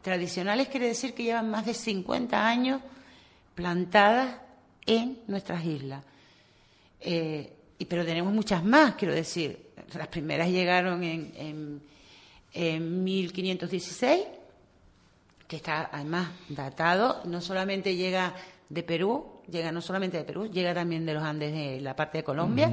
tradicionales 0.00 0.68
quiere 0.68 0.86
decir 0.86 1.12
que 1.12 1.24
llevan 1.24 1.50
más 1.50 1.66
de 1.66 1.74
50 1.74 2.48
años 2.48 2.80
plantadas 3.54 4.36
en 4.86 5.18
nuestras 5.26 5.62
islas. 5.66 6.02
Eh, 6.98 7.52
y, 7.76 7.84
pero 7.84 8.06
tenemos 8.06 8.32
muchas 8.32 8.64
más, 8.64 8.94
quiero 8.94 9.12
decir. 9.12 9.68
Las 9.98 10.08
primeras 10.08 10.48
llegaron 10.48 11.04
en, 11.04 11.34
en, 11.36 11.82
en 12.54 13.04
1516, 13.04 14.24
que 15.46 15.56
está 15.56 15.90
además 15.92 16.30
datado. 16.48 17.20
No 17.26 17.42
solamente 17.42 17.96
llega 17.96 18.34
de 18.70 18.82
Perú, 18.82 19.42
llega 19.46 19.70
no 19.70 19.82
solamente 19.82 20.16
de 20.16 20.24
Perú, 20.24 20.50
llega 20.50 20.72
también 20.72 21.04
de 21.04 21.12
los 21.12 21.22
Andes 21.22 21.52
de 21.52 21.82
la 21.82 21.94
parte 21.94 22.16
de 22.16 22.24
Colombia, 22.24 22.72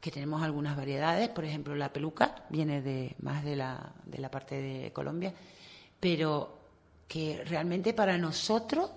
que 0.00 0.10
tenemos 0.10 0.42
algunas 0.42 0.76
variedades. 0.76 1.28
Por 1.28 1.44
ejemplo, 1.44 1.74
la 1.74 1.92
peluca 1.92 2.44
viene 2.48 2.80
de 2.82 3.14
más 3.20 3.44
de 3.44 3.56
la, 3.56 3.92
de 4.04 4.18
la 4.18 4.30
parte 4.30 4.60
de 4.60 4.92
Colombia, 4.92 5.32
pero 5.98 6.58
que 7.06 7.42
realmente 7.44 7.92
para 7.92 8.16
nosotros 8.16 8.90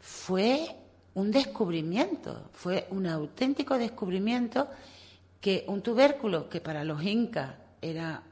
fue 0.00 0.76
un 1.14 1.30
descubrimiento, 1.30 2.50
fue 2.52 2.86
un 2.90 3.06
auténtico 3.06 3.78
descubrimiento 3.78 4.68
que 5.40 5.64
un 5.66 5.80
tubérculo 5.80 6.48
que 6.48 6.60
para 6.60 6.84
los 6.84 7.02
incas 7.02 7.54
era, 7.80 8.22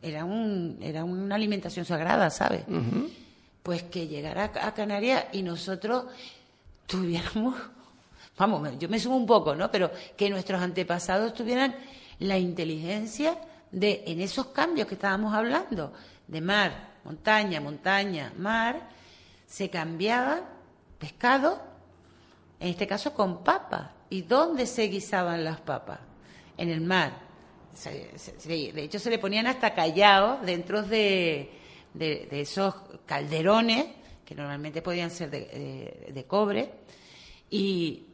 era, 0.00 0.24
un, 0.24 0.78
era 0.80 1.04
una 1.04 1.34
alimentación 1.34 1.84
sagrada, 1.84 2.30
¿sabes? 2.30 2.62
Pues 3.62 3.82
que 3.84 4.06
llegara 4.06 4.44
a 4.62 4.74
Canarias 4.74 5.26
y 5.32 5.42
nosotros 5.42 6.04
tuviéramos, 6.86 7.54
vamos, 8.40 8.78
yo 8.78 8.88
me 8.88 8.98
sumo 8.98 9.16
un 9.16 9.26
poco, 9.26 9.54
¿no? 9.54 9.70
Pero 9.70 9.90
que 10.16 10.30
nuestros 10.30 10.60
antepasados 10.60 11.34
tuvieran 11.34 11.76
la 12.18 12.38
inteligencia 12.38 13.38
de, 13.70 14.02
en 14.06 14.20
esos 14.20 14.46
cambios 14.46 14.88
que 14.88 14.94
estábamos 14.94 15.34
hablando, 15.34 15.92
de 16.26 16.40
mar, 16.40 16.94
montaña, 17.04 17.60
montaña, 17.60 18.32
mar, 18.36 18.88
se 19.46 19.68
cambiaba 19.68 20.40
pescado 20.98 21.60
en 22.60 22.68
este 22.68 22.86
caso 22.86 23.12
con 23.14 23.42
papas. 23.42 23.90
¿Y 24.10 24.22
dónde 24.22 24.66
se 24.66 24.84
guisaban 24.84 25.44
las 25.44 25.60
papas? 25.60 26.00
En 26.56 26.68
el 26.68 26.80
mar. 26.80 27.12
de 27.84 28.82
hecho, 28.82 28.98
se 28.98 29.10
le 29.10 29.18
ponían 29.18 29.46
hasta 29.46 29.74
callados 29.74 30.42
dentro 30.42 30.82
de, 30.82 31.50
esos 31.94 32.74
calderones, 33.06 33.86
que 34.24 34.34
normalmente 34.34 34.82
podían 34.82 35.10
ser 35.10 35.30
de, 35.30 36.24
cobre, 36.26 36.70
y, 37.48 38.06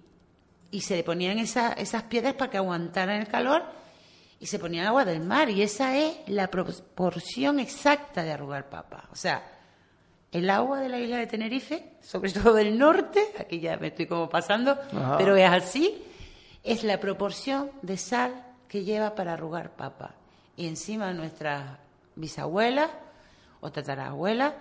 se 0.73 0.97
le 0.97 1.05
ponían 1.05 1.39
esas 1.39 2.03
piedras 2.05 2.35
para 2.35 2.51
que 2.51 2.57
aguantaran 2.59 3.21
el 3.21 3.29
calor 3.29 3.63
y 4.39 4.47
se 4.47 4.59
ponían 4.59 4.87
agua 4.87 5.05
del 5.05 5.21
mar. 5.21 5.49
Y 5.51 5.63
esa 5.63 5.97
es 5.97 6.17
la 6.27 6.49
proporción 6.49 7.59
exacta 7.59 8.23
de 8.23 8.33
arrugar 8.33 8.69
papas. 8.69 9.05
O 9.13 9.17
sea, 9.17 9.43
el 10.33 10.51
agua 10.51 10.81
de 10.81 10.89
la 10.89 10.99
isla 10.99 11.17
de 11.19 11.27
Tenerife, 11.27 11.93
sobre 12.03 12.33
todo 12.33 12.55
del 12.55 12.79
norte, 12.79 13.33
aquí 13.39 13.61
ya 13.61 13.77
me 13.79 13.89
estoy 13.89 14.07
como 14.07 14.29
pasando, 14.29 14.79
pero 15.17 15.37
es 15.37 15.49
así, 15.49 16.03
es 16.63 16.85
la 16.85 17.01
proporción 17.01 17.71
de 17.83 17.97
sal 17.97 18.45
que 18.69 18.85
lleva 18.85 19.15
para 19.15 19.33
arrugar 19.33 19.71
papa. 19.71 20.15
Y 20.57 20.67
encima 20.67 21.13
nuestras 21.13 21.79
bisabuelas 22.17 22.91
o 23.61 23.71
tatarabuelas 23.71 24.53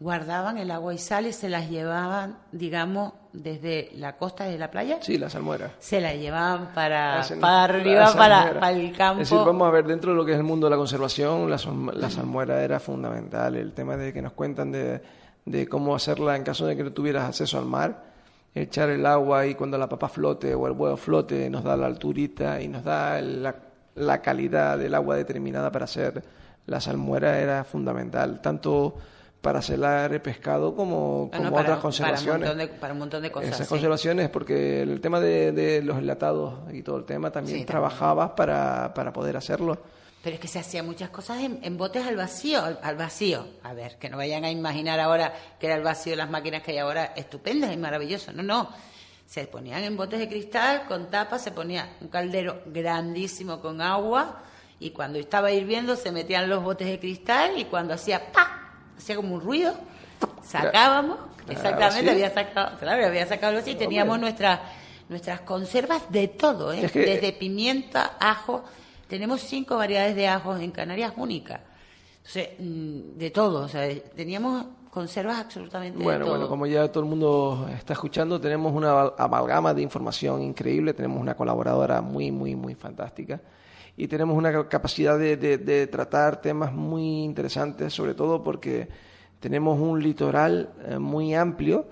guardaban 0.00 0.58
el 0.58 0.70
agua 0.70 0.94
y 0.94 0.98
sal 0.98 1.26
y 1.26 1.32
se 1.32 1.48
las 1.48 1.68
llevaban, 1.68 2.38
digamos, 2.52 3.14
desde 3.32 3.90
la 3.94 4.16
costa 4.16 4.44
de 4.44 4.56
la 4.56 4.70
playa. 4.70 4.98
Sí, 5.00 5.18
la 5.18 5.28
salmuera. 5.28 5.72
Se 5.80 6.00
las 6.00 6.14
llevaban 6.14 6.72
para, 6.72 7.24
para 7.40 7.64
arriba, 7.64 8.14
para, 8.14 8.70
el 8.70 8.96
campo. 8.96 9.22
Es 9.22 9.30
decir, 9.30 9.44
vamos 9.44 9.66
a 9.66 9.70
ver, 9.70 9.86
dentro 9.86 10.12
de 10.12 10.16
lo 10.16 10.24
que 10.24 10.32
es 10.32 10.38
el 10.38 10.44
mundo 10.44 10.66
de 10.66 10.70
la 10.70 10.76
conservación, 10.76 11.50
la, 11.50 11.58
la 11.94 12.10
salmuera 12.10 12.62
era 12.62 12.78
fundamental. 12.78 13.56
El 13.56 13.72
tema 13.72 13.96
de 13.96 14.12
que 14.12 14.22
nos 14.22 14.32
cuentan 14.32 14.70
de, 14.70 15.02
de 15.44 15.68
cómo 15.68 15.94
hacerla 15.94 16.36
en 16.36 16.44
caso 16.44 16.66
de 16.66 16.76
que 16.76 16.84
no 16.84 16.92
tuvieras 16.92 17.24
acceso 17.24 17.58
al 17.58 17.66
mar. 17.66 18.06
Echar 18.54 18.90
el 18.90 19.04
agua 19.04 19.46
y 19.46 19.54
cuando 19.54 19.78
la 19.78 19.88
papa 19.88 20.08
flote 20.08 20.54
o 20.54 20.66
el 20.66 20.72
huevo 20.72 20.96
flote 20.96 21.50
nos 21.50 21.64
da 21.64 21.76
la 21.76 21.86
alturita 21.86 22.60
y 22.60 22.68
nos 22.68 22.82
da 22.82 23.20
la, 23.20 23.54
la 23.94 24.22
calidad 24.22 24.78
del 24.78 24.94
agua 24.94 25.16
determinada 25.16 25.70
para 25.70 25.84
hacer 25.84 26.22
la 26.66 26.80
salmuera 26.80 27.38
era 27.40 27.64
fundamental. 27.64 28.40
Tanto 28.40 28.96
para 29.40 29.62
celar 29.62 30.20
pescado 30.22 30.74
como, 30.74 31.30
como 31.34 31.56
otras 31.56 31.78
conservaciones. 31.78 32.68
Para 32.80 32.92
un, 32.92 32.98
montón 32.98 33.22
de, 33.22 33.30
cosas. 33.30 33.50
Esas 33.50 33.68
conservaciones, 33.68 34.28
porque 34.28 34.82
el 34.82 35.00
tema 35.00 35.20
de, 35.20 35.52
de, 35.52 35.82
los 35.82 35.98
enlatados 35.98 36.54
y 36.72 36.82
todo 36.82 36.98
el 36.98 37.04
tema 37.04 37.30
también 37.30 37.64
trabajabas 37.64 38.30
Para, 38.30 38.92
para 38.94 39.12
poder 39.12 39.36
hacerlo. 39.36 39.78
Pero 40.22 40.34
es 40.34 40.40
que 40.40 40.48
se 40.48 40.58
hacían 40.58 40.84
muchas 40.84 41.10
cosas 41.10 41.38
en, 41.40 41.76
botes 41.76 42.04
al 42.04 42.16
vacío, 42.16 42.60
al, 42.82 42.96
vacío. 42.96 43.46
A 43.62 43.72
ver, 43.72 43.96
que 43.98 44.10
no 44.10 44.16
vayan 44.16 44.44
a 44.44 44.50
imaginar 44.50 44.98
ahora 44.98 45.32
que 45.60 45.66
era 45.66 45.76
el 45.76 45.82
vacío 45.82 46.12
de 46.12 46.16
las 46.16 46.28
máquinas 46.28 46.62
que 46.62 46.72
hay 46.72 46.78
ahora 46.78 47.12
estupendas 47.16 47.72
y 47.72 47.76
maravillosas. 47.76 48.34
No, 48.34 48.42
no. 48.42 48.68
Se 49.26 49.46
ponían 49.46 49.84
en 49.84 49.96
botes 49.96 50.18
de 50.18 50.28
cristal 50.28 50.86
con 50.88 51.10
tapas, 51.10 51.42
se 51.42 51.52
ponía 51.52 51.96
un 52.00 52.08
caldero 52.08 52.62
grandísimo 52.66 53.60
con 53.60 53.80
agua 53.80 54.42
y 54.80 54.90
cuando 54.90 55.18
estaba 55.18 55.52
hirviendo 55.52 55.96
se 55.96 56.10
metían 56.10 56.48
los 56.48 56.64
botes 56.64 56.88
de 56.88 56.98
cristal 56.98 57.58
y 57.58 57.66
cuando 57.66 57.94
hacía 57.94 58.32
pa 58.32 58.57
hacía 58.98 59.16
como 59.16 59.34
un 59.34 59.40
ruido, 59.40 59.74
sacábamos, 60.42 61.18
exactamente, 61.48 62.10
había 62.10 62.30
sacado, 62.30 62.78
claro, 62.78 63.06
había 63.06 63.26
sacado 63.26 63.48
algo 63.50 63.60
así, 63.62 63.70
y 63.70 63.76
teníamos 63.76 64.18
nuestras 64.18 64.60
nuestras 65.08 65.40
conservas 65.40 66.02
de 66.10 66.28
todo, 66.28 66.72
¿eh? 66.72 66.82
desde 66.92 67.32
pimienta, 67.32 68.16
ajo, 68.20 68.64
tenemos 69.08 69.40
cinco 69.40 69.76
variedades 69.78 70.14
de 70.14 70.28
ajos 70.28 70.60
en 70.60 70.70
Canarias 70.70 71.14
únicas. 71.16 71.60
Entonces, 72.18 72.50
mm, 72.58 73.16
de 73.16 73.30
todo, 73.30 73.64
o 73.64 73.68
sea, 73.68 73.88
teníamos 74.14 74.66
conservas 74.90 75.38
absolutamente 75.38 75.96
bueno, 75.96 76.18
de 76.18 76.24
todo. 76.24 76.30
Bueno, 76.32 76.48
como 76.48 76.66
ya 76.66 76.88
todo 76.88 77.04
el 77.04 77.08
mundo 77.08 77.68
está 77.74 77.94
escuchando, 77.94 78.38
tenemos 78.38 78.74
una 78.74 79.12
amalgama 79.16 79.72
de 79.72 79.80
información 79.80 80.42
increíble, 80.42 80.92
tenemos 80.92 81.20
una 81.20 81.34
colaboradora 81.34 82.02
muy, 82.02 82.30
muy, 82.30 82.54
muy 82.54 82.74
fantástica 82.74 83.40
y 83.98 84.06
tenemos 84.06 84.36
una 84.36 84.68
capacidad 84.68 85.18
de, 85.18 85.88
tratar 85.90 86.40
temas 86.40 86.72
muy 86.72 87.24
interesantes, 87.24 87.92
sobre 87.92 88.14
todo 88.14 88.44
porque 88.44 88.88
tenemos 89.40 89.80
un 89.80 90.00
litoral 90.00 90.72
eh, 90.86 90.98
muy 91.00 91.34
amplio 91.34 91.88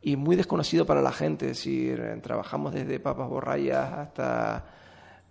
y 0.00 0.16
muy 0.16 0.36
desconocido 0.36 0.86
para 0.86 1.02
la 1.02 1.12
gente, 1.12 1.50
es 1.50 1.58
decir, 1.58 2.02
trabajamos 2.22 2.72
desde 2.72 2.98
papas 2.98 3.28
borrayas 3.28 3.92
hasta... 3.92 4.64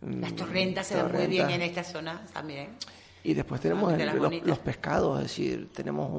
Mm, 0.02 0.22
Las 0.22 0.36
torrentas 0.36 0.86
se 0.86 0.98
dan 0.98 1.12
muy 1.12 1.26
bien 1.26 1.50
en 1.50 1.64
esta 1.64 1.84
zona 1.84 2.22
también. 2.32 2.70
Y 3.24 3.34
después 3.34 3.60
tenemos 3.60 3.92
los, 4.46 4.60
pescados, 4.60 5.18
es 5.18 5.24
decir, 5.24 5.74
tenemos 5.74 6.12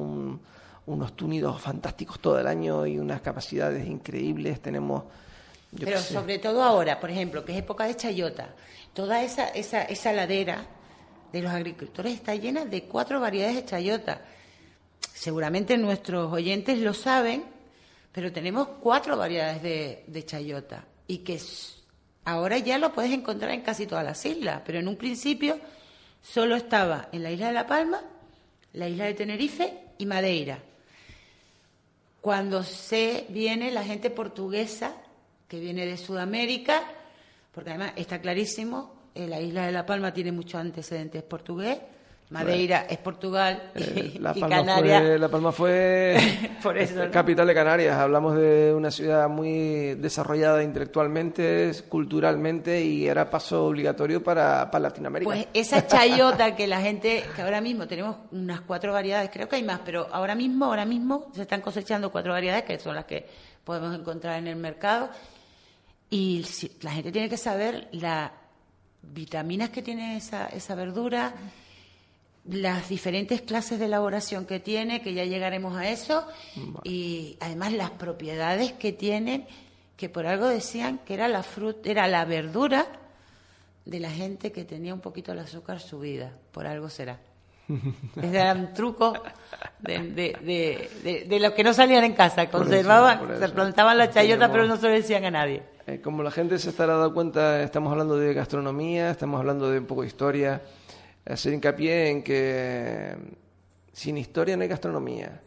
unos 0.87 1.15
túnidos 1.15 1.61
fantásticos 1.61 2.19
todo 2.19 2.37
el 2.37 2.47
año 2.47 2.85
y 2.85 2.99
unas 2.99 3.21
capacidades 3.21 3.87
increíbles, 3.87 4.61
tenemos... 4.61 5.05
Pero 5.79 5.99
sobre 5.99 6.37
todo 6.37 6.61
ahora, 6.61 6.99
por 6.99 7.09
ejemplo, 7.09 7.45
que 7.45 7.53
es 7.53 7.59
época 7.59 7.85
de 7.85 7.95
chayota, 7.95 8.49
toda 8.93 9.23
esa, 9.23 9.47
esa, 9.49 9.83
esa 9.83 10.13
ladera 10.13 10.65
de 11.31 11.41
los 11.41 11.51
agricultores 11.51 12.13
está 12.13 12.35
llena 12.35 12.65
de 12.65 12.83
cuatro 12.83 13.19
variedades 13.19 13.55
de 13.55 13.65
chayota. 13.65 14.21
Seguramente 15.13 15.77
nuestros 15.77 16.31
oyentes 16.31 16.77
lo 16.79 16.93
saben, 16.93 17.43
pero 18.11 18.31
tenemos 18.31 18.67
cuatro 18.81 19.17
variedades 19.17 19.61
de, 19.61 20.03
de 20.07 20.25
chayota 20.25 20.85
y 21.07 21.19
que 21.19 21.39
ahora 22.25 22.57
ya 22.57 22.77
lo 22.77 22.93
puedes 22.93 23.11
encontrar 23.11 23.51
en 23.51 23.61
casi 23.61 23.87
todas 23.87 24.03
las 24.03 24.25
islas, 24.25 24.61
pero 24.65 24.79
en 24.79 24.87
un 24.87 24.97
principio 24.97 25.59
solo 26.21 26.55
estaba 26.55 27.09
en 27.11 27.23
la 27.23 27.31
isla 27.31 27.47
de 27.47 27.53
La 27.53 27.67
Palma, 27.67 28.01
la 28.73 28.87
isla 28.87 29.05
de 29.05 29.13
Tenerife 29.13 29.73
y 29.97 30.05
Madeira. 30.05 30.59
Cuando 32.19 32.63
se 32.63 33.25
viene 33.29 33.71
la 33.71 33.83
gente 33.83 34.09
portuguesa 34.09 34.93
que 35.47 35.59
viene 35.59 35.85
de 35.85 35.97
Sudamérica, 35.97 36.83
porque 37.51 37.71
además 37.71 37.93
está 37.95 38.19
clarísimo, 38.19 38.95
eh, 39.13 39.27
la 39.27 39.41
isla 39.41 39.65
de 39.65 39.71
La 39.71 39.85
Palma 39.85 40.13
tiene 40.13 40.31
muchos 40.31 40.59
antecedentes 40.59 41.23
portugués, 41.23 41.79
Madeira 42.31 42.85
es 42.89 42.97
Portugal 42.97 43.71
y, 43.75 43.81
eh, 43.81 44.13
la 44.19 44.33
Palma 44.33 44.49
Canarias. 44.49 45.01
Fue, 45.01 45.19
la 45.19 45.27
Palma 45.27 45.51
fue 45.51 46.17
capital 47.11 47.45
de 47.45 47.53
Canarias. 47.53 47.97
Hablamos 47.97 48.35
de 48.35 48.73
una 48.73 48.89
ciudad 48.89 49.27
muy 49.27 49.95
desarrollada 49.95 50.63
intelectualmente, 50.63 51.73
culturalmente 51.89 52.81
y 52.85 53.05
era 53.05 53.29
paso 53.29 53.65
obligatorio 53.65 54.23
para, 54.23 54.71
para 54.71 54.83
Latinoamérica. 54.83 55.29
Pues 55.29 55.47
esa 55.53 55.85
chayota 55.85 56.55
que 56.55 56.67
la 56.67 56.79
gente, 56.79 57.25
que 57.35 57.41
ahora 57.41 57.59
mismo 57.59 57.85
tenemos 57.85 58.15
unas 58.31 58.61
cuatro 58.61 58.93
variedades, 58.93 59.29
creo 59.29 59.49
que 59.49 59.57
hay 59.57 59.63
más, 59.63 59.81
pero 59.83 60.07
ahora 60.09 60.33
mismo, 60.33 60.65
ahora 60.65 60.85
mismo 60.85 61.27
se 61.35 61.41
están 61.41 61.59
cosechando 61.59 62.13
cuatro 62.13 62.31
variedades 62.31 62.63
que 62.63 62.79
son 62.79 62.95
las 62.95 63.03
que 63.03 63.27
podemos 63.65 63.93
encontrar 63.93 64.39
en 64.39 64.47
el 64.47 64.55
mercado 64.55 65.09
y 66.13 66.45
la 66.81 66.91
gente 66.91 67.11
tiene 67.11 67.29
que 67.29 67.37
saber 67.37 67.87
las 67.93 68.31
vitaminas 69.01 69.69
que 69.69 69.81
tiene 69.81 70.17
esa, 70.17 70.47
esa 70.47 70.75
verdura, 70.75 71.33
las 72.49 72.89
diferentes 72.89 73.41
clases 73.41 73.79
de 73.79 73.85
elaboración 73.85 74.45
que 74.45 74.59
tiene, 74.59 75.01
que 75.01 75.13
ya 75.13 75.23
llegaremos 75.23 75.77
a 75.77 75.89
eso, 75.89 76.27
y 76.83 77.37
además 77.39 77.71
las 77.71 77.91
propiedades 77.91 78.73
que 78.73 78.91
tienen, 78.91 79.47
que 79.95 80.09
por 80.09 80.27
algo 80.27 80.47
decían 80.47 80.99
que 80.99 81.13
era 81.13 81.29
la 81.29 81.43
fruta, 81.43 81.89
era 81.89 82.07
la 82.09 82.25
verdura 82.25 82.87
de 83.85 83.99
la 84.01 84.11
gente 84.11 84.51
que 84.51 84.65
tenía 84.65 84.93
un 84.93 84.99
poquito 84.99 85.31
el 85.31 85.39
azúcar 85.39 85.79
subida, 85.79 86.37
por 86.51 86.67
algo 86.67 86.89
será. 86.89 87.21
Ese 88.15 88.39
era 88.39 88.53
un 88.53 88.73
truco 88.73 89.13
de, 89.79 89.99
de, 90.11 90.89
de, 91.03 91.25
de, 91.27 91.39
los 91.39 91.51
que 91.53 91.63
no 91.63 91.73
salían 91.73 92.03
en 92.03 92.13
casa. 92.13 92.49
Conservaban, 92.49 93.39
se 93.39 93.49
plantaban 93.49 93.97
la 93.97 94.09
chayota, 94.09 94.51
pero 94.51 94.65
no 94.65 94.77
se 94.77 94.87
lo 94.87 94.93
decían 94.93 95.25
a 95.25 95.31
nadie. 95.31 95.63
Eh, 95.87 95.99
como 96.01 96.23
la 96.23 96.31
gente 96.31 96.57
se 96.59 96.69
estará 96.69 96.93
dando 96.93 97.13
cuenta, 97.13 97.61
estamos 97.63 97.91
hablando 97.91 98.17
de 98.17 98.33
gastronomía, 98.33 99.11
estamos 99.11 99.39
hablando 99.39 99.69
de 99.69 99.79
un 99.79 99.85
poco 99.85 100.01
de 100.01 100.07
historia. 100.07 100.61
Hacer 101.25 101.53
hincapié 101.53 102.09
en 102.09 102.23
que 102.23 103.15
sin 103.91 104.17
historia 104.17 104.55
no 104.55 104.63
hay 104.63 104.69
gastronomía. 104.69 105.41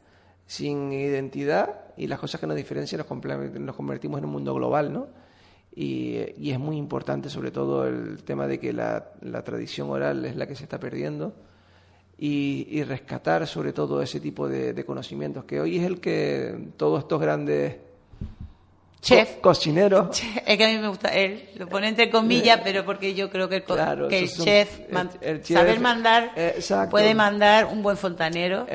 Sin 0.46 0.92
identidad 0.92 1.94
y 1.96 2.06
las 2.06 2.18
cosas 2.18 2.40
que 2.40 2.46
nos 2.46 2.56
diferencian 2.56 2.98
nos, 2.98 3.50
nos 3.60 3.76
convertimos 3.76 4.18
en 4.18 4.26
un 4.26 4.32
mundo 4.32 4.54
global, 4.54 4.92
¿no? 4.92 5.08
Y, 5.76 6.20
y, 6.36 6.52
es 6.52 6.58
muy 6.60 6.76
importante 6.76 7.28
sobre 7.28 7.50
todo 7.50 7.88
el 7.88 8.22
tema 8.22 8.46
de 8.46 8.60
que 8.60 8.72
la, 8.72 9.10
la 9.22 9.42
tradición 9.42 9.90
oral 9.90 10.24
es 10.24 10.36
la 10.36 10.46
que 10.46 10.54
se 10.54 10.62
está 10.62 10.78
perdiendo 10.78 11.34
y, 12.18 12.66
y 12.70 12.82
rescatar 12.84 13.46
sobre 13.46 13.72
todo 13.72 14.00
ese 14.00 14.20
tipo 14.20 14.48
de, 14.48 14.72
de, 14.72 14.84
conocimientos 14.84 15.44
que 15.44 15.60
hoy 15.60 15.78
es 15.78 15.84
el 15.84 16.00
que 16.00 16.68
todos 16.76 17.00
estos 17.00 17.20
grandes 17.20 17.76
chef. 19.00 19.40
cocinero 19.40 20.10
es 20.46 20.56
que 20.56 20.64
a 20.64 20.68
mí 20.68 20.78
me 20.78 20.88
gusta 20.88 21.08
él 21.08 21.50
lo 21.56 21.68
pone 21.68 21.88
entre 21.88 22.10
comillas 22.10 22.60
pero 22.64 22.84
porque 22.84 23.14
yo 23.14 23.30
creo 23.30 23.48
que 23.48 23.56
el, 23.56 23.64
que 23.64 24.18
el, 24.20 24.30
chef, 24.30 24.80
saber 25.42 25.80
mandar 25.80 26.32
puede 26.90 27.14
mandar 27.14 27.66
un 27.66 27.82
buen 27.82 27.96
fontanero 27.96 28.66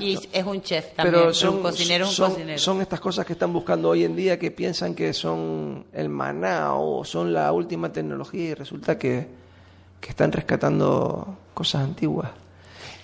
y, 0.00 0.18
es 0.32 0.44
un 0.44 0.62
chef 0.62 0.94
también 0.94 1.20
pero, 1.20 1.34
son, 1.34 1.56
un 1.56 1.62
cocinero 1.62 2.04
es 2.04 2.10
un 2.10 2.16
son, 2.16 2.30
cocinero. 2.30 2.58
son 2.58 2.80
estas 2.80 3.00
cosas 3.00 3.26
que 3.26 3.34
están 3.34 3.52
buscando 3.52 3.90
hoy 3.90 4.04
en 4.04 4.16
día 4.16 4.38
que 4.38 4.50
piensan 4.50 4.94
que 4.94 5.12
son 5.12 5.84
el 5.92 6.08
maná 6.08 6.74
o 6.74 7.04
son 7.04 7.32
la 7.32 7.52
última 7.52 7.92
tecnología 7.92 8.50
y 8.50 8.54
resulta 8.54 8.96
que, 8.96 9.26
que 10.00 10.08
están 10.08 10.32
rescatando 10.32 11.36
cosas 11.52 11.82
antiguas 11.82 12.30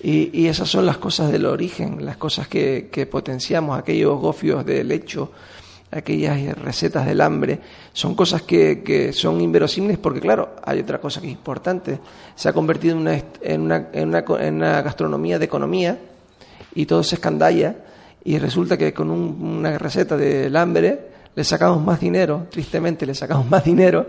y, 0.05 0.29
y, 0.39 0.49
esas 0.49 0.69
son 0.69 0.85
las 0.85 0.99
cosas 0.99 1.33
del 1.33 1.47
origen, 1.47 2.05
las 2.05 2.19
cosas 2.19 2.47
que, 2.47 2.91
que 2.93 3.07
potenciamos, 3.07 3.79
aquellos 3.79 4.21
gofios 4.21 4.63
de 4.67 4.85
lecho, 4.85 5.33
aquellas 5.91 6.59
recetas 6.59 7.07
del 7.07 7.23
hambre, 7.23 7.59
son 7.95 8.15
cosas 8.15 8.43
que, 8.43 8.83
que, 8.83 9.15
son 9.15 9.41
inverosímiles 9.41 9.97
porque, 9.97 10.21
claro, 10.21 10.57
hay 10.63 10.81
otra 10.81 11.01
cosa 11.01 11.23
que 11.23 11.29
es 11.29 11.33
importante. 11.33 12.01
Se 12.37 12.51
ha 12.51 12.53
convertido 12.53 12.97
en 12.97 13.01
una, 13.01 13.23
en 13.41 13.61
una, 13.63 13.89
en 13.95 14.09
una, 14.09 14.25
en 14.41 14.55
una 14.57 14.83
gastronomía 14.83 15.39
de 15.39 15.47
economía 15.47 15.99
y 16.75 16.85
todo 16.85 17.03
se 17.03 17.15
escandalla 17.15 17.75
y 18.25 18.39
resulta 18.39 18.77
que 18.77 18.93
con 18.93 19.11
un, 19.11 19.39
una 19.41 19.79
receta 19.79 20.19
del 20.19 20.55
hambre 20.55 21.01
le 21.35 21.45
sacamos 21.45 21.83
más 21.83 21.99
dinero, 21.99 22.47
tristemente 22.51 23.07
le 23.07 23.15
sacamos 23.15 23.49
más 23.51 23.65
dinero 23.65 24.07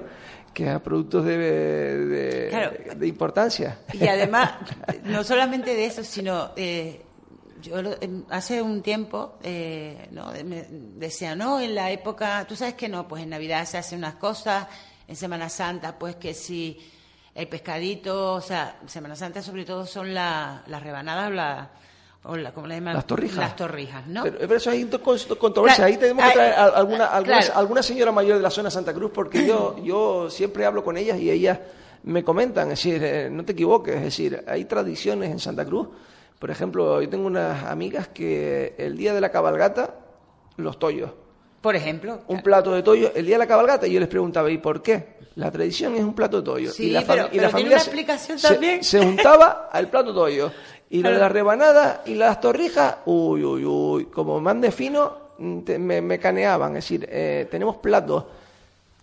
que 0.56 0.70
a 0.70 0.82
productos 0.82 1.26
de, 1.26 1.38
de, 1.38 2.50
claro. 2.50 2.72
de 2.96 3.08
importancia. 3.08 3.78
Y 3.94 4.08
además, 4.08 4.54
no 5.04 5.24
solamente 5.24 5.76
de 5.76 5.86
eso, 5.86 6.04
sino... 6.04 6.52
Eh, 6.56 7.02
yo 7.62 7.78
hace 8.30 8.62
un 8.62 8.84
tiempo 8.84 9.40
eh, 9.42 10.08
¿no? 10.12 10.32
me 10.46 10.68
decía, 10.70 11.36
no, 11.36 11.60
en 11.60 11.74
la 11.74 11.90
época, 11.90 12.46
tú 12.48 12.56
sabes 12.56 12.76
que 12.76 12.88
no, 12.88 13.08
pues 13.08 13.24
en 13.24 13.30
Navidad 13.30 13.66
se 13.66 13.80
hacen 13.80 14.00
unas 14.00 14.16
cosas, 14.16 14.68
en 15.08 15.16
Semana 15.16 15.50
Santa, 15.50 15.98
pues 15.98 16.16
que 16.18 16.36
si 16.36 16.78
el 17.34 17.48
pescadito, 17.48 18.34
o 18.34 18.42
sea, 18.42 18.80
Semana 18.86 19.16
Santa 19.16 19.42
sobre 19.42 19.66
todo 19.66 19.88
son 19.88 20.14
la, 20.14 20.64
las 20.68 20.84
rebanadas 20.84 21.32
la, 21.32 21.72
o 22.28 22.36
la, 22.36 22.52
¿cómo 22.54 22.68
le 22.68 22.76
llaman? 22.76 22.96
Las 22.96 23.08
torrijas. 23.08 23.38
Las 23.38 23.56
torrijas, 23.56 24.08
¿no? 24.08 24.24
Pero, 24.24 24.38
pero 24.40 24.56
eso 24.56 24.70
hay 24.72 24.86
controversia. 24.86 25.76
Claro, 25.76 25.94
ahí 25.94 25.98
tenemos 25.98 26.26
que 26.26 26.34
traer 26.34 26.54
a, 26.54 26.64
alguna, 26.66 27.06
alguna, 27.06 27.40
claro. 27.40 27.54
alguna, 27.56 27.84
señora 27.84 28.12
mayor 28.12 28.38
de 28.38 28.44
la 28.44 28.50
zona 28.50 28.70
de 28.70 28.74
Santa 28.74 28.94
Cruz, 28.94 29.12
porque 29.14 29.46
yo, 29.46 29.76
yo 29.84 30.30
siempre 30.30 30.66
hablo 30.66 30.84
con 30.84 30.98
ellas 30.98 31.20
y 31.20 31.30
ellas 31.30 31.60
me 32.04 32.24
comentan, 32.24 32.72
es 32.72 32.84
decir, 32.84 33.04
eh, 33.04 33.30
no 33.32 33.44
te 33.44 33.54
equivoques, 33.54 33.96
es 33.96 34.04
decir, 34.04 34.44
hay 34.48 34.66
tradiciones 34.66 35.32
en 35.32 35.40
Santa 35.40 35.66
Cruz 35.66 35.88
por 36.40 36.52
ejemplo, 36.52 37.02
yo 37.02 37.10
tengo 37.10 37.28
unas 37.28 37.64
amigas 37.66 38.10
que 38.10 38.76
el 38.78 38.98
día 38.98 39.14
de 39.14 39.22
la 39.22 39.32
cabalgata, 39.32 39.96
los 40.58 40.78
tollos. 40.78 41.12
Por 41.62 41.76
ejemplo. 41.76 42.22
Un 42.28 42.44
plato 42.44 42.72
de 42.74 42.84
tollo 42.84 43.12
el 43.16 43.26
día 43.26 43.36
de 43.36 43.40
la 43.40 43.48
cabalgata. 43.48 43.88
Y 43.88 43.94
yo 43.94 44.00
les 44.00 44.10
preguntaba, 44.10 44.52
¿y 44.52 44.60
por 44.60 44.82
qué? 44.82 45.16
La 45.36 45.50
tradición 45.50 45.96
es 45.96 46.04
un 46.04 46.14
plato 46.14 46.38
de 46.38 46.44
tollo. 46.44 46.72
Sí, 46.72 46.88
y 46.88 46.90
la, 46.92 47.02
pero, 47.02 47.30
y 47.32 47.38
la 47.38 47.50
pero 47.50 47.50
familia 47.50 47.52
tiene 47.52 47.68
una 47.70 47.78
explicación 47.78 48.38
se, 48.38 48.48
también. 48.48 48.84
Se, 48.84 49.00
se 49.00 49.06
juntaba 49.06 49.70
al 49.72 49.90
plato 49.90 50.10
de 50.10 50.14
tollo. 50.14 50.52
Y 50.90 51.02
lo 51.02 51.10
de 51.10 51.18
la 51.18 51.30
rebanada 51.30 52.04
y 52.06 52.16
las 52.16 52.40
torrijas, 52.40 52.98
uy, 53.06 53.44
uy, 53.44 53.66
uy, 53.66 54.06
como 54.06 54.40
mande 54.40 54.72
fino, 54.72 55.18
te, 55.66 55.80
me, 55.80 56.02
me, 56.02 56.20
caneaban. 56.20 56.78
Es 56.78 56.86
decir, 56.86 57.08
eh, 57.12 57.48
tenemos 57.50 57.78
platos 57.78 58.26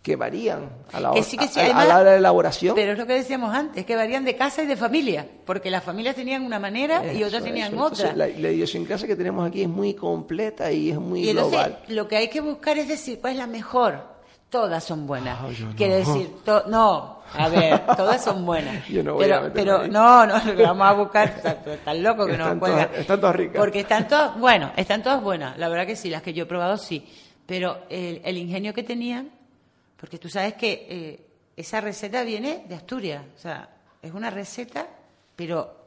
que 0.02 0.16
varían 0.16 0.68
a 0.92 1.00
la, 1.00 1.12
sí, 1.22 1.36
sí, 1.48 1.60
a, 1.60 1.64
además, 1.64 1.84
a 1.84 1.88
la 1.88 2.00
hora 2.00 2.10
de 2.12 2.18
elaboración. 2.18 2.74
Pero 2.74 2.92
es 2.92 2.98
lo 2.98 3.06
que 3.06 3.14
decíamos 3.14 3.54
antes, 3.54 3.84
que 3.86 3.94
varían 3.94 4.24
de 4.24 4.36
casa 4.36 4.62
y 4.62 4.66
de 4.66 4.76
familia, 4.76 5.26
porque 5.44 5.70
las 5.70 5.84
familias 5.84 6.16
tenían 6.16 6.42
una 6.44 6.58
manera 6.58 7.04
eso, 7.04 7.18
y 7.18 7.24
otras 7.24 7.44
tenían 7.44 7.74
eso. 7.74 7.84
otra. 7.84 8.10
Entonces, 8.10 8.36
la, 8.36 8.42
la, 8.42 8.52
idiosincrasia 8.52 9.06
que 9.06 9.16
tenemos 9.16 9.46
aquí 9.46 9.62
es 9.62 9.68
muy 9.68 9.94
completa 9.94 10.72
y 10.72 10.90
es 10.90 10.98
muy 10.98 11.24
y 11.24 11.30
entonces, 11.30 11.52
global. 11.52 11.78
Lo 11.88 12.08
que 12.08 12.16
hay 12.16 12.28
que 12.28 12.40
buscar 12.40 12.78
es 12.78 12.88
decir, 12.88 13.20
¿cuál 13.20 13.34
es 13.34 13.38
la 13.38 13.46
mejor? 13.46 14.11
Todas 14.52 14.84
son 14.84 15.06
buenas. 15.06 15.40
Oh, 15.42 15.50
no. 15.50 15.74
Quiere 15.74 15.96
decir, 15.96 16.30
no, 16.68 17.22
a 17.34 17.48
ver, 17.48 17.84
todas 17.96 18.22
son 18.22 18.46
buenas. 18.46 18.86
Yo 18.86 19.02
no 19.02 19.14
voy 19.14 19.24
pero, 19.24 19.36
a 19.38 19.50
pero 19.50 19.88
no, 19.88 20.26
no, 20.26 20.52
lo 20.52 20.62
vamos 20.62 20.86
a 20.86 20.92
buscar, 20.92 21.42
están 21.66 22.02
locos 22.02 22.26
que 22.26 22.34
están 22.34 22.60
cuelgan. 22.60 22.86
Todas, 22.86 23.00
están 23.00 23.20
todas 23.20 23.36
ricas. 23.36 23.56
Porque 23.58 23.80
están 23.80 24.06
todas, 24.06 24.38
bueno, 24.38 24.70
están 24.76 25.02
todas 25.02 25.20
buenas, 25.20 25.58
la 25.58 25.68
verdad 25.68 25.86
que 25.86 25.96
sí, 25.96 26.08
las 26.08 26.22
que 26.22 26.32
yo 26.32 26.44
he 26.44 26.46
probado 26.46 26.76
sí. 26.76 27.04
Pero 27.46 27.78
el, 27.88 28.20
el 28.24 28.36
ingenio 28.36 28.72
que 28.72 28.84
tenían 28.84 29.30
porque 30.02 30.18
tú 30.18 30.28
sabes 30.28 30.54
que 30.54 30.84
eh, 30.90 31.26
esa 31.56 31.80
receta 31.80 32.24
viene 32.24 32.64
de 32.68 32.74
Asturias, 32.74 33.22
o 33.36 33.38
sea, 33.38 33.68
es 34.02 34.12
una 34.12 34.30
receta, 34.30 34.84
pero 35.36 35.86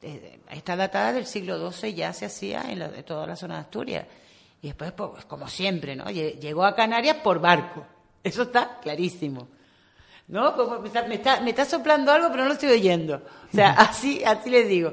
eh, 0.00 0.38
está 0.52 0.76
datada 0.76 1.12
del 1.12 1.26
siglo 1.26 1.72
XII 1.72 1.92
ya 1.92 2.12
se 2.12 2.26
hacía 2.26 2.70
en, 2.70 2.78
la, 2.78 2.86
en, 2.94 3.02
toda 3.02 3.26
la 3.26 3.34
zona 3.34 3.54
de 3.56 3.60
Asturias. 3.62 4.06
Y 4.62 4.68
después, 4.68 4.92
pues, 4.92 5.24
como 5.24 5.48
siempre, 5.48 5.96
¿no? 5.96 6.10
Llegó 6.10 6.64
a 6.64 6.74
Canarias 6.74 7.16
por 7.22 7.40
barco. 7.40 7.84
Eso 8.24 8.42
está 8.42 8.78
clarísimo. 8.80 9.48
¿No? 10.28 10.54
Como 10.54 10.78
me, 10.78 10.88
está, 10.88 11.04
me, 11.04 11.16
está, 11.16 11.40
me 11.40 11.50
está 11.50 11.64
soplando 11.64 12.12
algo, 12.12 12.28
pero 12.30 12.42
no 12.42 12.48
lo 12.48 12.54
estoy 12.54 12.70
oyendo. 12.70 13.16
O 13.16 13.54
sea, 13.54 13.70
así, 13.78 14.22
así 14.24 14.50
les 14.50 14.68
digo. 14.68 14.92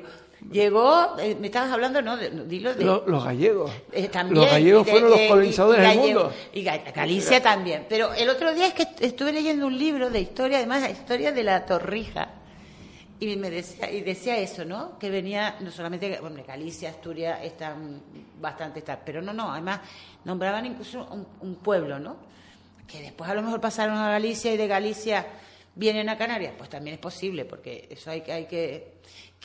Llegó, 0.51 1.17
eh, 1.19 1.35
me 1.39 1.47
estabas 1.47 1.71
hablando, 1.71 2.01
¿no? 2.01 2.15
De, 2.15 2.29
dilo 2.29 2.73
de, 2.73 2.85
los, 2.85 3.05
los, 3.07 3.23
gallegos. 3.23 3.71
Eh, 3.91 4.07
también. 4.07 4.39
Los 4.39 4.49
gallegos 4.49 4.85
de, 4.85 4.91
fueron 4.91 5.09
los 5.09 5.21
colonizadores 5.21 5.87
del 5.87 5.97
mundo. 5.97 6.33
Y 6.53 6.63
Galicia 6.63 7.41
también. 7.41 7.85
Pero 7.89 8.13
el 8.13 8.29
otro 8.29 8.53
día 8.53 8.67
es 8.67 8.73
que 8.73 8.87
estuve 8.99 9.33
leyendo 9.33 9.65
un 9.67 9.77
libro 9.77 10.09
de 10.09 10.21
historia, 10.21 10.57
además 10.59 10.81
la 10.81 10.91
historia 10.91 11.31
de 11.31 11.43
la 11.43 11.65
torrija. 11.65 12.29
Y 13.19 13.35
me 13.35 13.49
decía, 13.49 13.89
y 13.91 14.01
decía 14.01 14.37
eso, 14.37 14.63
¿no? 14.63 14.99
Que 14.99 15.09
venía, 15.09 15.57
no 15.59 15.71
solamente, 15.71 16.19
bueno, 16.21 16.43
Galicia, 16.45 16.89
Asturias 16.89 17.39
están 17.43 18.01
bastante, 18.39 18.79
está, 18.79 18.99
pero 19.03 19.21
no, 19.21 19.33
no, 19.33 19.51
además 19.51 19.79
nombraban 20.23 20.65
incluso 20.67 21.07
un, 21.11 21.27
un 21.41 21.55
pueblo, 21.55 21.97
¿no? 21.99 22.17
Que 22.85 23.01
después 23.01 23.29
a 23.29 23.33
lo 23.33 23.41
mejor 23.41 23.59
pasaron 23.59 23.97
a 23.97 24.09
Galicia 24.09 24.53
y 24.53 24.57
de 24.57 24.67
Galicia 24.67 25.25
vienen 25.73 26.09
a 26.09 26.17
Canarias, 26.17 26.53
pues 26.57 26.69
también 26.69 26.95
es 26.95 26.99
posible, 26.99 27.45
porque 27.45 27.87
eso 27.89 28.11
hay 28.11 28.21
que, 28.21 28.33
hay 28.33 28.45
que 28.45 28.97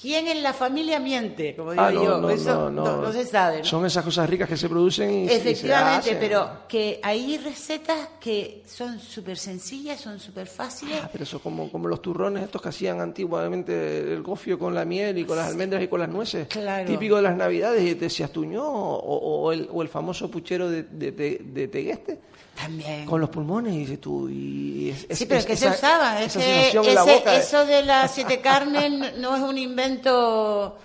¿Quién 0.03 0.27
en 0.27 0.43
la 0.43 0.53
familia 0.53 0.99
miente? 0.99 1.55
Como 1.55 1.71
digo 1.71 1.85
ah, 1.85 1.93
no, 1.93 2.03
yo, 2.05 2.19
no, 2.19 2.29
eso 2.29 2.69
no, 2.73 2.85
no, 2.85 3.03
no, 3.03 3.13
se 3.13 3.25
sabe. 3.25 3.63
Son 3.63 3.87
esas 3.87 4.05
cosas 4.05 4.29
ricas 4.29 4.49
que 4.49 4.57
se 4.57 4.69
producen 4.69 5.15
y 5.15 5.29
Efectivamente, 5.29 6.11
y 6.11 6.13
se 6.15 6.19
pero 6.19 6.67
que 6.67 6.99
hay 7.05 7.39
recetas 7.39 8.09
que 8.19 8.65
son 8.67 8.99
súper 8.99 9.39
sencillas, 9.39 10.01
son 10.01 10.19
súper 10.19 10.49
fáciles. 10.49 10.99
Ah, 11.01 11.09
pero 11.13 11.23
eso 11.23 11.39
como, 11.39 11.71
como 11.71 11.87
los 11.87 12.03
turrones 12.03 12.43
estos 12.43 12.61
que 12.61 12.71
hacían 12.71 13.01
antiguamente 13.01 14.13
el 14.13 14.25
gofio 14.25 14.59
con 14.59 14.75
la 14.75 14.85
miel 14.85 15.19
y 15.19 15.25
con 15.25 15.37
las 15.37 15.47
almendras 15.47 15.81
y 15.81 15.87
con 15.87 16.01
las 16.01 16.09
nueces. 16.09 16.49
Claro. 16.49 16.85
Típico 16.85 17.15
de 17.15 17.23
las 17.23 17.37
navidades, 17.37 17.85
y 17.85 17.95
te 17.95 18.07
decías 18.07 18.33
tuñó 18.33 18.65
o, 18.67 18.97
o, 18.97 19.53
el, 19.53 19.69
o 19.73 19.83
el 19.83 19.89
famoso 19.89 20.29
puchero 20.29 20.69
de, 20.69 20.83
de, 20.83 21.13
de, 21.13 21.41
de 21.45 21.69
Tegueste. 21.69 22.19
También. 22.55 23.07
Con 23.07 23.21
los 23.21 23.31
pulmones, 23.31 23.75
y 23.75 23.79
dices 23.79 24.01
tú. 24.01 24.29
Y 24.29 24.91
es, 24.91 25.19
sí, 25.19 25.27
pero 25.27 25.41
es, 25.41 25.47
que 25.47 25.55
esa, 25.55 25.71
se 25.73 25.79
usaba. 25.79 26.23
Es 26.23 26.37
ese, 26.37 26.79
boca, 26.79 27.37
eso 27.37 27.65
de 27.65 27.83
las 27.83 28.11
siete 28.15 28.41
carnes 28.41 29.17
no 29.19 29.37
es 29.37 29.43
un 29.43 29.59
invento 29.59 30.79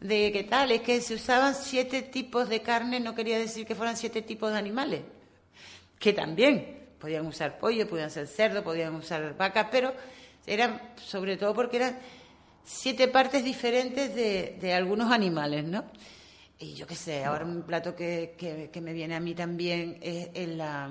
de 0.00 0.30
qué 0.32 0.44
tal, 0.44 0.70
es 0.70 0.82
que 0.82 1.00
se 1.00 1.14
usaban 1.14 1.54
siete 1.54 2.02
tipos 2.02 2.48
de 2.48 2.62
carne, 2.62 3.00
no 3.00 3.14
quería 3.14 3.38
decir 3.38 3.66
que 3.66 3.74
fueran 3.74 3.96
siete 3.96 4.22
tipos 4.22 4.52
de 4.52 4.58
animales. 4.58 5.02
Que 5.98 6.12
también 6.12 6.86
podían 7.00 7.26
usar 7.26 7.58
pollo, 7.58 7.88
podían 7.88 8.10
ser 8.10 8.26
cerdo, 8.26 8.62
podían 8.62 8.94
usar 8.94 9.36
vaca, 9.36 9.68
pero 9.70 9.92
eran 10.46 10.80
sobre 11.04 11.36
todo 11.36 11.52
porque 11.54 11.78
eran 11.78 11.98
siete 12.64 13.08
partes 13.08 13.44
diferentes 13.44 14.14
de, 14.14 14.56
de 14.60 14.74
algunos 14.74 15.10
animales, 15.10 15.64
¿no? 15.64 15.84
Y 16.60 16.74
yo 16.74 16.86
qué 16.86 16.96
sé, 16.96 17.24
ahora 17.24 17.44
un 17.44 17.62
plato 17.62 17.94
que, 17.94 18.34
que, 18.36 18.80
me 18.80 18.92
viene 18.92 19.14
a 19.14 19.20
mí 19.20 19.34
también 19.34 19.98
es, 20.02 20.28
es 20.34 20.48
la, 20.48 20.90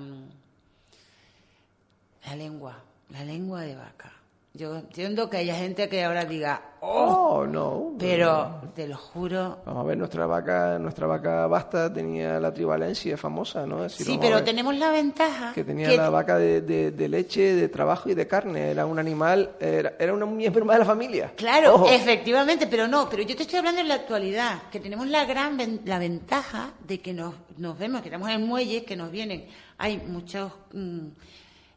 la 2.25 2.35
lengua, 2.35 2.81
la 3.09 3.23
lengua 3.25 3.61
de 3.61 3.75
vaca. 3.75 4.16
Yo 4.57 4.75
entiendo 4.75 5.29
que 5.29 5.37
haya 5.37 5.55
gente 5.55 5.87
que 5.87 6.03
ahora 6.03 6.25
diga, 6.25 6.59
oh, 6.79 7.45
no. 7.47 7.93
Pero 7.99 8.59
te 8.73 8.87
lo 8.87 8.97
juro. 8.97 9.59
Vamos 9.63 9.83
a 9.83 9.87
ver, 9.87 9.99
nuestra 9.99 10.25
vaca, 10.25 10.79
nuestra 10.79 11.05
vaca 11.05 11.45
basta 11.45 11.93
tenía 11.93 12.39
la 12.39 12.51
trivalencia 12.51 13.17
famosa, 13.17 13.67
¿no? 13.67 13.87
sí, 13.87 14.17
pero 14.19 14.43
tenemos 14.43 14.75
la 14.75 14.89
ventaja. 14.89 15.53
Que 15.53 15.63
tenía 15.63 15.95
la 15.95 16.09
vaca 16.09 16.39
de, 16.39 16.61
de, 16.61 17.07
leche, 17.07 17.53
de 17.53 17.69
trabajo 17.69 18.09
y 18.09 18.15
de 18.15 18.25
carne. 18.25 18.71
Era 18.71 18.87
un 18.87 18.97
animal, 18.97 19.51
era, 19.59 19.93
era 19.99 20.11
una 20.11 20.25
miembro 20.25 20.65
más 20.65 20.77
de 20.77 20.79
la 20.79 20.85
familia. 20.85 21.33
Claro, 21.35 21.85
efectivamente, 21.87 22.65
pero 22.65 22.87
no. 22.87 23.07
Pero 23.09 23.21
yo 23.21 23.35
te 23.35 23.43
estoy 23.43 23.59
hablando 23.59 23.81
en 23.81 23.87
la 23.87 23.93
actualidad, 23.93 24.63
que 24.71 24.79
tenemos 24.79 25.05
la 25.05 25.25
gran 25.25 25.81
la 25.85 25.99
ventaja 25.99 26.71
de 26.79 26.99
que 26.99 27.13
nos, 27.13 27.35
nos 27.57 27.77
vemos, 27.77 28.01
que 28.01 28.07
estamos 28.07 28.31
en 28.31 28.41
muelles, 28.47 28.85
que 28.85 28.95
nos 28.95 29.11
vienen. 29.11 29.45
Hay 29.77 29.97
muchas 29.97 30.51
mm, 30.73 31.09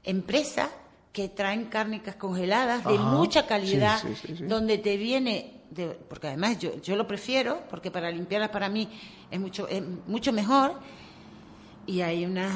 empresas 0.05 0.71
que 1.13 1.29
traen 1.29 1.65
cárnicas 1.65 2.15
congeladas 2.17 2.85
de 2.85 2.99
mucha 2.99 3.47
calidad, 3.47 4.01
donde 4.43 4.79
te 4.79 4.97
viene, 4.97 5.63
porque 6.09 6.29
además 6.29 6.59
yo, 6.59 6.81
yo 6.81 6.97
lo 6.97 7.07
prefiero, 7.07 7.61
porque 7.69 7.91
para 7.91 8.11
limpiarlas 8.11 8.51
para 8.51 8.69
mí 8.69 8.89
es 9.31 9.41
mucho, 9.41 9.67
es 9.69 9.83
mucho 10.07 10.33
mejor, 10.33 10.75
y 11.87 12.03
hay 12.03 12.25
una 12.25 12.51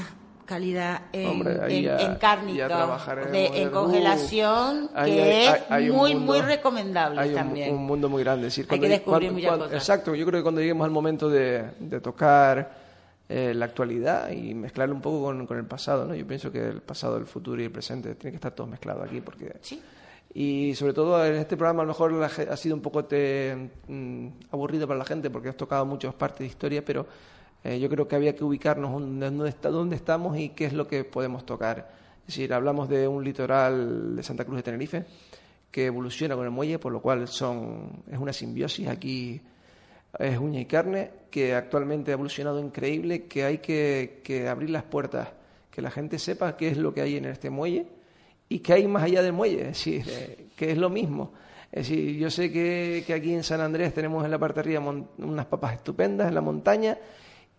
calidad 0.44 1.02
en, 1.12 1.46
en, 1.68 2.16
cárnica, 2.16 2.98
en 3.32 3.70
congelación, 3.70 4.90
que 5.04 5.46
es 5.46 5.92
muy, 5.92 6.14
muy 6.14 6.40
recomendable 6.40 7.20
hay 7.20 7.34
también. 7.34 7.74
Un, 7.74 7.86
mundo 7.86 8.08
muy 8.08 8.22
grande. 8.22 8.48
hay 8.68 8.80
que 8.80 8.88
descubrir 8.88 9.32
muchas 9.32 9.58
cosas. 9.58 9.72
Exacto, 9.72 10.14
yo 10.14 10.24
creo 10.26 10.40
que 10.40 10.42
cuando 10.44 10.60
lleguemos 10.60 10.84
al 10.84 10.90
momento 10.92 11.28
de, 11.28 11.70
de 11.80 12.00
tocar 12.00 12.83
eh, 13.28 13.54
la 13.54 13.64
actualidad 13.64 14.30
y 14.30 14.54
mezclarlo 14.54 14.94
un 14.94 15.00
poco 15.00 15.24
con, 15.24 15.46
con, 15.46 15.56
el 15.56 15.64
pasado, 15.64 16.06
¿no? 16.06 16.14
Yo 16.14 16.26
pienso 16.26 16.52
que 16.52 16.68
el 16.68 16.82
pasado, 16.82 17.16
el 17.16 17.26
futuro 17.26 17.60
y 17.62 17.64
el 17.64 17.70
presente 17.70 18.14
tiene 18.16 18.32
que 18.32 18.36
estar 18.36 18.52
todo 18.52 18.66
mezclado 18.66 19.02
aquí 19.02 19.20
porque... 19.20 19.56
Sí. 19.60 19.82
Y 20.36 20.74
sobre 20.74 20.92
todo 20.92 21.24
en 21.24 21.36
este 21.36 21.56
programa 21.56 21.82
a 21.82 21.86
lo 21.86 21.92
mejor 21.92 22.22
ha 22.22 22.56
sido 22.56 22.74
un 22.74 22.82
poco 22.82 23.04
te, 23.04 23.70
mm, 23.86 24.26
aburrido 24.50 24.86
para 24.88 24.98
la 24.98 25.04
gente 25.04 25.30
porque 25.30 25.48
has 25.48 25.56
tocado 25.56 25.86
muchas 25.86 26.12
partes 26.14 26.40
de 26.40 26.46
historia, 26.46 26.84
pero 26.84 27.06
eh, 27.62 27.78
yo 27.78 27.88
creo 27.88 28.08
que 28.08 28.16
había 28.16 28.34
que 28.34 28.42
ubicarnos 28.42 28.90
dónde, 28.92 29.48
está, 29.48 29.70
dónde 29.70 29.94
estamos 29.94 30.36
y 30.36 30.48
qué 30.50 30.64
es 30.66 30.72
lo 30.72 30.88
que 30.88 31.04
podemos 31.04 31.46
tocar. 31.46 31.88
Es 32.20 32.34
decir, 32.34 32.52
hablamos 32.52 32.88
de 32.88 33.06
un 33.06 33.22
litoral 33.22 34.16
de 34.16 34.22
Santa 34.24 34.44
Cruz 34.44 34.56
de 34.56 34.62
Tenerife 34.64 35.04
que 35.70 35.86
evoluciona 35.86 36.34
con 36.34 36.44
el 36.44 36.50
muelle, 36.50 36.78
por 36.80 36.92
lo 36.92 37.00
cual 37.00 37.28
son, 37.28 38.02
es 38.10 38.18
una 38.18 38.32
simbiosis 38.32 38.88
aquí 38.88 39.40
es 40.18 40.38
uña 40.38 40.60
y 40.60 40.66
carne, 40.66 41.10
que 41.30 41.54
actualmente 41.54 42.10
ha 42.10 42.14
evolucionado 42.14 42.60
increíble, 42.60 43.24
que 43.26 43.44
hay 43.44 43.58
que, 43.58 44.48
abrir 44.48 44.70
las 44.70 44.84
puertas, 44.84 45.28
que 45.70 45.82
la 45.82 45.90
gente 45.90 46.18
sepa 46.18 46.56
qué 46.56 46.68
es 46.68 46.76
lo 46.76 46.94
que 46.94 47.00
hay 47.00 47.16
en 47.16 47.24
este 47.24 47.50
muelle 47.50 47.86
y 48.48 48.60
qué 48.60 48.74
hay 48.74 48.86
más 48.86 49.02
allá 49.02 49.22
del 49.22 49.32
muelle, 49.32 49.62
es 49.62 49.66
decir, 49.68 50.04
eh, 50.08 50.46
que 50.56 50.70
es 50.70 50.78
lo 50.78 50.90
mismo. 50.90 51.32
Es 51.72 51.88
decir, 51.88 52.16
yo 52.16 52.30
sé 52.30 52.52
que, 52.52 53.04
aquí 53.12 53.34
en 53.34 53.42
San 53.42 53.60
Andrés 53.60 53.92
tenemos 53.92 54.24
en 54.24 54.30
la 54.30 54.38
parte 54.38 54.62
de 54.62 54.76
arriba 54.76 54.94
unas 55.18 55.46
papas 55.46 55.74
estupendas 55.74 56.28
en 56.28 56.34
la 56.34 56.40
montaña 56.40 56.98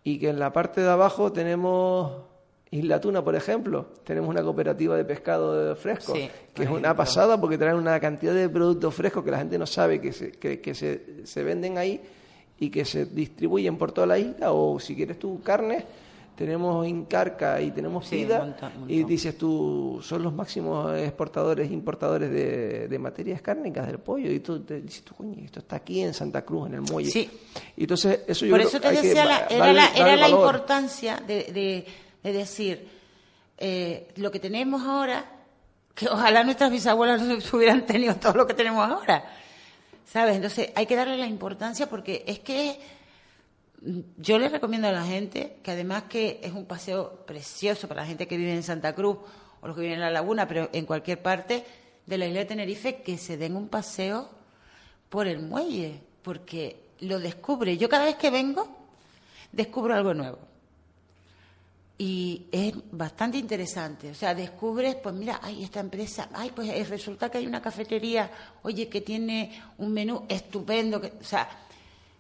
y 0.04 0.20
que 0.20 0.30
en 0.30 0.40
la 0.40 0.54
parte 0.54 0.80
de 0.80 0.90
abajo 0.90 1.34
tenemos 1.34 2.24
Isla 2.72 3.02
Tuna, 3.02 3.24
por 3.24 3.36
ejemplo, 3.36 3.88
tenemos 4.06 4.30
una 4.30 4.42
cooperativa 4.42 4.96
de 4.96 5.04
pescado 5.04 5.76
fresco, 5.76 6.14
que 6.14 6.64
es 6.64 6.70
una 6.70 6.96
pasada 6.96 7.40
porque 7.40 7.58
traen 7.58 7.76
una 7.76 8.00
cantidad 8.00 8.34
de 8.34 8.48
productos 8.48 8.94
frescos 8.94 9.24
que 9.24 9.32
la 9.32 9.40
gente 9.40 9.58
no 9.58 9.66
sabe 9.66 10.00
que 10.00 10.14
se, 10.14 10.32
que, 10.32 10.74
se, 10.74 11.26
se 11.26 11.44
venden 11.44 11.78
ahí 11.78 12.02
y 12.60 12.70
que 12.70 12.86
se 12.86 13.06
distribuyen 13.06 13.78
por 13.78 13.92
toda 13.92 14.08
la 14.08 14.18
isla, 14.18 14.52
o 14.52 14.80
si 14.80 14.96
quieres 14.96 15.20
tú 15.20 15.42
carne, 15.42 15.86
tenemos 16.36 16.86
Incarca 16.86 17.62
y 17.62 17.72
tenemos 17.72 18.10
Vida, 18.10 18.56
y 18.88 19.04
dices 19.04 19.38
tú, 19.38 20.00
son 20.02 20.24
los 20.24 20.34
máximos 20.34 20.98
exportadores 21.00 21.70
e 21.70 21.74
importadores 21.74 22.30
de, 22.30 23.00
materias 23.00 23.42
cárnicas 23.42 23.88
del 23.88 24.00
pollo, 24.00 24.32
y 24.32 24.40
tú 24.40 24.62
te 24.62 24.82
dices 24.82 25.04
tú, 25.04 25.16
coño, 25.16 25.44
esto 25.44 25.60
está 25.60 25.78
aquí 25.78 26.02
en 26.02 26.14
Santa 26.14 26.44
Cruz, 26.44 26.68
en 26.68 26.76
el 26.76 26.82
muelle. 26.82 27.12
Sí. 27.12 27.30
Y 27.78 27.84
entonces, 27.84 28.22
eso 28.28 28.46
yo 28.46 28.52
Por 28.52 28.62
eso 28.62 28.80
te 28.80 28.92
decía, 28.92 29.26
la, 29.26 29.48
era, 29.48 29.74
la, 29.74 29.88
era 29.96 30.16
la 30.16 30.30
importancia 30.30 31.22
de, 31.26 31.86
de, 32.24 32.34
decir, 32.34 32.88
eh, 33.58 34.10
lo 34.18 34.32
que 34.32 34.40
tenemos 34.40 34.82
ahora, 34.82 35.26
que 35.94 36.08
ojalá 36.08 36.44
nuestras 36.44 36.72
bisabuelas 36.72 37.22
no 37.22 37.38
hubieran 37.58 37.86
tenido 37.86 38.16
todo 38.16 38.34
lo 38.34 38.48
que 38.48 38.54
tenemos 38.54 38.90
ahora 38.90 39.24
¿Sabes? 40.06 40.36
Entonces 40.36 40.72
hay 40.76 40.86
que 40.86 40.96
darle 40.96 41.18
la 41.18 41.28
importancia 41.28 41.90
porque 41.90 42.24
es 42.28 42.40
que 42.40 42.80
yo 44.18 44.40
le 44.40 44.50
recomiendo 44.50 44.88
a 44.88 44.92
la 44.92 45.04
gente 45.04 45.58
que 45.62 45.72
además 45.72 46.04
que 46.04 46.40
es 46.42 46.54
un 46.54 46.66
paseo 46.66 47.26
precioso 47.26 47.88
para 47.88 48.02
la 48.02 48.08
gente 48.08 48.28
que 48.28 48.38
vive 48.38 48.54
en 48.54 48.64
Santa 48.64 48.94
Cruz 48.94 49.18
o 49.62 49.68
los 49.68 49.76
que 49.76 49.82
viven 49.82 49.96
en 49.96 50.02
la 50.02 50.12
laguna, 50.12 50.48
pero 50.48 50.70
en 50.72 50.86
cualquier 50.86 51.22
parte 51.22 51.66
de 52.06 52.18
la 52.18 52.28
isla 52.28 52.40
de 52.40 52.46
Tenerife, 52.46 53.02
que 53.02 53.18
se 53.18 53.38
den 53.38 53.56
un 53.56 53.68
paseo 53.68 54.30
por 55.10 55.28
el 55.28 55.40
muelle, 55.40 56.02
porque 56.22 56.86
lo 57.00 57.20
descubre. 57.20 57.78
Yo 57.78 57.90
cada 57.90 58.06
vez 58.06 58.16
que 58.16 58.30
vengo 58.30 58.68
descubro 59.52 59.96
algo 59.96 60.14
nuevo 60.14 60.40
y 61.98 62.48
es 62.52 62.74
bastante 62.92 63.38
interesante. 63.38 64.10
O 64.10 64.16
sea, 64.16 64.36
descubres, 64.36 64.96
pues 64.96 65.16
mira, 65.16 65.40
hay 65.42 65.64
esta 65.64 65.80
empresa, 65.80 66.30
ay, 66.34 66.52
pues 66.54 66.70
eh, 66.70 66.84
resulta 66.90 67.30
que 67.30 67.38
hay 67.38 67.48
una 67.48 67.62
cafetería, 67.62 68.30
oye, 68.64 68.90
que 68.90 69.02
tiene 69.02 69.62
un 69.78 69.94
menú 69.94 70.26
estupendo. 70.28 71.00
Que, 71.00 71.14
o 71.20 71.24
sea, 71.24 71.48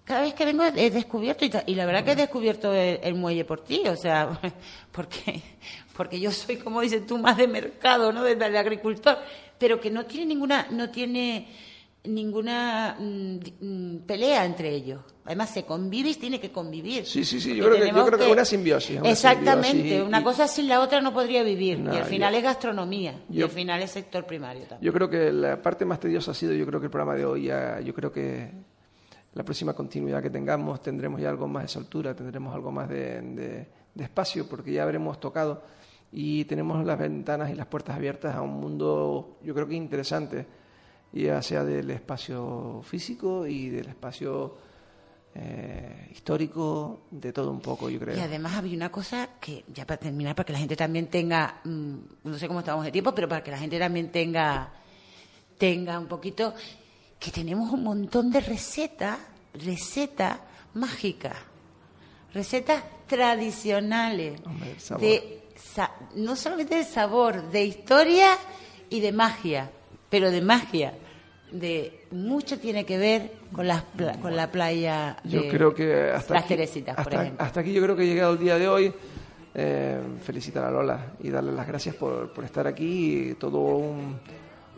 cada 0.05 0.21
vez 0.21 0.33
que 0.33 0.45
vengo 0.45 0.63
he 0.63 0.89
descubierto, 0.89 1.45
y, 1.65 1.75
la 1.75 1.85
verdad 1.85 2.05
que 2.05 2.11
he 2.11 2.15
descubierto 2.15 2.73
el, 2.73 3.15
muelle 3.15 3.43
por 3.43 3.63
ti, 3.63 3.83
o 3.87 3.97
sea, 3.97 4.39
porque, 4.91 5.41
porque 5.95 6.19
yo 6.19 6.31
soy, 6.31 6.57
como 6.57 6.79
dices 6.79 7.05
tú, 7.05 7.17
más 7.17 7.35
de 7.35 7.47
mercado, 7.47 8.13
¿no? 8.13 8.23
Del, 8.23 8.39
del 8.39 8.55
agricultor, 8.55 9.17
pero 9.57 9.81
que 9.81 9.91
no 9.91 10.05
tiene 10.05 10.27
ninguna, 10.27 10.67
no 10.71 10.89
tiene 10.89 11.47
ninguna 12.07 12.95
mm, 12.99 13.37
mm, 13.61 13.97
pelea 14.05 14.45
entre 14.45 14.69
ellos. 14.69 15.01
Además, 15.25 15.49
se 15.49 15.63
convive 15.63 16.09
y 16.09 16.15
tiene 16.15 16.39
que 16.39 16.51
convivir. 16.51 17.05
Sí, 17.05 17.25
sí, 17.25 17.41
sí. 17.41 17.55
Yo 17.55 17.65
creo, 17.65 17.79
que, 17.79 17.87
yo 17.87 18.05
creo 18.05 18.19
que, 18.19 18.25
es 18.25 18.31
una 18.31 18.45
simbiosis. 18.45 18.99
exactamente. 19.03 20.01
una 20.01 20.23
cosa 20.23 20.47
sin 20.47 20.67
la 20.67 20.81
otra 20.81 21.01
no 21.01 21.13
podría 21.13 21.41
vivir. 21.43 21.79
y 21.79 21.95
al 21.95 22.05
final 22.05 22.35
es 22.35 22.43
gastronomía. 22.43 23.23
y 23.29 23.41
al 23.41 23.49
final 23.49 23.81
es 23.81 23.91
sector 23.91 24.25
primario 24.25 24.63
también. 24.63 24.85
Yo 24.85 24.93
creo 24.93 25.09
que 25.09 25.31
la 25.31 25.61
parte 25.61 25.85
más 25.85 25.99
tediosa 25.99 26.31
ha 26.31 26.33
sido, 26.35 26.53
yo 26.53 26.65
creo 26.65 26.79
que 26.79 26.85
el 26.85 26.91
programa 26.91 27.15
de 27.15 27.25
hoy, 27.25 27.51
yo 27.83 27.93
creo 27.93 28.11
que 28.11 28.51
la 29.33 29.43
próxima 29.43 29.73
continuidad 29.73 30.21
que 30.21 30.29
tengamos 30.29 30.81
tendremos 30.81 31.19
ya 31.19 31.29
algo 31.29 31.47
más 31.47 31.63
de 31.63 31.69
soltura, 31.69 32.15
tendremos 32.15 32.53
algo 32.53 32.71
más 32.71 32.87
de 32.87 33.67
espacio, 33.97 34.47
porque 34.47 34.71
ya 34.71 34.83
habremos 34.83 35.19
tocado 35.19 35.63
y 36.17 36.45
tenemos 36.45 36.85
las 36.85 36.97
ventanas 36.97 37.51
y 37.51 37.55
las 37.55 37.67
puertas 37.67 37.95
abiertas 37.95 38.35
a 38.35 38.41
un 38.41 38.53
mundo, 38.53 39.37
yo 39.43 39.53
creo 39.53 39.67
que 39.67 39.75
interesante 39.75 40.45
ya 41.23 41.41
sea 41.41 41.63
del 41.63 41.89
espacio 41.91 42.81
físico 42.83 43.47
y 43.47 43.69
del 43.69 43.87
espacio 43.87 44.57
eh, 45.33 46.09
histórico, 46.11 47.01
de 47.09 47.31
todo 47.31 47.51
un 47.51 47.61
poco, 47.61 47.89
yo 47.89 47.99
creo. 47.99 48.17
Y 48.17 48.19
además 48.19 48.55
había 48.55 48.75
una 48.75 48.91
cosa 48.91 49.29
que, 49.39 49.63
ya 49.73 49.85
para 49.85 49.97
terminar, 49.97 50.35
para 50.35 50.45
que 50.45 50.53
la 50.53 50.59
gente 50.59 50.75
también 50.75 51.07
tenga, 51.07 51.61
mm, 51.63 51.95
no 52.25 52.37
sé 52.37 52.47
cómo 52.47 52.59
estamos 52.59 52.83
de 52.83 52.91
tiempo, 52.91 53.15
pero 53.15 53.29
para 53.29 53.43
que 53.43 53.51
la 53.51 53.57
gente 53.57 53.79
también 53.79 54.11
tenga, 54.11 54.73
tenga 55.57 55.97
un 55.99 56.07
poquito, 56.07 56.53
que 57.17 57.31
tenemos 57.31 57.71
un 57.71 57.83
montón 57.83 58.29
de 58.29 58.41
recetas, 58.41 59.17
recetas 59.53 60.39
mágicas, 60.73 61.37
recetas 62.33 62.83
tradicionales, 63.07 64.41
de 64.99 65.41
no 66.15 66.35
solamente 66.35 66.75
de 66.75 66.83
sabor, 66.83 67.49
de 67.49 67.63
historia 67.63 68.37
y 68.89 68.99
de 68.99 69.13
magia, 69.13 69.71
pero 70.09 70.29
de 70.29 70.41
magia 70.41 70.93
de 71.51 72.01
mucho 72.11 72.59
tiene 72.59 72.85
que 72.85 72.97
ver 72.97 73.31
con 73.51 73.67
la, 73.67 73.83
con 74.21 74.35
la 74.35 74.51
playa 74.51 75.17
de 75.23 75.29
yo 75.29 75.47
creo 75.49 75.73
que 75.73 76.11
hasta 76.11 76.33
Las 76.33 76.43
aquí, 76.43 76.55
Teresitas, 76.55 76.97
hasta, 76.97 77.03
por 77.03 77.21
ejemplo. 77.21 77.45
Hasta 77.45 77.59
aquí 77.59 77.73
yo 77.73 77.81
creo 77.81 77.95
que 77.95 78.03
he 78.03 78.07
llegado 78.07 78.33
el 78.33 78.39
día 78.39 78.57
de 78.57 78.67
hoy. 78.67 78.93
Eh, 79.57 80.01
felicitar 80.21 80.65
a 80.65 80.71
Lola 80.71 81.13
y 81.23 81.29
darle 81.29 81.53
las 81.53 81.65
gracias 81.65 81.95
por, 81.95 82.33
por 82.33 82.43
estar 82.43 82.67
aquí. 82.67 83.35
Todo 83.39 83.59
un, 83.59 84.19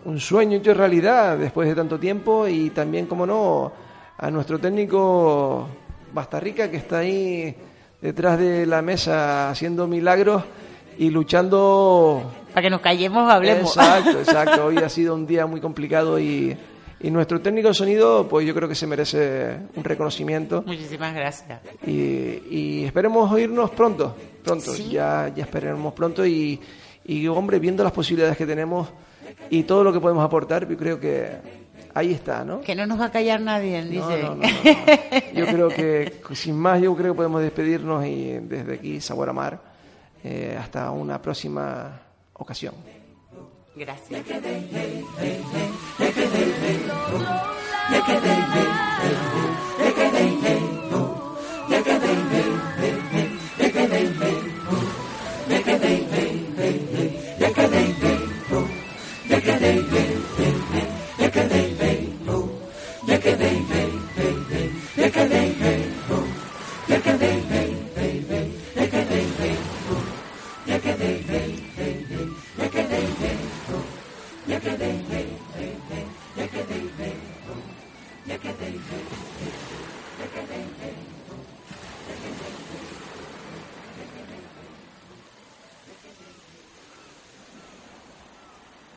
un 0.05 0.19
sueño 0.19 0.57
hecho 0.57 0.73
realidad 0.73 1.37
después 1.37 1.67
de 1.67 1.73
tanto 1.73 1.99
tiempo 1.99 2.47
y 2.47 2.69
también, 2.69 3.07
como 3.07 3.25
no, 3.25 3.71
a 4.17 4.29
nuestro 4.29 4.59
técnico 4.59 5.67
Bastarrica 6.13 6.69
que 6.69 6.77
está 6.77 6.99
ahí 6.99 7.55
detrás 8.01 8.37
de 8.37 8.65
la 8.65 8.81
mesa 8.81 9.49
haciendo 9.49 9.87
milagros 9.87 10.43
y 10.97 11.09
luchando 11.09 12.31
para 12.57 12.65
que 12.65 12.69
nos 12.71 12.81
callemos, 12.81 13.31
hablemos. 13.31 13.77
Exacto, 13.77 14.19
exacto. 14.19 14.65
Hoy 14.65 14.77
ha 14.77 14.89
sido 14.89 15.13
un 15.13 15.27
día 15.27 15.45
muy 15.45 15.61
complicado 15.61 16.19
y, 16.19 16.57
nuestro 17.03 17.39
técnico 17.39 17.67
de 17.67 17.75
sonido, 17.75 18.27
pues 18.27 18.47
yo 18.47 18.55
creo 18.55 18.67
que 18.67 18.73
se 18.73 18.87
merece 18.87 19.59
un 19.75 19.83
reconocimiento. 19.83 20.63
Muchísimas 20.65 21.13
gracias. 21.13 21.61
Y, 21.85 22.83
esperemos 22.83 23.31
oírnos 23.31 23.69
pronto, 23.69 24.15
pronto. 24.43 24.75
Ya, 24.75 25.31
ya 25.35 25.43
esperemos 25.43 25.93
pronto 25.93 26.25
y, 26.25 26.59
y, 27.05 27.27
hombre, 27.27 27.59
viendo 27.59 27.83
las 27.83 27.93
posibilidades 27.93 28.35
que 28.35 28.47
tenemos 28.47 28.89
y 29.51 29.61
todo 29.61 29.83
lo 29.83 29.93
que 29.93 29.99
podemos 29.99 30.25
aportar, 30.25 30.67
yo 30.67 30.75
creo 30.77 30.99
que 30.99 31.29
ahí 31.93 32.11
está, 32.11 32.43
¿no? 32.43 32.61
Que 32.61 32.73
no 32.73 32.87
nos 32.87 32.99
va 32.99 33.05
a 33.05 33.11
callar 33.11 33.39
nadie, 33.39 33.85
dice. 33.85 34.23
No, 34.23 34.33
no, 34.33 34.41
yo 35.35 35.45
creo 35.45 35.69
que, 35.69 36.21
sin 36.33 36.57
más, 36.57 36.81
yo 36.81 36.95
creo 36.95 37.13
que 37.13 37.17
podemos 37.17 37.39
despedirnos 37.39 38.03
y 38.03 38.39
desde 38.39 38.73
aquí, 38.73 38.99
Sabor 38.99 39.29
a 39.29 39.33
Mar, 39.33 39.61
eh, 40.23 40.57
hasta 40.59 40.89
una 40.89 41.21
próxima 41.21 42.06
ocasión. 42.37 42.75
Gracias. 43.75 44.23